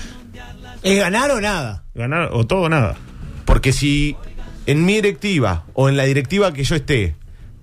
¿Es 0.83 0.99
ganar 0.99 1.31
o 1.31 1.41
nada? 1.41 1.85
¿Ganar 1.95 2.31
o 2.33 2.45
todo 2.47 2.63
o 2.63 2.69
nada? 2.69 2.97
Porque 3.45 3.73
si 3.73 4.17
en 4.67 4.85
mi 4.85 4.95
directiva 4.95 5.65
o 5.75 5.89
en 5.89 5.97
la 5.97 6.05
directiva 6.05 6.53
que 6.53 6.65
yo 6.65 6.75
esté 6.77 7.15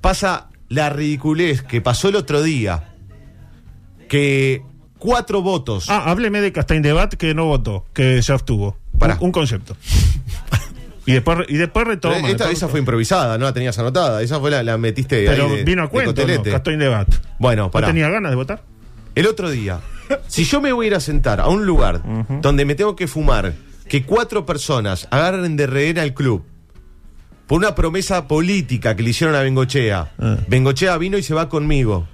pasa 0.02 0.50
la 0.70 0.90
ridiculez 0.90 1.62
que 1.64 1.82
pasó 1.82 2.10
el 2.10 2.16
otro 2.16 2.42
día, 2.44 2.94
que 4.08 4.62
cuatro 4.98 5.42
votos. 5.42 5.90
Ah, 5.90 6.04
hábleme 6.10 6.42
de 6.42 6.52
Castaín 6.52 6.82
Debat 6.82 7.14
que 7.14 7.34
no 7.34 7.46
votó, 7.46 7.86
que 7.94 8.22
se 8.22 8.32
abstuvo. 8.34 8.78
Pará. 8.98 9.16
Un, 9.20 9.28
un 9.28 9.32
concepto. 9.32 9.76
y 11.06 11.14
después 11.14 11.40
y 11.50 11.56
después 11.58 11.88
retoma. 11.88 12.16
Esta, 12.16 12.28
después 12.28 12.42
esa 12.52 12.54
retoma. 12.56 12.72
fue 12.72 12.80
improvisada, 12.80 13.38
no 13.38 13.46
la 13.46 13.54
tenías 13.54 13.78
anotada. 13.80 14.22
Esa 14.22 14.40
fue 14.40 14.52
la, 14.52 14.64
la 14.64 14.78
metiste 14.78 15.26
Pero 15.26 15.46
ahí 15.48 15.58
de- 15.58 15.64
vino 15.64 15.82
a 15.84 15.86
de 15.86 15.92
cuento, 15.92 16.12
¿no? 16.12 16.16
cotelete. 16.16 16.52
Castaín 16.52 16.80
Debat. 16.80 17.08
Bueno, 17.40 17.64
¿No 17.64 17.72
pará. 17.72 17.88
tenía 17.88 18.10
ganas 18.10 18.32
de 18.32 18.36
votar? 18.36 18.64
El 19.14 19.28
otro 19.28 19.50
día, 19.50 19.82
si 20.28 20.46
yo 20.46 20.62
me 20.62 20.72
voy 20.72 20.86
a 20.86 20.88
ir 20.88 20.96
a 20.96 21.00
sentar 21.02 21.42
a 21.42 21.48
un 21.50 21.66
lugar 21.66 22.02
donde 22.42 22.64
me 22.64 22.76
tengo 22.76 22.96
que 22.96 23.08
fumar, 23.08 23.54
que 23.90 24.04
cuatro 24.06 24.46
personas 24.46 25.08
agarren 25.12 25.58
de 25.58 25.68
rehén 25.68 26.00
al 26.00 26.14
club 26.14 26.46
por 27.52 27.60
una 27.60 27.76
promesa 27.76 28.30
política 28.30 28.96
que 28.96 29.04
le 29.04 29.10
hicieron 29.10 29.36
a 29.36 29.42
Bengochea, 29.42 30.14
Ah. 30.18 30.38
Bengochea 30.48 30.98
vino 30.98 31.18
y 31.18 31.22
se 31.22 31.34
va 31.34 31.50
conmigo. 31.50 32.08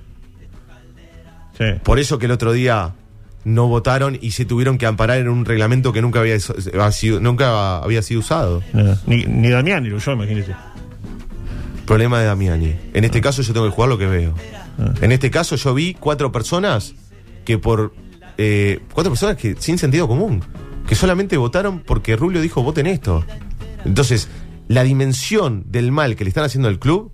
Sí. 1.60 1.65
Por 1.84 2.00
eso 2.00 2.17
que 2.17 2.26
el 2.26 2.32
otro 2.32 2.54
día 2.54 2.95
no 3.43 3.67
votaron 3.67 4.17
y 4.19 4.32
se 4.32 4.45
tuvieron 4.45 4.80
que 4.80 4.88
amparar 4.88 5.19
en 5.19 5.30
un 5.30 5.45
reglamento 5.45 5.93
que 5.93 6.02
nunca 6.02 6.21
había, 6.21 6.38
ha 6.82 6.91
sido, 6.91 7.19
nunca 7.19 7.78
había 7.78 8.02
sido 8.02 8.21
usado. 8.21 8.63
Ni, 9.06 9.26
ni 9.26 9.50
Damián 9.50 9.84
ni 9.84 9.89
yo, 9.95 10.12
imagínese. 10.12 10.56
Problema 11.86 12.19
de 12.19 12.26
Damiani. 12.26 12.76
En 12.95 13.04
este 13.04 13.21
caso 13.21 13.43
yo 13.43 13.54
tengo 13.54 13.67
que 13.67 13.76
jugar 13.76 13.89
lo 13.91 14.00
que 14.00 14.08
veo. 14.08 14.34
Ah. 14.80 14.91
En 15.02 15.12
este 15.12 15.30
caso 15.30 15.56
yo 15.56 15.71
vi 15.76 15.93
cuatro 15.93 16.32
personas 16.32 16.95
que 17.45 17.60
por... 17.60 17.93
eh, 18.39 18.80
cuatro 18.91 19.12
personas 19.12 19.38
que 19.38 19.56
sin 19.60 19.78
sentido 19.78 20.08
común. 20.08 20.43
Que 20.88 20.95
solamente 20.95 21.38
votaron 21.38 21.82
porque 21.82 22.15
Rubio 22.15 22.41
dijo 22.41 22.63
voten 22.63 22.88
esto. 22.88 23.23
Entonces, 23.86 24.28
la 24.67 24.84
dimensión 24.84 25.63
del 25.67 25.91
mal 25.91 26.15
que 26.15 26.23
le 26.23 26.30
están 26.30 26.43
haciendo 26.43 26.67
al 26.67 26.80
club 26.80 27.12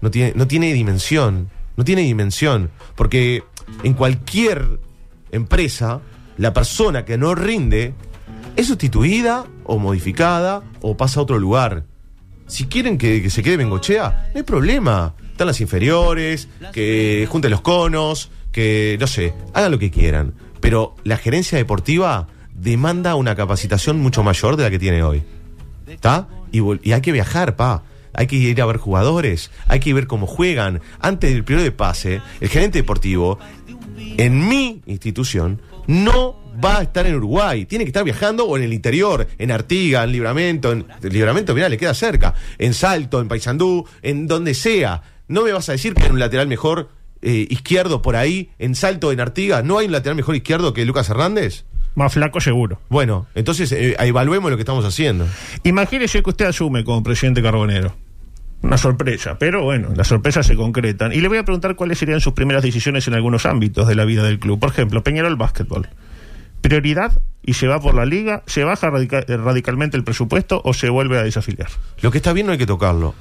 no 0.00 0.10
tiene, 0.10 0.32
no 0.34 0.46
tiene 0.46 0.72
dimensión. 0.72 1.50
No 1.76 1.84
tiene 1.84 2.02
dimensión. 2.02 2.70
Porque 2.94 3.42
en 3.82 3.94
cualquier 3.94 4.78
empresa, 5.32 6.00
la 6.36 6.52
persona 6.52 7.04
que 7.04 7.18
no 7.18 7.34
rinde 7.34 7.94
es 8.56 8.68
sustituida 8.68 9.46
o 9.64 9.78
modificada 9.78 10.62
o 10.80 10.96
pasa 10.96 11.20
a 11.20 11.22
otro 11.22 11.38
lugar. 11.38 11.84
Si 12.46 12.66
quieren 12.66 12.98
que, 12.98 13.22
que 13.22 13.30
se 13.30 13.42
quede 13.42 13.56
Bengochea, 13.56 14.28
no 14.32 14.38
hay 14.38 14.42
problema. 14.44 15.14
Están 15.30 15.48
las 15.48 15.60
inferiores, 15.60 16.48
que 16.72 17.26
junten 17.28 17.50
los 17.50 17.62
conos, 17.62 18.30
que 18.52 18.96
no 19.00 19.06
sé, 19.06 19.34
hagan 19.52 19.72
lo 19.72 19.78
que 19.78 19.90
quieran. 19.90 20.34
Pero 20.60 20.94
la 21.02 21.16
gerencia 21.16 21.58
deportiva 21.58 22.28
demanda 22.54 23.16
una 23.16 23.34
capacitación 23.34 23.98
mucho 23.98 24.22
mayor 24.22 24.56
de 24.56 24.62
la 24.62 24.70
que 24.70 24.78
tiene 24.78 25.02
hoy. 25.02 25.24
¿Está? 25.88 26.28
Y, 26.54 26.92
hay 26.92 27.00
que 27.00 27.12
viajar, 27.12 27.56
pa. 27.56 27.82
Hay 28.12 28.28
que 28.28 28.36
ir 28.36 28.62
a 28.62 28.66
ver 28.66 28.76
jugadores, 28.76 29.50
hay 29.66 29.80
que 29.80 29.92
ver 29.92 30.06
cómo 30.06 30.28
juegan. 30.28 30.80
Antes 31.00 31.32
del 31.32 31.42
periodo 31.42 31.64
de 31.64 31.72
pase, 31.72 32.22
el 32.40 32.48
gerente 32.48 32.78
deportivo, 32.78 33.40
en 34.16 34.46
mi 34.48 34.82
institución, 34.86 35.60
no 35.88 36.36
va 36.64 36.78
a 36.78 36.82
estar 36.82 37.06
en 37.06 37.16
Uruguay. 37.16 37.64
Tiene 37.64 37.84
que 37.84 37.88
estar 37.88 38.04
viajando 38.04 38.44
o 38.44 38.56
en 38.56 38.62
el 38.62 38.72
interior, 38.72 39.26
en 39.36 39.50
Artiga, 39.50 40.04
en 40.04 40.12
Libramento. 40.12 40.70
En 40.70 40.86
Libramento, 41.02 41.54
mirá, 41.54 41.68
le 41.68 41.76
queda 41.76 41.92
cerca. 41.92 42.34
En 42.58 42.72
Salto, 42.72 43.20
en 43.20 43.26
Paysandú, 43.26 43.84
en 44.02 44.28
donde 44.28 44.54
sea. 44.54 45.02
¿no 45.28 45.42
me 45.42 45.52
vas 45.52 45.68
a 45.68 45.72
decir 45.72 45.94
que 45.94 46.04
hay 46.04 46.10
un 46.10 46.18
lateral 46.18 46.46
mejor 46.46 46.88
eh, 47.22 47.46
izquierdo 47.48 48.02
por 48.02 48.16
ahí, 48.16 48.50
en 48.58 48.74
Salto, 48.74 49.12
en 49.12 49.20
Artigas? 49.20 49.64
¿No 49.64 49.78
hay 49.78 49.86
un 49.86 49.92
lateral 49.92 50.16
mejor 50.16 50.36
izquierdo 50.36 50.74
que 50.74 50.84
Lucas 50.84 51.08
Hernández? 51.08 51.64
Más 51.94 52.12
flaco 52.12 52.40
seguro. 52.40 52.80
Bueno, 52.88 53.26
entonces 53.34 53.70
eh, 53.72 53.94
evaluemos 54.00 54.50
lo 54.50 54.56
que 54.56 54.62
estamos 54.62 54.84
haciendo. 54.84 55.26
Imagínese 55.62 56.22
que 56.22 56.30
usted 56.30 56.46
asume 56.46 56.82
como 56.84 57.02
presidente 57.02 57.42
Carbonero. 57.42 57.94
Una 58.62 58.78
sorpresa, 58.78 59.38
pero 59.38 59.62
bueno, 59.62 59.90
las 59.94 60.08
sorpresas 60.08 60.46
se 60.46 60.56
concretan. 60.56 61.12
Y 61.12 61.20
le 61.20 61.28
voy 61.28 61.38
a 61.38 61.44
preguntar 61.44 61.76
cuáles 61.76 61.98
serían 61.98 62.20
sus 62.20 62.32
primeras 62.32 62.62
decisiones 62.62 63.06
en 63.06 63.14
algunos 63.14 63.44
ámbitos 63.46 63.86
de 63.86 63.94
la 63.94 64.04
vida 64.06 64.22
del 64.24 64.38
club. 64.38 64.58
Por 64.58 64.70
ejemplo, 64.70 65.04
Peñarol 65.04 65.36
Básquetbol. 65.36 65.88
¿Prioridad 66.62 67.20
y 67.42 67.52
se 67.54 67.66
va 67.68 67.78
por 67.78 67.94
la 67.94 68.06
liga? 68.06 68.42
¿Se 68.46 68.64
baja 68.64 68.88
radica- 68.90 69.24
eh, 69.28 69.36
radicalmente 69.36 69.96
el 69.98 70.02
presupuesto 70.04 70.62
o 70.64 70.72
se 70.72 70.88
vuelve 70.88 71.18
a 71.18 71.22
desafiliar? 71.22 71.68
Lo 72.00 72.10
que 72.10 72.18
está 72.18 72.32
bien 72.32 72.46
no 72.46 72.52
hay 72.52 72.58
que 72.58 72.66
tocarlo. 72.66 73.14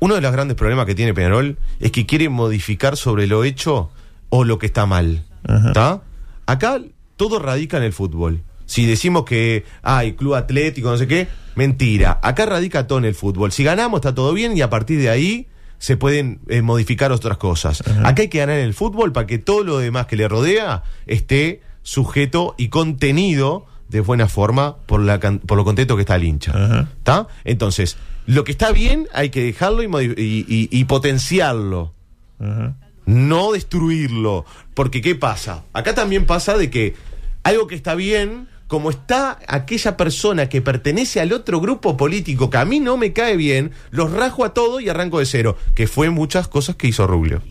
Uno 0.00 0.14
de 0.16 0.20
los 0.20 0.32
grandes 0.32 0.56
problemas 0.56 0.84
que 0.84 0.94
tiene 0.94 1.14
Peñarol 1.14 1.56
es 1.80 1.90
que 1.90 2.04
quiere 2.04 2.28
modificar 2.28 2.96
sobre 2.98 3.26
lo 3.26 3.44
hecho 3.44 3.90
o 4.28 4.44
lo 4.44 4.58
que 4.58 4.66
está 4.66 4.84
mal. 4.84 5.24
¿Está? 5.48 6.02
Acá 6.44 6.78
todo 7.22 7.38
radica 7.38 7.76
en 7.76 7.84
el 7.84 7.92
fútbol. 7.92 8.42
Si 8.66 8.84
decimos 8.84 9.24
que 9.24 9.64
hay 9.82 10.14
club 10.14 10.34
atlético, 10.34 10.90
no 10.90 10.96
sé 10.96 11.06
qué, 11.06 11.28
mentira. 11.54 12.18
Acá 12.20 12.46
radica 12.46 12.86
todo 12.88 12.98
en 12.98 13.04
el 13.04 13.14
fútbol. 13.14 13.52
Si 13.52 13.62
ganamos 13.62 13.98
está 13.98 14.12
todo 14.12 14.32
bien 14.32 14.56
y 14.56 14.60
a 14.60 14.68
partir 14.70 14.98
de 15.00 15.08
ahí 15.08 15.46
se 15.78 15.96
pueden 15.96 16.40
eh, 16.48 16.62
modificar 16.62 17.12
otras 17.12 17.36
cosas. 17.38 17.82
Acá 18.04 18.22
hay 18.22 18.28
que 18.28 18.38
ganar 18.38 18.58
en 18.58 18.64
el 18.64 18.74
fútbol 18.74 19.12
para 19.12 19.26
que 19.28 19.38
todo 19.38 19.62
lo 19.62 19.78
demás 19.78 20.06
que 20.06 20.16
le 20.16 20.26
rodea 20.26 20.82
esté 21.06 21.60
sujeto 21.82 22.54
y 22.58 22.68
contenido 22.70 23.66
de 23.88 24.00
buena 24.00 24.26
forma 24.26 24.78
por, 24.86 25.00
la, 25.00 25.20
can- 25.20 25.38
por 25.38 25.56
lo 25.56 25.64
contento 25.64 25.94
que 25.94 26.02
está 26.02 26.16
el 26.16 26.24
hincha. 26.24 26.86
¿Está? 26.98 27.28
Entonces, 27.44 27.98
lo 28.26 28.42
que 28.42 28.50
está 28.52 28.72
bien 28.72 29.06
hay 29.14 29.30
que 29.30 29.42
dejarlo 29.44 29.82
y, 29.84 29.86
modi- 29.86 30.14
y- 30.18 30.44
y- 30.48 30.68
y 30.76 30.84
potenciarlo 30.86 31.92
Ajá. 32.40 32.74
no 33.06 33.52
destruirlo. 33.52 34.44
Porque, 34.74 35.02
¿qué 35.02 35.14
pasa? 35.14 35.64
Acá 35.72 35.94
también 35.94 36.24
pasa 36.26 36.56
de 36.56 36.70
que 36.70 36.94
algo 37.42 37.66
que 37.66 37.74
está 37.74 37.94
bien, 37.94 38.48
como 38.66 38.90
está 38.90 39.38
aquella 39.48 39.96
persona 39.96 40.48
que 40.48 40.62
pertenece 40.62 41.20
al 41.20 41.32
otro 41.32 41.60
grupo 41.60 41.96
político 41.96 42.48
que 42.48 42.56
a 42.56 42.64
mí 42.64 42.80
no 42.80 42.96
me 42.96 43.12
cae 43.12 43.36
bien, 43.36 43.72
los 43.90 44.10
rajo 44.12 44.44
a 44.44 44.54
todo 44.54 44.80
y 44.80 44.88
arranco 44.88 45.18
de 45.18 45.26
cero. 45.26 45.56
Que 45.74 45.86
fue 45.86 46.10
muchas 46.10 46.48
cosas 46.48 46.76
que 46.76 46.88
hizo 46.88 47.06
Rubio. 47.06 47.42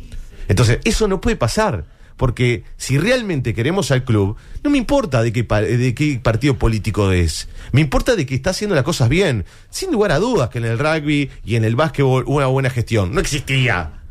Entonces, 0.47 0.79
eso 0.83 1.07
no 1.07 1.21
puede 1.21 1.35
pasar. 1.35 1.85
Porque 2.17 2.63
si 2.77 2.97
realmente 2.97 3.53
queremos 3.53 3.89
al 3.89 4.03
club, 4.03 4.35
no 4.63 4.69
me 4.69 4.77
importa 4.77 5.23
de 5.23 5.33
qué, 5.33 5.43
de 5.43 5.95
qué 5.95 6.19
partido 6.21 6.57
político 6.57 7.11
es. 7.11 7.49
Me 7.71 7.81
importa 7.81 8.15
de 8.15 8.25
que 8.25 8.35
está 8.35 8.51
haciendo 8.51 8.75
las 8.75 8.83
cosas 8.83 9.09
bien. 9.09 9.45
Sin 9.69 9.91
lugar 9.91 10.11
a 10.11 10.19
dudas 10.19 10.49
que 10.49 10.59
en 10.59 10.65
el 10.65 10.77
rugby 10.77 11.31
y 11.45 11.55
en 11.55 11.65
el 11.65 11.75
básquetbol 11.75 12.23
una 12.27 12.45
buena 12.47 12.69
gestión. 12.69 13.13
No 13.13 13.21
existía. 13.21 14.01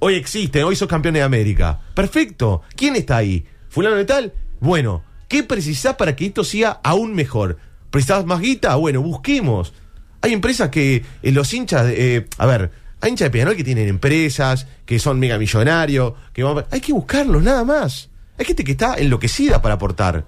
Hoy 0.00 0.14
existen, 0.14 0.64
hoy 0.64 0.74
sos 0.74 0.88
campeón 0.88 1.14
de 1.14 1.22
América. 1.22 1.80
Perfecto. 1.94 2.62
¿Quién 2.74 2.96
está 2.96 3.18
ahí? 3.18 3.44
¿Fulano 3.68 3.94
de 3.94 4.04
tal? 4.04 4.32
Bueno, 4.58 5.04
¿qué 5.32 5.42
precisás 5.42 5.96
para 5.96 6.14
que 6.14 6.26
esto 6.26 6.44
siga 6.44 6.78
aún 6.84 7.14
mejor? 7.14 7.56
¿Precisás 7.90 8.26
más 8.26 8.40
guita? 8.40 8.76
Bueno, 8.76 9.00
busquemos. 9.00 9.72
Hay 10.20 10.34
empresas 10.34 10.68
que 10.68 11.02
eh, 11.22 11.32
los 11.32 11.52
hinchas, 11.54 11.86
eh, 11.88 12.26
a 12.36 12.44
ver, 12.44 12.70
hay 13.00 13.10
hinchas 13.10 13.26
de 13.26 13.30
Peñarol 13.30 13.56
que 13.56 13.64
tienen 13.64 13.88
empresas, 13.88 14.66
que 14.84 14.98
son 14.98 15.18
mega 15.18 15.38
millonarios, 15.38 16.12
que 16.34 16.42
van- 16.42 16.66
hay 16.70 16.80
que 16.82 16.92
buscarlos, 16.92 17.42
nada 17.42 17.64
más. 17.64 18.10
Hay 18.38 18.44
gente 18.44 18.62
que 18.62 18.72
está 18.72 18.94
enloquecida 18.96 19.62
para 19.62 19.76
aportar. 19.76 20.26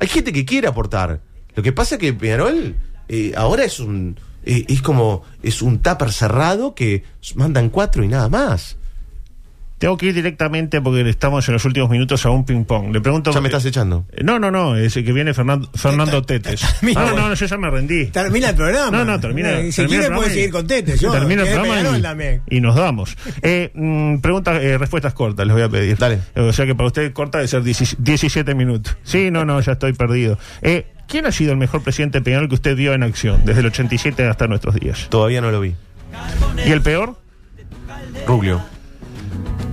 Hay 0.00 0.08
gente 0.08 0.32
que 0.34 0.44
quiere 0.44 0.68
aportar. 0.68 1.20
Lo 1.54 1.62
que 1.62 1.72
pasa 1.72 1.94
es 1.94 2.00
que 2.00 2.12
Peñarol 2.12 2.76
eh, 3.08 3.32
ahora 3.36 3.64
es 3.64 3.80
un 3.80 4.20
es 4.44 4.80
como 4.80 5.24
es 5.42 5.60
un 5.60 5.80
tupper 5.82 6.10
cerrado 6.12 6.74
que 6.74 7.04
mandan 7.34 7.68
cuatro 7.70 8.02
y 8.04 8.08
nada 8.08 8.28
más. 8.28 8.76
Tengo 9.78 9.96
que 9.96 10.06
ir 10.06 10.14
directamente 10.14 10.80
porque 10.80 11.08
estamos 11.08 11.46
en 11.48 11.54
los 11.54 11.64
últimos 11.64 11.88
minutos 11.88 12.26
a 12.26 12.30
un 12.30 12.44
ping-pong. 12.44 12.92
Le 12.92 13.00
pregunto. 13.00 13.30
Ya 13.30 13.40
me 13.40 13.48
estás 13.48 13.64
echando. 13.64 14.04
Eh, 14.12 14.22
No, 14.24 14.38
no, 14.40 14.50
no, 14.50 14.74
es 14.76 14.96
el 14.96 15.04
que 15.04 15.12
viene 15.12 15.32
Fernando, 15.34 15.70
Fernando 15.74 16.22
Tetes. 16.26 16.64
Mira, 16.82 17.00
Ah, 17.00 17.04
no, 17.06 17.12
bueno. 17.12 17.28
no, 17.28 17.34
yo 17.34 17.46
ya 17.46 17.56
me 17.58 17.70
rendí. 17.70 18.06
Termina 18.06 18.50
el 18.50 18.56
programa. 18.56 18.90
No, 18.90 19.04
no, 19.04 19.20
termina. 19.20 19.52
Eh, 19.60 19.70
Si 19.70 19.82
termina 19.82 20.00
quiere 20.00 20.14
puede 20.16 20.30
seguir 20.30 20.50
con 20.50 20.66
Tete. 20.66 20.96
Yo, 20.98 21.12
termina 21.12 21.42
el 21.42 21.48
programa 21.54 22.40
y, 22.48 22.60
nos 22.60 22.74
damos. 22.74 23.16
Eh, 23.42 23.70
mm, 23.74 24.18
preguntas, 24.18 24.60
eh, 24.62 24.78
respuestas 24.78 25.14
cortas, 25.14 25.46
les 25.46 25.54
voy 25.54 25.62
a 25.62 25.68
pedir. 25.68 25.96
Dale. 25.96 26.20
O 26.36 26.52
sea 26.52 26.66
que 26.66 26.74
para 26.74 26.88
usted 26.88 27.12
corta 27.12 27.38
de 27.38 27.46
ser 27.48 27.62
10 27.62 27.96
17 27.98 28.54
minutos. 28.54 28.96
Sí, 29.04 29.30
no, 29.30 29.44
no, 29.44 29.60
ya 29.60 29.72
estoy 29.72 29.92
perdido. 29.92 30.38
Eh, 30.62 30.86
¿Quién 31.06 31.24
ha 31.26 31.32
sido 31.32 31.52
el 31.52 31.58
mejor 31.58 31.82
presidente 31.82 32.20
Peñarol 32.20 32.48
que 32.48 32.54
usted 32.56 32.76
vio 32.76 32.92
en 32.94 33.02
acción 33.02 33.42
desde 33.44 33.60
el 33.60 33.66
87 33.66 34.26
hasta 34.26 34.46
nuestros 34.48 34.74
días? 34.74 35.06
Todavía 35.08 35.40
no 35.40 35.50
lo 35.50 35.60
vi. 35.60 35.74
¿Y 36.66 36.70
el 36.72 36.82
peor? 36.82 37.16
Rubio. 38.26 38.62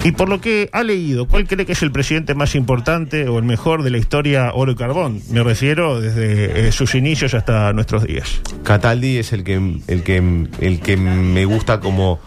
Y 0.06 0.12
por 0.12 0.30
lo 0.30 0.40
que 0.40 0.70
ha 0.72 0.84
leído, 0.84 1.28
¿cuál 1.28 1.48
cree 1.48 1.66
que 1.66 1.72
es 1.72 1.82
el 1.82 1.92
presidente 1.92 2.36
más 2.36 2.54
importante 2.54 3.28
o 3.28 3.40
el 3.40 3.44
mejor 3.44 3.82
de 3.82 3.90
la 3.90 3.98
historia 3.98 4.52
oro 4.54 4.72
y 4.72 4.76
carbón? 4.76 5.20
Me 5.32 5.42
refiero 5.44 6.00
desde 6.00 6.68
eh, 6.68 6.72
sus 6.72 6.94
inicios 6.94 7.34
hasta 7.34 7.74
nuestros 7.74 8.06
días. 8.06 8.40
Cataldi 8.64 9.18
es 9.18 9.34
el 9.34 9.44
que 9.44 9.56
el 9.88 10.04
que 10.04 10.18
el 10.62 10.80
que 10.80 10.96
me 10.98 11.46
gusta 11.46 11.80
como 11.80 12.20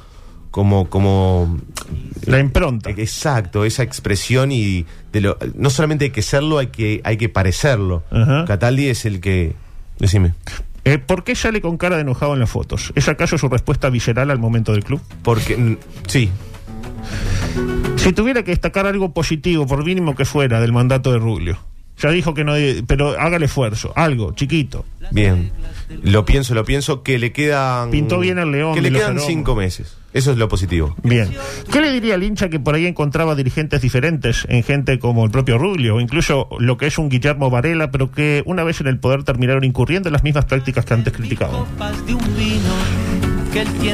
como 0.50 0.88
como 0.90 1.56
La 2.26 2.40
impronta. 2.40 2.90
exacto 2.90 3.64
esa 3.64 3.84
expresión 3.84 4.50
y 4.50 4.84
de 5.12 5.20
lo 5.20 5.38
no 5.54 5.70
solamente 5.70 6.06
hay 6.06 6.10
que 6.10 6.22
serlo 6.22 6.58
hay 6.58 6.68
que 6.68 7.00
hay 7.04 7.16
que 7.16 7.28
parecerlo. 7.28 8.02
Ajá. 8.10 8.44
Cataldi 8.44 8.88
es 8.88 9.04
el 9.04 9.20
que 9.20 9.54
decime 10.00 10.32
Eh, 10.84 10.98
¿Por 10.98 11.22
qué 11.22 11.36
sale 11.36 11.60
con 11.60 11.76
cara 11.76 11.94
de 11.96 12.02
enojado 12.02 12.34
en 12.34 12.40
las 12.40 12.50
fotos? 12.50 12.92
¿Es 12.96 13.08
acaso 13.08 13.38
su 13.38 13.48
respuesta 13.48 13.88
visceral 13.88 14.32
al 14.32 14.38
momento 14.40 14.72
del 14.72 14.82
club? 14.82 15.00
porque 15.22 15.56
mm, 15.56 15.76
sí 16.08 16.28
Si 17.96 18.12
tuviera 18.12 18.42
que 18.42 18.52
destacar 18.52 18.86
algo 18.86 19.12
positivo, 19.12 19.66
por 19.66 19.84
mínimo 19.84 20.14
que 20.14 20.24
fuera, 20.24 20.60
del 20.60 20.72
mandato 20.72 21.12
de 21.12 21.18
Rubio. 21.18 21.58
Ya 22.00 22.10
dijo 22.10 22.32
que 22.32 22.44
no, 22.44 22.52
pero 22.86 23.18
haga 23.18 23.38
el 23.38 23.42
esfuerzo, 23.42 23.92
algo, 23.96 24.32
chiquito. 24.32 24.84
bien 25.10 25.50
lo 26.02 26.24
pienso 26.24 26.54
lo 26.54 26.64
pienso 26.64 27.02
que 27.02 27.18
le 27.18 27.32
quedan 27.32 27.90
Pintó 27.90 28.18
bien 28.18 28.38
al 28.38 28.52
León 28.52 28.74
que 28.74 28.82
le 28.82 28.92
quedan 28.92 29.18
cinco 29.18 29.54
meses 29.54 29.96
eso 30.12 30.32
es 30.32 30.38
lo 30.38 30.48
positivo 30.48 30.96
Bien. 31.02 31.34
¿Qué 31.70 31.80
le 31.80 31.92
diría 31.92 32.14
al 32.14 32.22
hincha 32.22 32.48
que 32.48 32.58
por 32.58 32.74
ahí 32.74 32.86
encontraba 32.86 33.34
dirigentes 33.34 33.82
diferentes 33.82 34.46
en 34.48 34.62
gente 34.62 34.98
como 34.98 35.24
el 35.24 35.30
propio 35.30 35.58
Rubio 35.58 35.96
o 35.96 36.00
incluso 36.00 36.48
lo 36.58 36.76
que 36.76 36.86
es 36.86 36.98
un 36.98 37.08
Guillermo 37.08 37.50
Varela, 37.50 37.90
pero 37.90 38.10
que 38.10 38.42
una 38.46 38.64
vez 38.64 38.80
en 38.80 38.86
el 38.86 38.98
poder 38.98 39.24
terminaron 39.24 39.64
incurriendo 39.64 40.08
en 40.08 40.14
las 40.14 40.24
mismas 40.24 40.46
prácticas 40.46 40.84
que 40.84 40.94
antes 40.94 41.12
criticaban? 41.12 41.64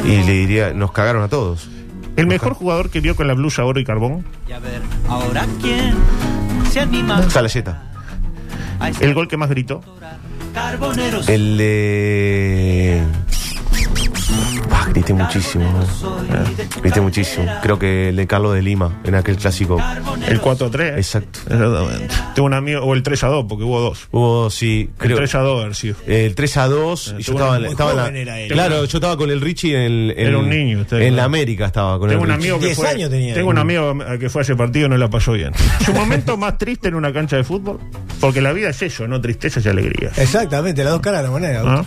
y 0.05 0.23
le 0.25 0.33
diría 0.33 0.73
nos 0.73 0.93
cagaron 0.93 1.23
a 1.23 1.29
todos 1.29 1.69
¿El 2.17 2.27
mejor 2.27 2.55
jugador 2.55 2.91
que 2.91 3.01
vio 3.01 3.17
con 3.17 3.27
la 3.27 3.35
blusa 3.35 3.65
oro 3.65 3.81
y 3.81 3.85
carbón? 3.85 4.25
Y 4.49 4.53
a 4.53 4.59
ver, 4.59 4.81
ahora 5.09 5.47
quién 5.61 5.95
se 6.71 6.81
anima 6.81 7.29
Salayeta 7.31 7.83
¿El 9.01 9.15
gol 9.15 9.29
que 9.29 9.37
más 9.37 9.49
gritó? 9.49 9.81
el 11.27 11.57
de 11.57 13.03
grité 14.95 15.13
muchísimo 15.13 15.65
eh. 15.65 16.67
grité 16.83 17.01
muchísimo 17.01 17.47
creo 17.63 17.79
que 17.79 18.09
el 18.11 18.17
de 18.17 18.27
Carlos 18.27 18.55
de 18.55 18.63
Lima 18.63 19.01
en 19.05 19.15
aquel 19.17 19.37
clásico 19.37 19.79
El 20.27 20.41
4-3. 20.41 20.97
Exacto. 20.97 21.41
Exactamente. 21.47 22.15
Tengo 22.35 22.47
un 22.47 22.55
amigo, 22.55 22.81
o 22.81 22.95
el 22.95 23.03
3-2, 23.03 23.47
porque 23.47 23.65
hubo 23.65 23.81
dos. 23.81 24.09
hubo 24.11 24.49
sí 24.51 24.89
El 25.01 25.15
creo 25.15 25.19
3-2 25.19 25.61
haber 25.63 25.75
sido. 25.75 25.97
el 26.07 26.35
3 26.35 26.57
a 26.57 26.69
2 26.69 27.15
y 27.19 27.23
yo 27.23 27.33
estaba, 27.33 27.59
estaba 27.59 27.91
en 27.91 27.97
la- 27.97 28.03
joven 28.05 28.17
era 28.17 28.41
él. 28.41 28.51
claro 28.53 28.85
yo 28.87 28.97
estaba 28.99 29.17
con 29.17 29.31
el 29.31 29.41
Richie 29.41 29.75
en, 29.75 29.83
el- 29.93 30.11
en- 30.17 30.27
Era 30.29 30.39
un 30.39 30.49
niño 30.49 30.81
usted, 30.81 30.97
en 30.99 31.03
claro. 31.03 31.17
la 31.17 31.25
América 31.25 31.67
estaba 31.67 31.99
con 31.99 32.09
Tengo 32.09 32.25
el 32.25 32.31
un 32.31 32.37
Richie. 32.37 32.51
amigo 32.51 32.61
que 32.61 32.67
10 32.67 32.77
fue, 32.79 32.89
años 32.89 33.11
tenía. 33.11 33.35
tengo 33.35 33.51
un 33.51 33.59
amigo 33.59 33.99
que 34.19 34.31
fue 34.31 34.41
a 34.41 34.45
ese 34.45 34.57
partido 34.57 34.87
y 34.87 34.89
no 34.91 34.97
la 34.97 35.11
pasó 35.11 35.33
bien. 35.33 35.53
Su 35.85 35.93
momento 35.93 36.37
más 36.39 36.57
triste 36.57 36.89
en 36.89 36.95
una 36.95 37.13
cancha 37.13 37.37
de 37.37 37.45
fútbol, 37.45 37.81
porque 38.21 38.41
la 38.41 38.53
vida 38.53 38.71
es 38.71 38.81
eso, 38.83 39.07
no 39.09 39.21
tristezas 39.21 39.65
y 39.67 39.69
alegrías. 39.69 40.17
Exactamente, 40.19 40.83
las 40.85 40.93
dos 40.93 41.03
caras 41.03 41.21
de 41.21 41.25
la 41.27 41.31
moneda. 41.31 41.63
¿Ah? 41.67 41.85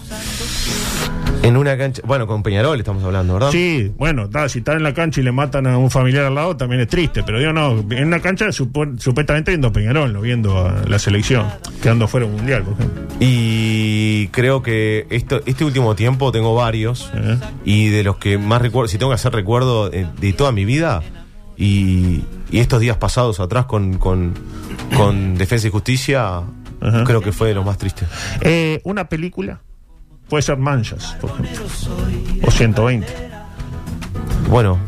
En 1.48 1.58
una 1.58 1.78
cancha 1.78 2.02
bueno 2.06 2.28
con 2.28 2.44
Peñarol 2.44 2.78
estamos 2.80 3.04
hablando 3.04 3.34
¿verdad? 3.36 3.52
Sí, 3.52 3.92
bueno, 3.98 4.30
ta, 4.30 4.50
si 4.50 4.60
están 4.60 4.78
en 4.78 4.84
la 4.84 4.94
cancha 4.94 5.22
y 5.22 5.24
le 5.24 5.32
matan 5.32 5.68
a 5.68 5.78
un 5.78 5.90
familiar 5.90 6.26
al 6.26 6.36
lado 6.36 6.58
también 6.58 6.82
es 6.82 6.88
triste, 6.88 7.24
pero 7.24 7.40
yo 7.42 7.54
no, 7.54 7.84
en 7.92 8.06
una 8.08 8.20
cancha 8.20 8.46
supo- 8.48 8.98
supuestamente 9.00 9.52
viendo 9.52 9.70
a 9.70 9.72
Peñarol, 9.72 10.12
no 10.14 10.22
viendo 10.22 10.58
a 10.68 10.84
la 10.88 11.00
selección, 11.00 11.46
quedando 11.82 12.08
fuera 12.08 12.26
un 12.26 12.34
mundial, 12.34 12.64
por 12.64 12.74
ejemplo. 12.74 13.04
Y 13.20 14.28
creo 14.30 14.62
que 14.62 15.08
esto, 15.10 15.42
este 15.46 15.64
último 15.66 15.96
tiempo 15.96 16.32
tengo 16.32 16.54
varios. 16.56 17.12
Ajá. 17.14 17.52
Y 17.66 17.88
de 17.90 18.04
los 18.04 18.18
que 18.18 18.38
más 18.38 18.62
recuerdo, 18.62 18.88
si 18.88 18.98
tengo 18.98 19.12
que 19.12 19.16
hacer 19.16 19.34
recuerdo 19.34 19.92
eh, 19.92 20.06
de 20.20 20.34
toda 20.34 20.52
mi 20.52 20.66
vida, 20.66 21.02
y, 21.58 22.22
y 22.52 22.60
estos 22.60 22.80
días 22.80 22.98
pasados 22.98 23.40
atrás 23.40 23.66
con, 23.66 23.98
con, 23.98 24.34
con 24.96 25.36
Defensa 25.36 25.68
y 25.68 25.72
Justicia, 25.72 26.42
Ajá. 26.82 27.04
creo 27.06 27.22
que 27.22 27.32
fue 27.32 27.48
de 27.50 27.56
los 27.56 27.66
más 27.66 27.78
tristes. 27.78 28.08
Eh, 28.42 28.80
una 28.84 29.10
película 29.10 29.62
puede 30.30 30.42
ser 30.42 30.58
Manchas, 30.58 31.16
por 31.22 31.32
ejemplo, 31.32 31.66
o 32.44 32.52
120. 32.52 33.08
Bueno, 34.50 34.80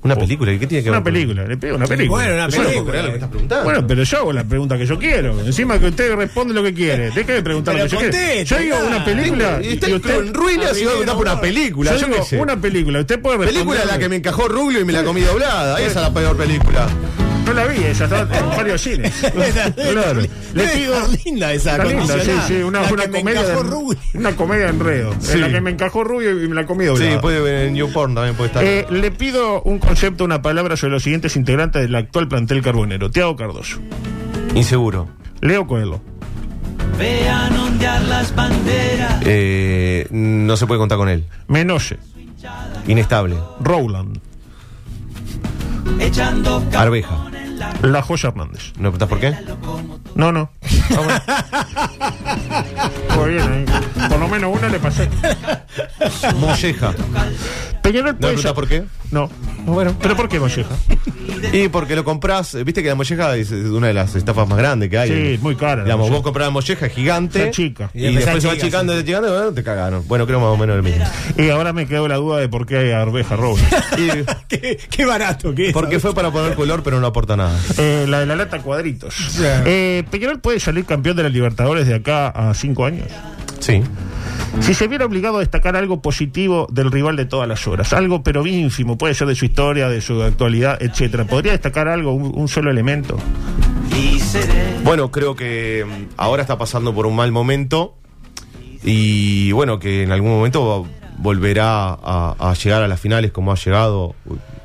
Una 0.00 0.14
película, 0.14 0.52
¿y 0.52 0.58
qué 0.60 0.66
tiene 0.66 0.82
que 0.84 0.90
ver? 0.90 0.96
Una 0.98 1.04
con- 1.04 1.12
película, 1.12 1.44
le 1.44 1.56
pido 1.56 1.74
una 1.76 1.86
película. 1.86 2.22
Bueno, 2.22 2.34
una 2.34 2.48
Yo 2.48 2.56
no 2.58 2.62
puedo 2.62 2.68
película. 2.68 2.90
creer 2.92 3.04
lo 3.04 3.10
que 3.10 3.16
estás 3.16 3.30
preguntando. 3.30 3.64
Bueno, 3.64 3.86
pero 3.86 4.02
yo 4.04 4.18
hago 4.18 4.32
la 4.32 4.44
pregunta 4.44 4.78
que 4.78 4.86
yo 4.86 4.98
quiero. 4.98 5.40
Encima 5.44 5.78
que 5.78 5.86
usted 5.88 6.14
responde 6.14 6.54
lo 6.54 6.62
que 6.62 6.72
quiere. 6.72 7.10
Deje 7.10 7.32
de 7.32 7.42
preguntar 7.42 7.74
lo 7.74 7.82
que 7.82 7.88
yo 7.88 7.98
quiero. 7.98 8.44
Yo 8.44 8.58
digo 8.58 8.76
una 8.86 9.04
película. 9.04 9.60
Y 9.62 9.68
está 9.72 9.90
y 9.90 9.94
usted. 9.94 10.18
en 10.18 10.32
ruinas 10.34 10.78
y 10.80 10.84
va 10.84 10.90
a 10.90 10.94
preguntar 10.94 11.16
por 11.16 11.26
una 11.26 11.40
película. 11.40 11.90
Yo 11.92 11.98
Yo 11.98 12.06
digo 12.06 12.18
qué 12.20 12.24
sé. 12.24 12.40
una 12.40 12.56
película. 12.60 13.00
Usted 13.00 13.20
puede 13.20 13.38
responder. 13.38 13.64
Película 13.66 13.92
la 13.92 13.98
que 13.98 14.08
me 14.08 14.16
encajó 14.16 14.48
Ruglio 14.48 14.80
y 14.80 14.84
me 14.84 14.92
la 14.92 15.02
comí 15.04 15.20
doblada. 15.22 15.78
Esa 15.80 15.86
es 15.88 15.94
la 15.96 16.14
peor 16.14 16.36
película. 16.36 16.86
No 17.48 17.54
la 17.54 17.66
vi, 17.66 17.82
esa 17.84 18.04
está 18.04 18.20
en 18.38 18.48
varios 18.56 18.80
cines. 18.82 19.12
claro. 19.74 20.20
Le 20.54 20.68
pido. 20.68 20.94
linda 21.24 21.52
esa 21.52 21.72
Está 21.72 21.84
linda, 21.84 22.20
sí, 22.22 22.30
sí, 22.46 22.54
una, 22.62 22.82
La 22.82 22.92
una 22.92 23.02
que 23.04 23.08
me 23.08 23.18
comedia 23.20 23.42
de, 23.42 23.54
Rubio. 23.62 23.98
una 24.14 24.36
comedia 24.36 24.64
de 24.64 24.70
enredo. 24.70 25.14
Sí. 25.20 25.32
En 25.32 25.40
la 25.40 25.50
que 25.52 25.60
me 25.60 25.70
encajó 25.70 26.04
rubio 26.04 26.30
y 26.42 26.48
me 26.48 26.54
la 26.54 26.66
comí 26.66 26.84
doblada. 26.84 27.10
Sí, 27.12 27.18
puede 27.20 27.40
ver 27.40 27.68
en 27.68 27.76
YouPorn 27.76 28.14
también 28.14 28.34
puede 28.36 28.48
estar. 28.48 28.62
Eh, 28.64 28.86
le 28.90 29.10
pido 29.10 29.62
un 29.62 29.78
concepto, 29.78 30.24
una 30.24 30.42
palabra 30.42 30.76
sobre 30.76 30.92
los 30.92 31.02
siguientes 31.02 31.36
integrantes 31.36 31.82
del 31.82 31.94
actual 31.94 32.28
plantel 32.28 32.62
carbonero. 32.62 33.10
Tiago 33.10 33.36
Cardoso, 33.36 33.78
Inseguro. 34.54 35.08
Leo 35.40 35.66
Coelho, 35.66 36.00
Vean 36.98 37.56
ondear 37.56 38.02
las 38.02 38.34
banderas. 38.34 39.22
Eh, 39.24 40.06
no 40.10 40.56
se 40.56 40.66
puede 40.66 40.78
contar 40.80 40.98
con 40.98 41.08
él. 41.08 41.24
Menoche, 41.46 41.96
Inestable. 42.88 43.36
Rowland, 43.60 44.18
Echando 46.00 46.62
Arveja. 46.74 47.47
La 47.82 48.02
Joya 48.02 48.28
Hernández. 48.30 48.72
¿No 48.76 48.90
preguntás 48.92 49.08
por 49.08 49.20
qué? 49.20 49.34
No, 50.14 50.32
no. 50.32 50.50
Muy 53.16 53.30
bien, 53.30 53.66
ahí. 53.68 54.08
Por 54.08 54.18
lo 54.18 54.28
menos 54.28 54.56
una 54.56 54.68
le 54.68 54.78
pasé. 54.78 55.08
Molleja. 56.36 56.92
Peñarol 57.82 58.12
¿No 58.14 58.18
puede 58.18 58.38
ser- 58.38 58.54
por 58.54 58.68
qué? 58.68 58.84
No. 59.10 59.30
Bueno, 59.64 59.94
¿pero 60.00 60.16
por 60.16 60.28
qué 60.28 60.38
Molleja? 60.40 60.74
Y 61.52 61.68
porque 61.68 61.94
lo 61.94 62.04
compras, 62.04 62.54
eh, 62.54 62.64
viste 62.64 62.82
que 62.82 62.88
la 62.88 62.94
molleja 62.94 63.36
es 63.36 63.50
una 63.52 63.86
de 63.86 63.94
las 63.94 64.14
estafas 64.16 64.48
más 64.48 64.58
grandes 64.58 64.90
que 64.90 64.98
hay. 64.98 65.08
Sí, 65.08 65.14
es 65.34 65.40
muy 65.40 65.54
cara 65.56 65.76
la 65.76 65.84
Digamos, 65.84 66.06
molleja. 66.06 66.16
vos 66.16 66.24
comprás 66.24 66.46
la 66.46 66.50
molleja 66.50 66.88
gigante. 66.88 67.38
Está 67.38 67.50
chica. 67.52 67.90
Y, 67.94 68.02
Y 68.02 68.06
empezás 68.06 68.34
después 68.34 68.42
se 68.42 68.48
va 68.48 68.54
chica, 68.54 68.66
achicando, 68.80 69.30
bueno, 69.32 69.52
te 69.52 69.62
cagaron. 69.62 70.04
Bueno, 70.08 70.26
creo 70.26 70.40
más 70.40 70.48
o 70.48 70.56
menos 70.56 70.76
lo 70.76 70.82
mismo. 70.82 71.04
Y 71.36 71.48
ahora 71.50 71.72
me 71.72 71.86
quedó 71.86 72.08
la 72.08 72.16
duda 72.16 72.38
de 72.38 72.48
por 72.48 72.66
qué 72.66 72.78
hay 72.78 72.90
Arveja. 72.90 73.36
Y- 73.98 74.24
qué, 74.48 74.78
qué 74.90 75.06
barato 75.06 75.54
que 75.54 75.68
es. 75.68 75.72
porque 75.72 76.00
fue 76.00 76.14
para 76.14 76.30
poner 76.30 76.54
color, 76.54 76.82
pero 76.82 76.98
no 77.00 77.06
aporta 77.06 77.36
nada. 77.36 77.47
Eh, 77.78 78.06
la 78.08 78.20
de 78.20 78.26
la 78.26 78.36
lata 78.36 78.60
cuadritos. 78.60 79.40
Eh, 79.40 80.04
Peñarol 80.10 80.40
puede 80.40 80.60
salir 80.60 80.84
campeón 80.84 81.16
de 81.16 81.22
la 81.22 81.28
Libertadores 81.28 81.86
de 81.86 81.94
acá 81.94 82.28
a 82.28 82.54
cinco 82.54 82.84
años. 82.84 83.08
Sí. 83.60 83.82
Si 84.60 84.74
se 84.74 84.88
viera 84.88 85.04
obligado 85.04 85.36
a 85.36 85.40
destacar 85.40 85.76
algo 85.76 86.00
positivo 86.00 86.66
del 86.70 86.90
rival 86.90 87.16
de 87.16 87.26
todas 87.26 87.46
las 87.46 87.66
horas, 87.66 87.92
algo 87.92 88.22
pero 88.22 88.46
ínfimo, 88.46 88.96
puede 88.96 89.14
ser 89.14 89.28
de 89.28 89.34
su 89.34 89.44
historia, 89.44 89.88
de 89.88 90.00
su 90.00 90.22
actualidad, 90.22 90.78
etcétera, 90.80 91.24
¿podría 91.24 91.52
destacar 91.52 91.88
algo, 91.88 92.12
un, 92.12 92.32
un 92.34 92.48
solo 92.48 92.70
elemento? 92.70 93.18
Bueno, 94.84 95.10
creo 95.10 95.36
que 95.36 95.84
mm, 95.86 96.04
ahora 96.16 96.42
está 96.42 96.56
pasando 96.58 96.94
por 96.94 97.06
un 97.06 97.16
mal 97.16 97.32
momento 97.32 97.96
y 98.82 99.52
bueno, 99.52 99.78
que 99.78 100.02
en 100.02 100.12
algún 100.12 100.30
momento 100.30 100.86
volverá 101.18 101.88
a, 101.90 102.36
a 102.38 102.54
llegar 102.54 102.82
a 102.82 102.88
las 102.88 103.00
finales 103.00 103.32
como 103.32 103.52
ha 103.52 103.56
llegado 103.56 104.14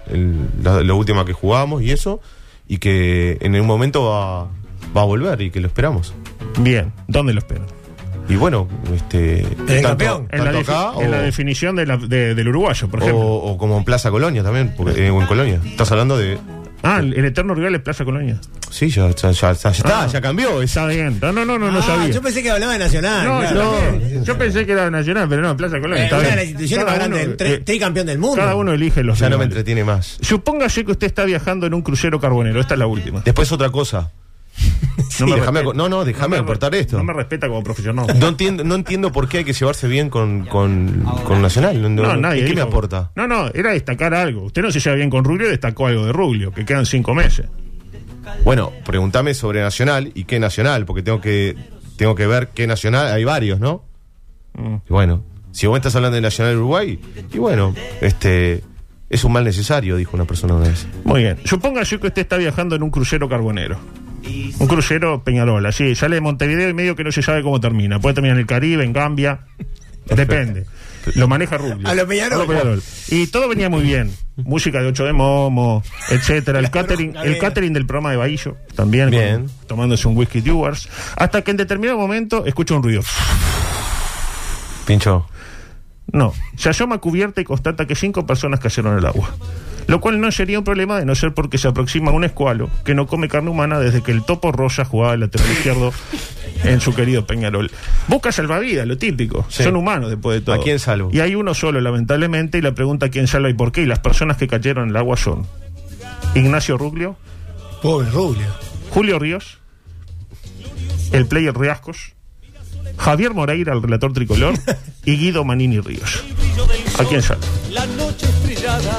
en 0.08 0.50
la, 0.62 0.82
la 0.84 0.94
última 0.94 1.26
que 1.26 1.34
jugamos 1.34 1.82
y 1.82 1.92
eso, 1.92 2.22
y 2.68 2.78
que 2.78 3.38
en 3.42 3.60
un 3.60 3.68
momento 3.68 4.06
va, 4.06 4.44
va 4.96 5.02
a 5.02 5.06
volver 5.06 5.42
y 5.42 5.52
que 5.52 5.60
lo 5.60 5.68
esperamos. 5.68 6.14
Bien, 6.60 6.92
¿dónde 7.08 7.34
lo 7.34 7.40
esperan? 7.40 7.66
Y 8.30 8.36
bueno, 8.38 8.70
este, 8.96 9.42
el 9.68 9.82
campeón. 9.82 10.28
En 10.32 10.46
la, 10.46 10.58
acá 10.60 10.92
en 11.02 11.12
la 11.12 11.22
definición 11.22 11.76
de 11.76 11.86
la- 11.86 11.98
de- 11.98 12.34
del 12.36 12.48
uruguayo, 12.48 12.88
por 12.88 13.02
ejemplo. 13.02 13.20
o- 13.22 13.52
o 13.52 13.58
como 13.58 13.78
en 13.78 13.84
Plaza 13.84 14.12
Colonia 14.12 14.44
también, 14.44 14.74
porque, 14.78 15.08
eh, 15.08 15.12
o 15.12 15.20
en 15.22 15.28
Colonia. 15.28 15.60
Estás 15.66 15.92
hablando 15.92 16.18
de... 16.18 16.38
Ah, 16.86 17.00
el, 17.00 17.14
el 17.14 17.26
eterno 17.26 17.56
rival 17.56 17.74
es 17.76 17.82
Plaza 17.82 18.04
Colonia. 18.04 18.38
Sí, 18.70 18.90
ya, 18.90 19.10
ya, 19.12 19.32
ya- 19.32 19.54
ya 19.54 19.70
está, 19.72 20.04
Ah. 20.04 20.08
ya 20.08 20.20
cambió. 20.22 20.62
Está 20.62 20.86
bien. 20.88 21.18
No, 21.22 21.32
no, 21.32 21.46
no, 21.46 21.58
no, 21.58 21.72
no 21.72 21.80
Ah, 21.80 21.82
sabía. 21.82 22.10
Yo 22.14 22.22
pensé 22.22 22.44
que 22.44 22.52
hablaba 22.52 22.74
de 22.74 22.80
Nacional. 22.80 23.26
No, 23.26 23.40
claro. 23.40 24.00
yo, 24.12 24.24
yo 24.24 24.38
pensé 24.38 24.66
que 24.66 24.74
era 24.74 24.90
Nacional, 24.92 25.28
pero 25.30 25.42
no, 25.42 25.56
Plaza 25.56 25.80
Colonia. 25.80 26.02
Eh, 26.04 26.06
está 26.06 26.18
una 26.18 26.24
de 26.24 26.30
bien. 26.30 26.40
las 26.40 26.46
instituciones 26.50 26.86
más 26.86 26.96
grandes, 26.96 27.28
eh, 27.40 27.62
tricampeón 27.66 28.06
del 28.06 28.18
mundo. 28.20 28.36
Cada 28.38 28.56
uno 28.56 28.74
elige 28.74 29.02
los 29.04 29.18
Ya 29.20 29.30
no 29.30 29.38
me 29.38 29.46
entretiene 29.46 29.84
más. 29.84 30.18
Supóngase 30.22 30.84
que 30.84 30.92
usted 30.92 31.08
está 31.08 31.24
viajando 31.24 31.66
en 31.68 31.74
un 31.74 31.82
crucero 31.82 32.20
carbonero. 32.20 32.60
Esta 32.60 32.74
es 32.74 32.80
la 32.80 32.88
última. 32.88 33.22
Después 33.24 33.52
otra 33.52 33.70
cosa. 33.70 34.12
No, 35.20 35.36
déjame 35.36 35.64
no, 35.76 35.90
no, 35.90 36.06
déjame 36.06 36.38
me 36.38 36.44
acortar 36.44 36.72
re- 36.72 36.80
esto. 36.80 36.98
No 36.98 37.04
me 37.04 37.14
respeta 37.14 37.48
como 37.48 37.64
profesional. 37.64 38.08
No 38.20 38.28
entiendo, 38.30 38.64
no 38.64 38.74
entiendo 38.76 39.12
por 39.12 39.28
qué 39.30 39.40
hay 39.40 39.44
que 39.44 39.54
llevarse 39.54 39.88
bien 39.88 40.10
con, 40.10 40.46
con, 40.46 41.04
con 41.24 41.42
Nacional. 41.42 41.96
No, 41.96 42.16
nadie. 42.16 42.46
¿Qué 42.46 42.54
me 42.56 42.62
aporta? 42.62 43.12
No, 43.16 43.28
no, 43.28 43.48
era 43.54 43.72
destacar 43.74 44.14
algo. 44.16 44.44
Usted 44.44 44.62
no 44.64 44.72
se 44.72 44.80
lleva 44.80 44.96
bien 44.96 45.10
con 45.12 45.24
Rubio, 45.24 45.50
destacó 45.50 45.88
algo 45.88 46.06
de 46.06 46.12
Rubio, 46.14 46.52
que 46.52 46.66
quedan 46.66 46.86
cinco 46.86 47.14
meses. 47.14 47.46
Bueno, 48.44 48.72
pregúntame 48.86 49.34
sobre 49.34 49.62
Nacional 49.62 50.12
y 50.16 50.24
qué 50.24 50.40
Nacional, 50.40 50.86
porque 50.86 51.04
tengo 51.04 51.22
que, 51.22 51.56
tengo 51.98 52.16
que 52.16 52.26
ver 52.26 52.50
qué 52.50 52.66
Nacional. 52.66 53.12
Hay 53.14 53.24
varios, 53.24 53.60
¿no? 53.60 53.84
Mm. 54.56 54.76
Y 54.88 54.90
bueno, 54.90 55.24
si 55.52 55.68
vos 55.68 55.78
estás 55.78 55.96
hablando 55.96 56.16
de 56.16 56.22
Nacional 56.22 56.58
Uruguay, 56.58 57.00
y 57.32 57.38
bueno, 57.38 57.76
este. 58.02 58.64
Es 59.10 59.24
un 59.24 59.32
mal 59.32 59.44
necesario, 59.44 59.96
dijo 59.96 60.16
una 60.16 60.26
persona 60.26 60.56
una 60.56 60.70
vez. 60.70 60.88
Muy 61.04 61.22
bien. 61.22 61.38
Supóngase 61.46 62.00
que 62.00 62.08
usted 62.08 62.24
está 62.24 62.36
viajando 62.38 62.76
en 62.76 62.82
un 62.82 62.90
crucero 62.90 63.30
carbonero. 63.30 63.78
Un 64.60 64.68
crucero 64.68 65.24
Peñarola, 65.24 65.72
sí, 65.72 65.96
sale 65.96 66.16
de 66.16 66.22
Montevideo 66.22 66.70
y 66.70 66.74
medio 66.74 66.96
que 66.96 67.04
no 67.04 67.12
se 67.12 67.22
sabe 67.22 67.42
cómo 67.44 67.60
termina. 67.60 68.00
Puede 68.00 68.16
terminar 68.16 68.38
en 68.38 68.42
el 68.42 68.48
Caribe, 68.48 68.84
en 68.84 68.94
Gambia. 68.94 69.40
Depende. 70.06 70.66
Lo 71.16 71.28
maneja 71.28 71.58
Rubio. 71.58 71.86
A 71.86 71.94
lo 71.96 72.08
Peñarol. 72.48 72.82
Y 73.10 73.28
todo 73.28 73.50
venía 73.50 73.70
muy 73.70 73.82
bien. 73.84 74.12
Música 74.38 74.80
de 74.82 74.88
8 74.88 75.06
de 75.06 75.14
Momo, 75.14 75.84
etcétera. 76.10 76.60
El 76.60 76.72
catering, 76.72 77.16
el 77.24 77.38
catering 77.38 77.74
del 77.74 77.86
programa 77.86 78.12
de 78.12 78.18
Bahillo, 78.18 78.56
también. 78.76 79.10
Bien. 79.10 79.42
con- 79.48 79.68
tomándose 79.68 80.08
un 80.08 80.16
whisky 80.18 80.40
Dewars. 80.42 80.88
Hasta 81.18 81.42
que 81.42 81.52
en 81.52 81.58
determinado 81.58 81.98
momento 82.00 82.46
escucha 82.46 82.74
un 82.76 82.84
ruido. 82.84 83.02
Pincho. 84.86 85.28
No, 86.12 86.34
se 86.58 86.70
asoma 86.70 87.00
cubierta 87.00 87.42
y 87.42 87.44
constata 87.44 87.88
que 87.88 87.96
cinco 87.96 88.26
personas 88.26 88.60
cayeron 88.60 88.98
al 88.98 89.06
agua. 89.06 89.34
Lo 89.88 90.00
cual 90.00 90.22
no 90.22 90.32
sería 90.32 90.60
un 90.60 90.64
problema 90.64 91.00
de 91.00 91.06
no 91.06 91.16
ser 91.16 91.34
porque 91.34 91.58
se 91.58 91.68
aproxima 91.68 92.12
un 92.12 92.24
escualo 92.24 92.70
que 92.86 92.96
no 92.96 93.08
come 93.08 93.28
carne 93.28 93.50
humana 93.50 93.80
desde 93.80 94.02
que 94.02 94.12
el 94.12 94.24
topo 94.24 94.52
rosa 94.52 94.86
jugaba 94.86 95.14
el 95.14 95.22
lateral 95.22 95.52
izquierdo 95.52 95.92
en 96.64 96.80
su 96.80 96.94
querido 96.94 97.26
Peñarol. 97.26 97.70
Busca 98.08 98.32
salvavidas, 98.32 98.88
lo 98.88 98.98
típico. 98.98 99.46
Sí. 99.50 99.64
Son 99.64 99.76
humanos 99.76 100.10
después 100.10 100.40
de 100.40 100.42
todo. 100.46 100.56
¿A 100.56 100.64
quién 100.64 100.80
salvo? 100.80 101.10
Y 101.12 101.20
hay 101.20 101.36
uno 101.36 101.54
solo, 101.54 101.82
lamentablemente, 101.82 102.60
y 102.60 102.62
la 102.62 102.74
pregunta 102.74 103.10
quién 103.10 103.28
salva 103.28 103.50
y 103.50 103.54
por 103.54 103.72
qué. 103.72 103.82
Y 103.82 103.86
las 103.86 104.00
personas 104.00 104.38
que 104.38 104.48
cayeron 104.48 104.86
en 104.86 104.90
el 104.92 104.98
agua 104.98 105.18
son 105.18 105.46
Ignacio 106.36 106.78
Ruglio, 106.78 107.18
Pobre 107.82 108.10
Rubio. 108.10 108.48
Julio 108.92 109.20
Ríos, 109.20 109.60
el 111.12 111.26
player 111.26 111.56
Riascos, 111.56 112.14
Javier 112.98 113.34
Moreira, 113.34 113.74
el 113.74 113.82
relator 113.82 114.14
tricolor, 114.14 114.56
y 115.06 115.18
Guido 115.18 115.44
Manini 115.44 115.80
Ríos. 115.80 116.24
¿A 117.00 117.04
quién 117.06 117.22
salva? 117.22 117.46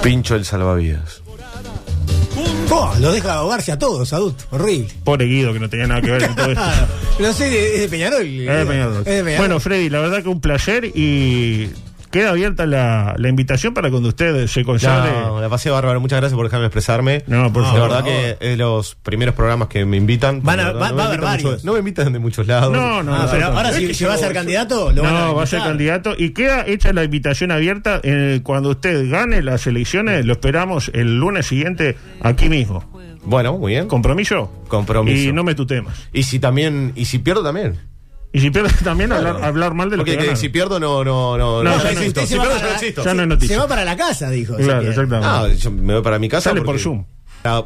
Pincho 0.02 0.34
el 0.34 0.44
salvavidas. 0.44 1.22
Oh, 2.70 2.92
lo 3.00 3.12
deja 3.12 3.34
ahogarse 3.34 3.70
a 3.72 3.78
todos, 3.78 4.12
adultos. 4.12 4.46
Horrible. 4.50 4.88
Pobre 5.04 5.26
Guido, 5.26 5.52
que 5.52 5.60
no 5.60 5.68
tenía 5.68 5.86
nada 5.86 6.00
que 6.00 6.10
ver 6.10 6.22
en 6.24 6.34
todo 6.34 6.50
esto. 6.50 6.64
No 7.20 7.32
sé, 7.32 7.76
es 7.76 7.80
de 7.82 7.88
Peñarol. 7.88 8.22
Es 8.26 8.58
de 8.58 8.66
Peñarol. 8.66 8.98
Es 8.98 9.04
de 9.04 9.22
Peñarol. 9.22 9.36
Bueno, 9.38 9.60
Freddy, 9.60 9.88
la 9.88 10.00
verdad 10.00 10.20
que 10.24 10.28
un 10.28 10.40
placer 10.40 10.84
y 10.84 11.70
queda 12.14 12.30
abierta 12.30 12.64
la, 12.64 13.14
la 13.18 13.28
invitación 13.28 13.74
para 13.74 13.90
cuando 13.90 14.08
usted 14.10 14.46
se 14.46 14.64
consagre. 14.64 15.10
No, 15.10 15.40
la 15.40 15.48
pasé 15.48 15.68
bárbaro. 15.70 16.00
Muchas 16.00 16.20
gracias 16.20 16.36
por 16.36 16.46
dejarme 16.46 16.66
expresarme. 16.66 17.24
No, 17.26 17.52
por 17.52 17.62
La 17.64 17.68
favor. 17.72 17.88
verdad 17.90 18.04
que 18.04 18.36
es 18.40 18.56
los 18.56 18.94
primeros 18.94 19.34
programas 19.34 19.66
que 19.66 19.84
me 19.84 19.96
invitan. 19.96 20.40
Van 20.44 20.60
a- 20.60 20.62
La 20.62 20.72
verdad, 20.74 20.80
va- 20.82 20.90
no 20.90 20.96
va 20.96 21.02
a 21.02 21.08
me 21.08 21.14
haber 21.14 21.20
mucho- 21.20 21.48
varios. 21.48 21.64
no 21.64 21.72
me 21.72 21.78
invitan 21.80 22.12
de 22.12 22.18
muchos 22.20 22.46
lados. 22.46 22.72
No, 22.72 23.02
no, 23.02 23.14
Ah, 23.14 23.28
pero 23.30 23.46
ahora 23.46 23.72
si, 23.72 23.92
si 23.94 24.04
va 24.04 24.14
a 24.14 24.18
ser 24.18 24.32
candidato, 24.32 24.92
lo 24.92 25.02
van 25.02 25.12
No, 25.12 25.34
va 25.34 25.42
a 25.42 25.46
ser 25.46 25.58
candidato 25.60 26.14
y 26.16 26.30
queda 26.30 26.64
hecha 26.66 26.92
la 26.92 27.02
invitación 27.04 27.50
abierta. 27.50 28.00
eh, 28.04 28.40
cuando 28.44 28.70
usted 28.70 29.10
gane 29.10 29.42
las 29.42 29.66
elecciones, 29.66 30.24
lo 30.24 30.32
esperamos 30.34 30.90
el 30.94 31.18
lunes 31.18 31.46
siguiente 31.46 31.96
aquí 32.20 32.48
mismo. 32.48 32.88
Bueno, 33.24 33.56
muy 33.58 33.72
bien. 33.72 33.88
¿Compromiso? 33.88 34.52
Compromiso. 34.68 35.30
Y 35.30 35.32
no 35.32 35.42
me 35.44 35.54
tu 35.54 35.66
temas. 35.66 36.08
Y 36.12 36.22
si 36.24 36.38
también, 36.38 36.92
y 36.94 37.06
si 37.06 37.18
pierdo 37.18 37.42
también. 37.42 37.78
Y 38.34 38.40
si 38.40 38.50
pierdes 38.50 38.76
también, 38.84 39.12
hablar, 39.12 39.42
hablar 39.42 39.72
mal 39.74 39.88
de 39.88 39.96
lo 39.96 40.04
que 40.04 40.18
que 40.18 40.36
si 40.36 40.48
pierdo 40.50 40.78
no, 40.80 41.02
no, 41.04 41.38
no, 41.38 41.62
No, 41.62 41.70
no, 41.70 41.70
ya 41.78 41.78
no 41.78 41.84
no. 41.84 41.90
existo. 41.90 42.20
Usted 42.20 42.22
Si 42.22 42.28
se 42.28 42.36
va 42.36 42.42
pierdo 42.44 42.58
no 42.60 42.66
la- 42.68 42.74
existo. 42.74 43.04
Ya 43.04 43.14
no 43.14 43.20
es 43.22 43.24
Se 43.24 43.28
noticia. 43.28 43.58
va 43.60 43.68
para 43.68 43.84
la 43.84 43.96
casa, 43.96 44.28
dijo. 44.30 44.56
Claro, 44.56 44.82
si 44.82 44.88
exactamente. 44.88 45.26
Ah, 45.30 45.48
yo 45.56 45.70
me 45.70 45.94
voy 45.94 46.02
para 46.02 46.18
mi 46.18 46.28
casa. 46.28 46.50
Sale 46.50 46.60
por 46.62 46.78
Zoom. 46.78 47.04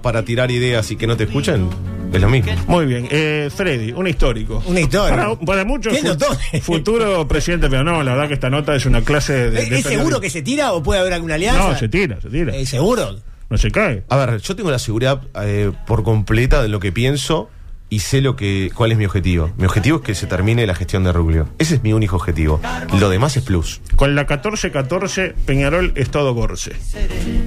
Para, 0.03 0.25
tirar 0.25 0.51
ideas 0.51 0.91
y 0.91 0.97
que 0.97 1.07
no 1.07 1.17
te 1.17 1.23
escuchen, 1.25 1.71
es 2.13 2.21
lo 2.21 2.29
mismo. 2.29 2.51
Muy 2.67 2.85
bien. 2.85 3.07
Eh, 3.13 3.49
Freddy, 3.55 3.93
un 3.93 4.09
histórico. 4.09 4.61
Un 4.67 4.77
histórico. 4.77 5.17
Para, 5.17 5.37
para 5.39 5.65
muchos, 5.65 5.93
¿Qué 5.95 6.01
fu- 6.01 6.07
notones? 6.09 6.39
futuro 6.63 7.29
presidente, 7.29 7.71
pero 7.71 7.85
no, 7.85 8.03
la 8.03 8.11
verdad 8.13 8.27
que 8.29 8.35
esta 8.35 8.51
nota 8.51 8.75
es 8.75 8.87
una 8.87 9.03
clase 9.03 9.51
de. 9.51 9.63
¿Es, 9.63 9.71
de 9.71 9.79
es 9.79 9.85
seguro 9.87 10.21
que 10.21 10.31
se 10.31 10.43
tira 10.43 10.73
o 10.73 10.83
puede 10.83 11.01
haber 11.01 11.13
alguna 11.13 11.37
alianza? 11.37 11.69
No, 11.71 11.79
se 11.79 11.89
tira, 11.89 12.21
se 12.21 12.29
tira. 12.29 12.55
Eh, 12.57 12.67
¿Seguro? 12.67 13.17
No 13.51 13.57
se 13.57 13.71
cae. 13.71 14.03
A 14.09 14.17
ver, 14.17 14.41
yo 14.41 14.57
tengo 14.57 14.71
la 14.73 14.81
seguridad 14.81 15.23
eh, 15.43 15.71
por 15.87 16.03
completa 16.03 16.61
de 16.61 16.69
lo 16.69 16.81
que 16.81 16.91
pienso 16.91 17.49
y 17.91 18.01
sé 18.01 18.21
lo 18.21 18.37
que 18.37 18.71
cuál 18.75 18.93
es 18.93 18.99
mi 18.99 19.07
objetivo. 19.07 19.51
Mi 19.57 19.67
objetivo 19.67 19.99
es 19.99 20.03
que 20.03 20.15
se 20.15 20.27
termine 20.27 20.67
la 20.67 20.75
gestión 20.75 21.05
de 21.05 21.13
Rubio. 21.13 21.49
Ese 21.59 21.77
es 21.77 21.83
mi 21.83 21.93
único 21.93 22.17
objetivo. 22.17 22.61
Lo 22.99 23.09
demás 23.09 23.37
es 23.37 23.45
plus. 23.45 23.81
Con 23.97 24.15
la 24.15 24.27
14-14, 24.27 25.35
Peñarol 25.47 25.93
es 25.97 26.11
todo 26.11 26.35
Gorce. 26.35 26.73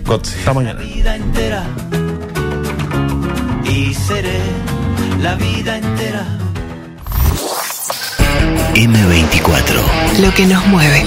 Gotze. 0.06 0.40
Hasta 0.40 0.54
mañana. 0.54 0.80
vida 0.82 1.16
entera 1.16 1.66
y 3.66 3.94
seré 3.94 4.40
la 5.22 5.36
vida 5.36 5.78
entera. 5.78 6.26
M24. 8.76 10.22
Lo 10.22 10.34
que 10.34 10.46
nos 10.46 10.66
mueve. 10.68 11.04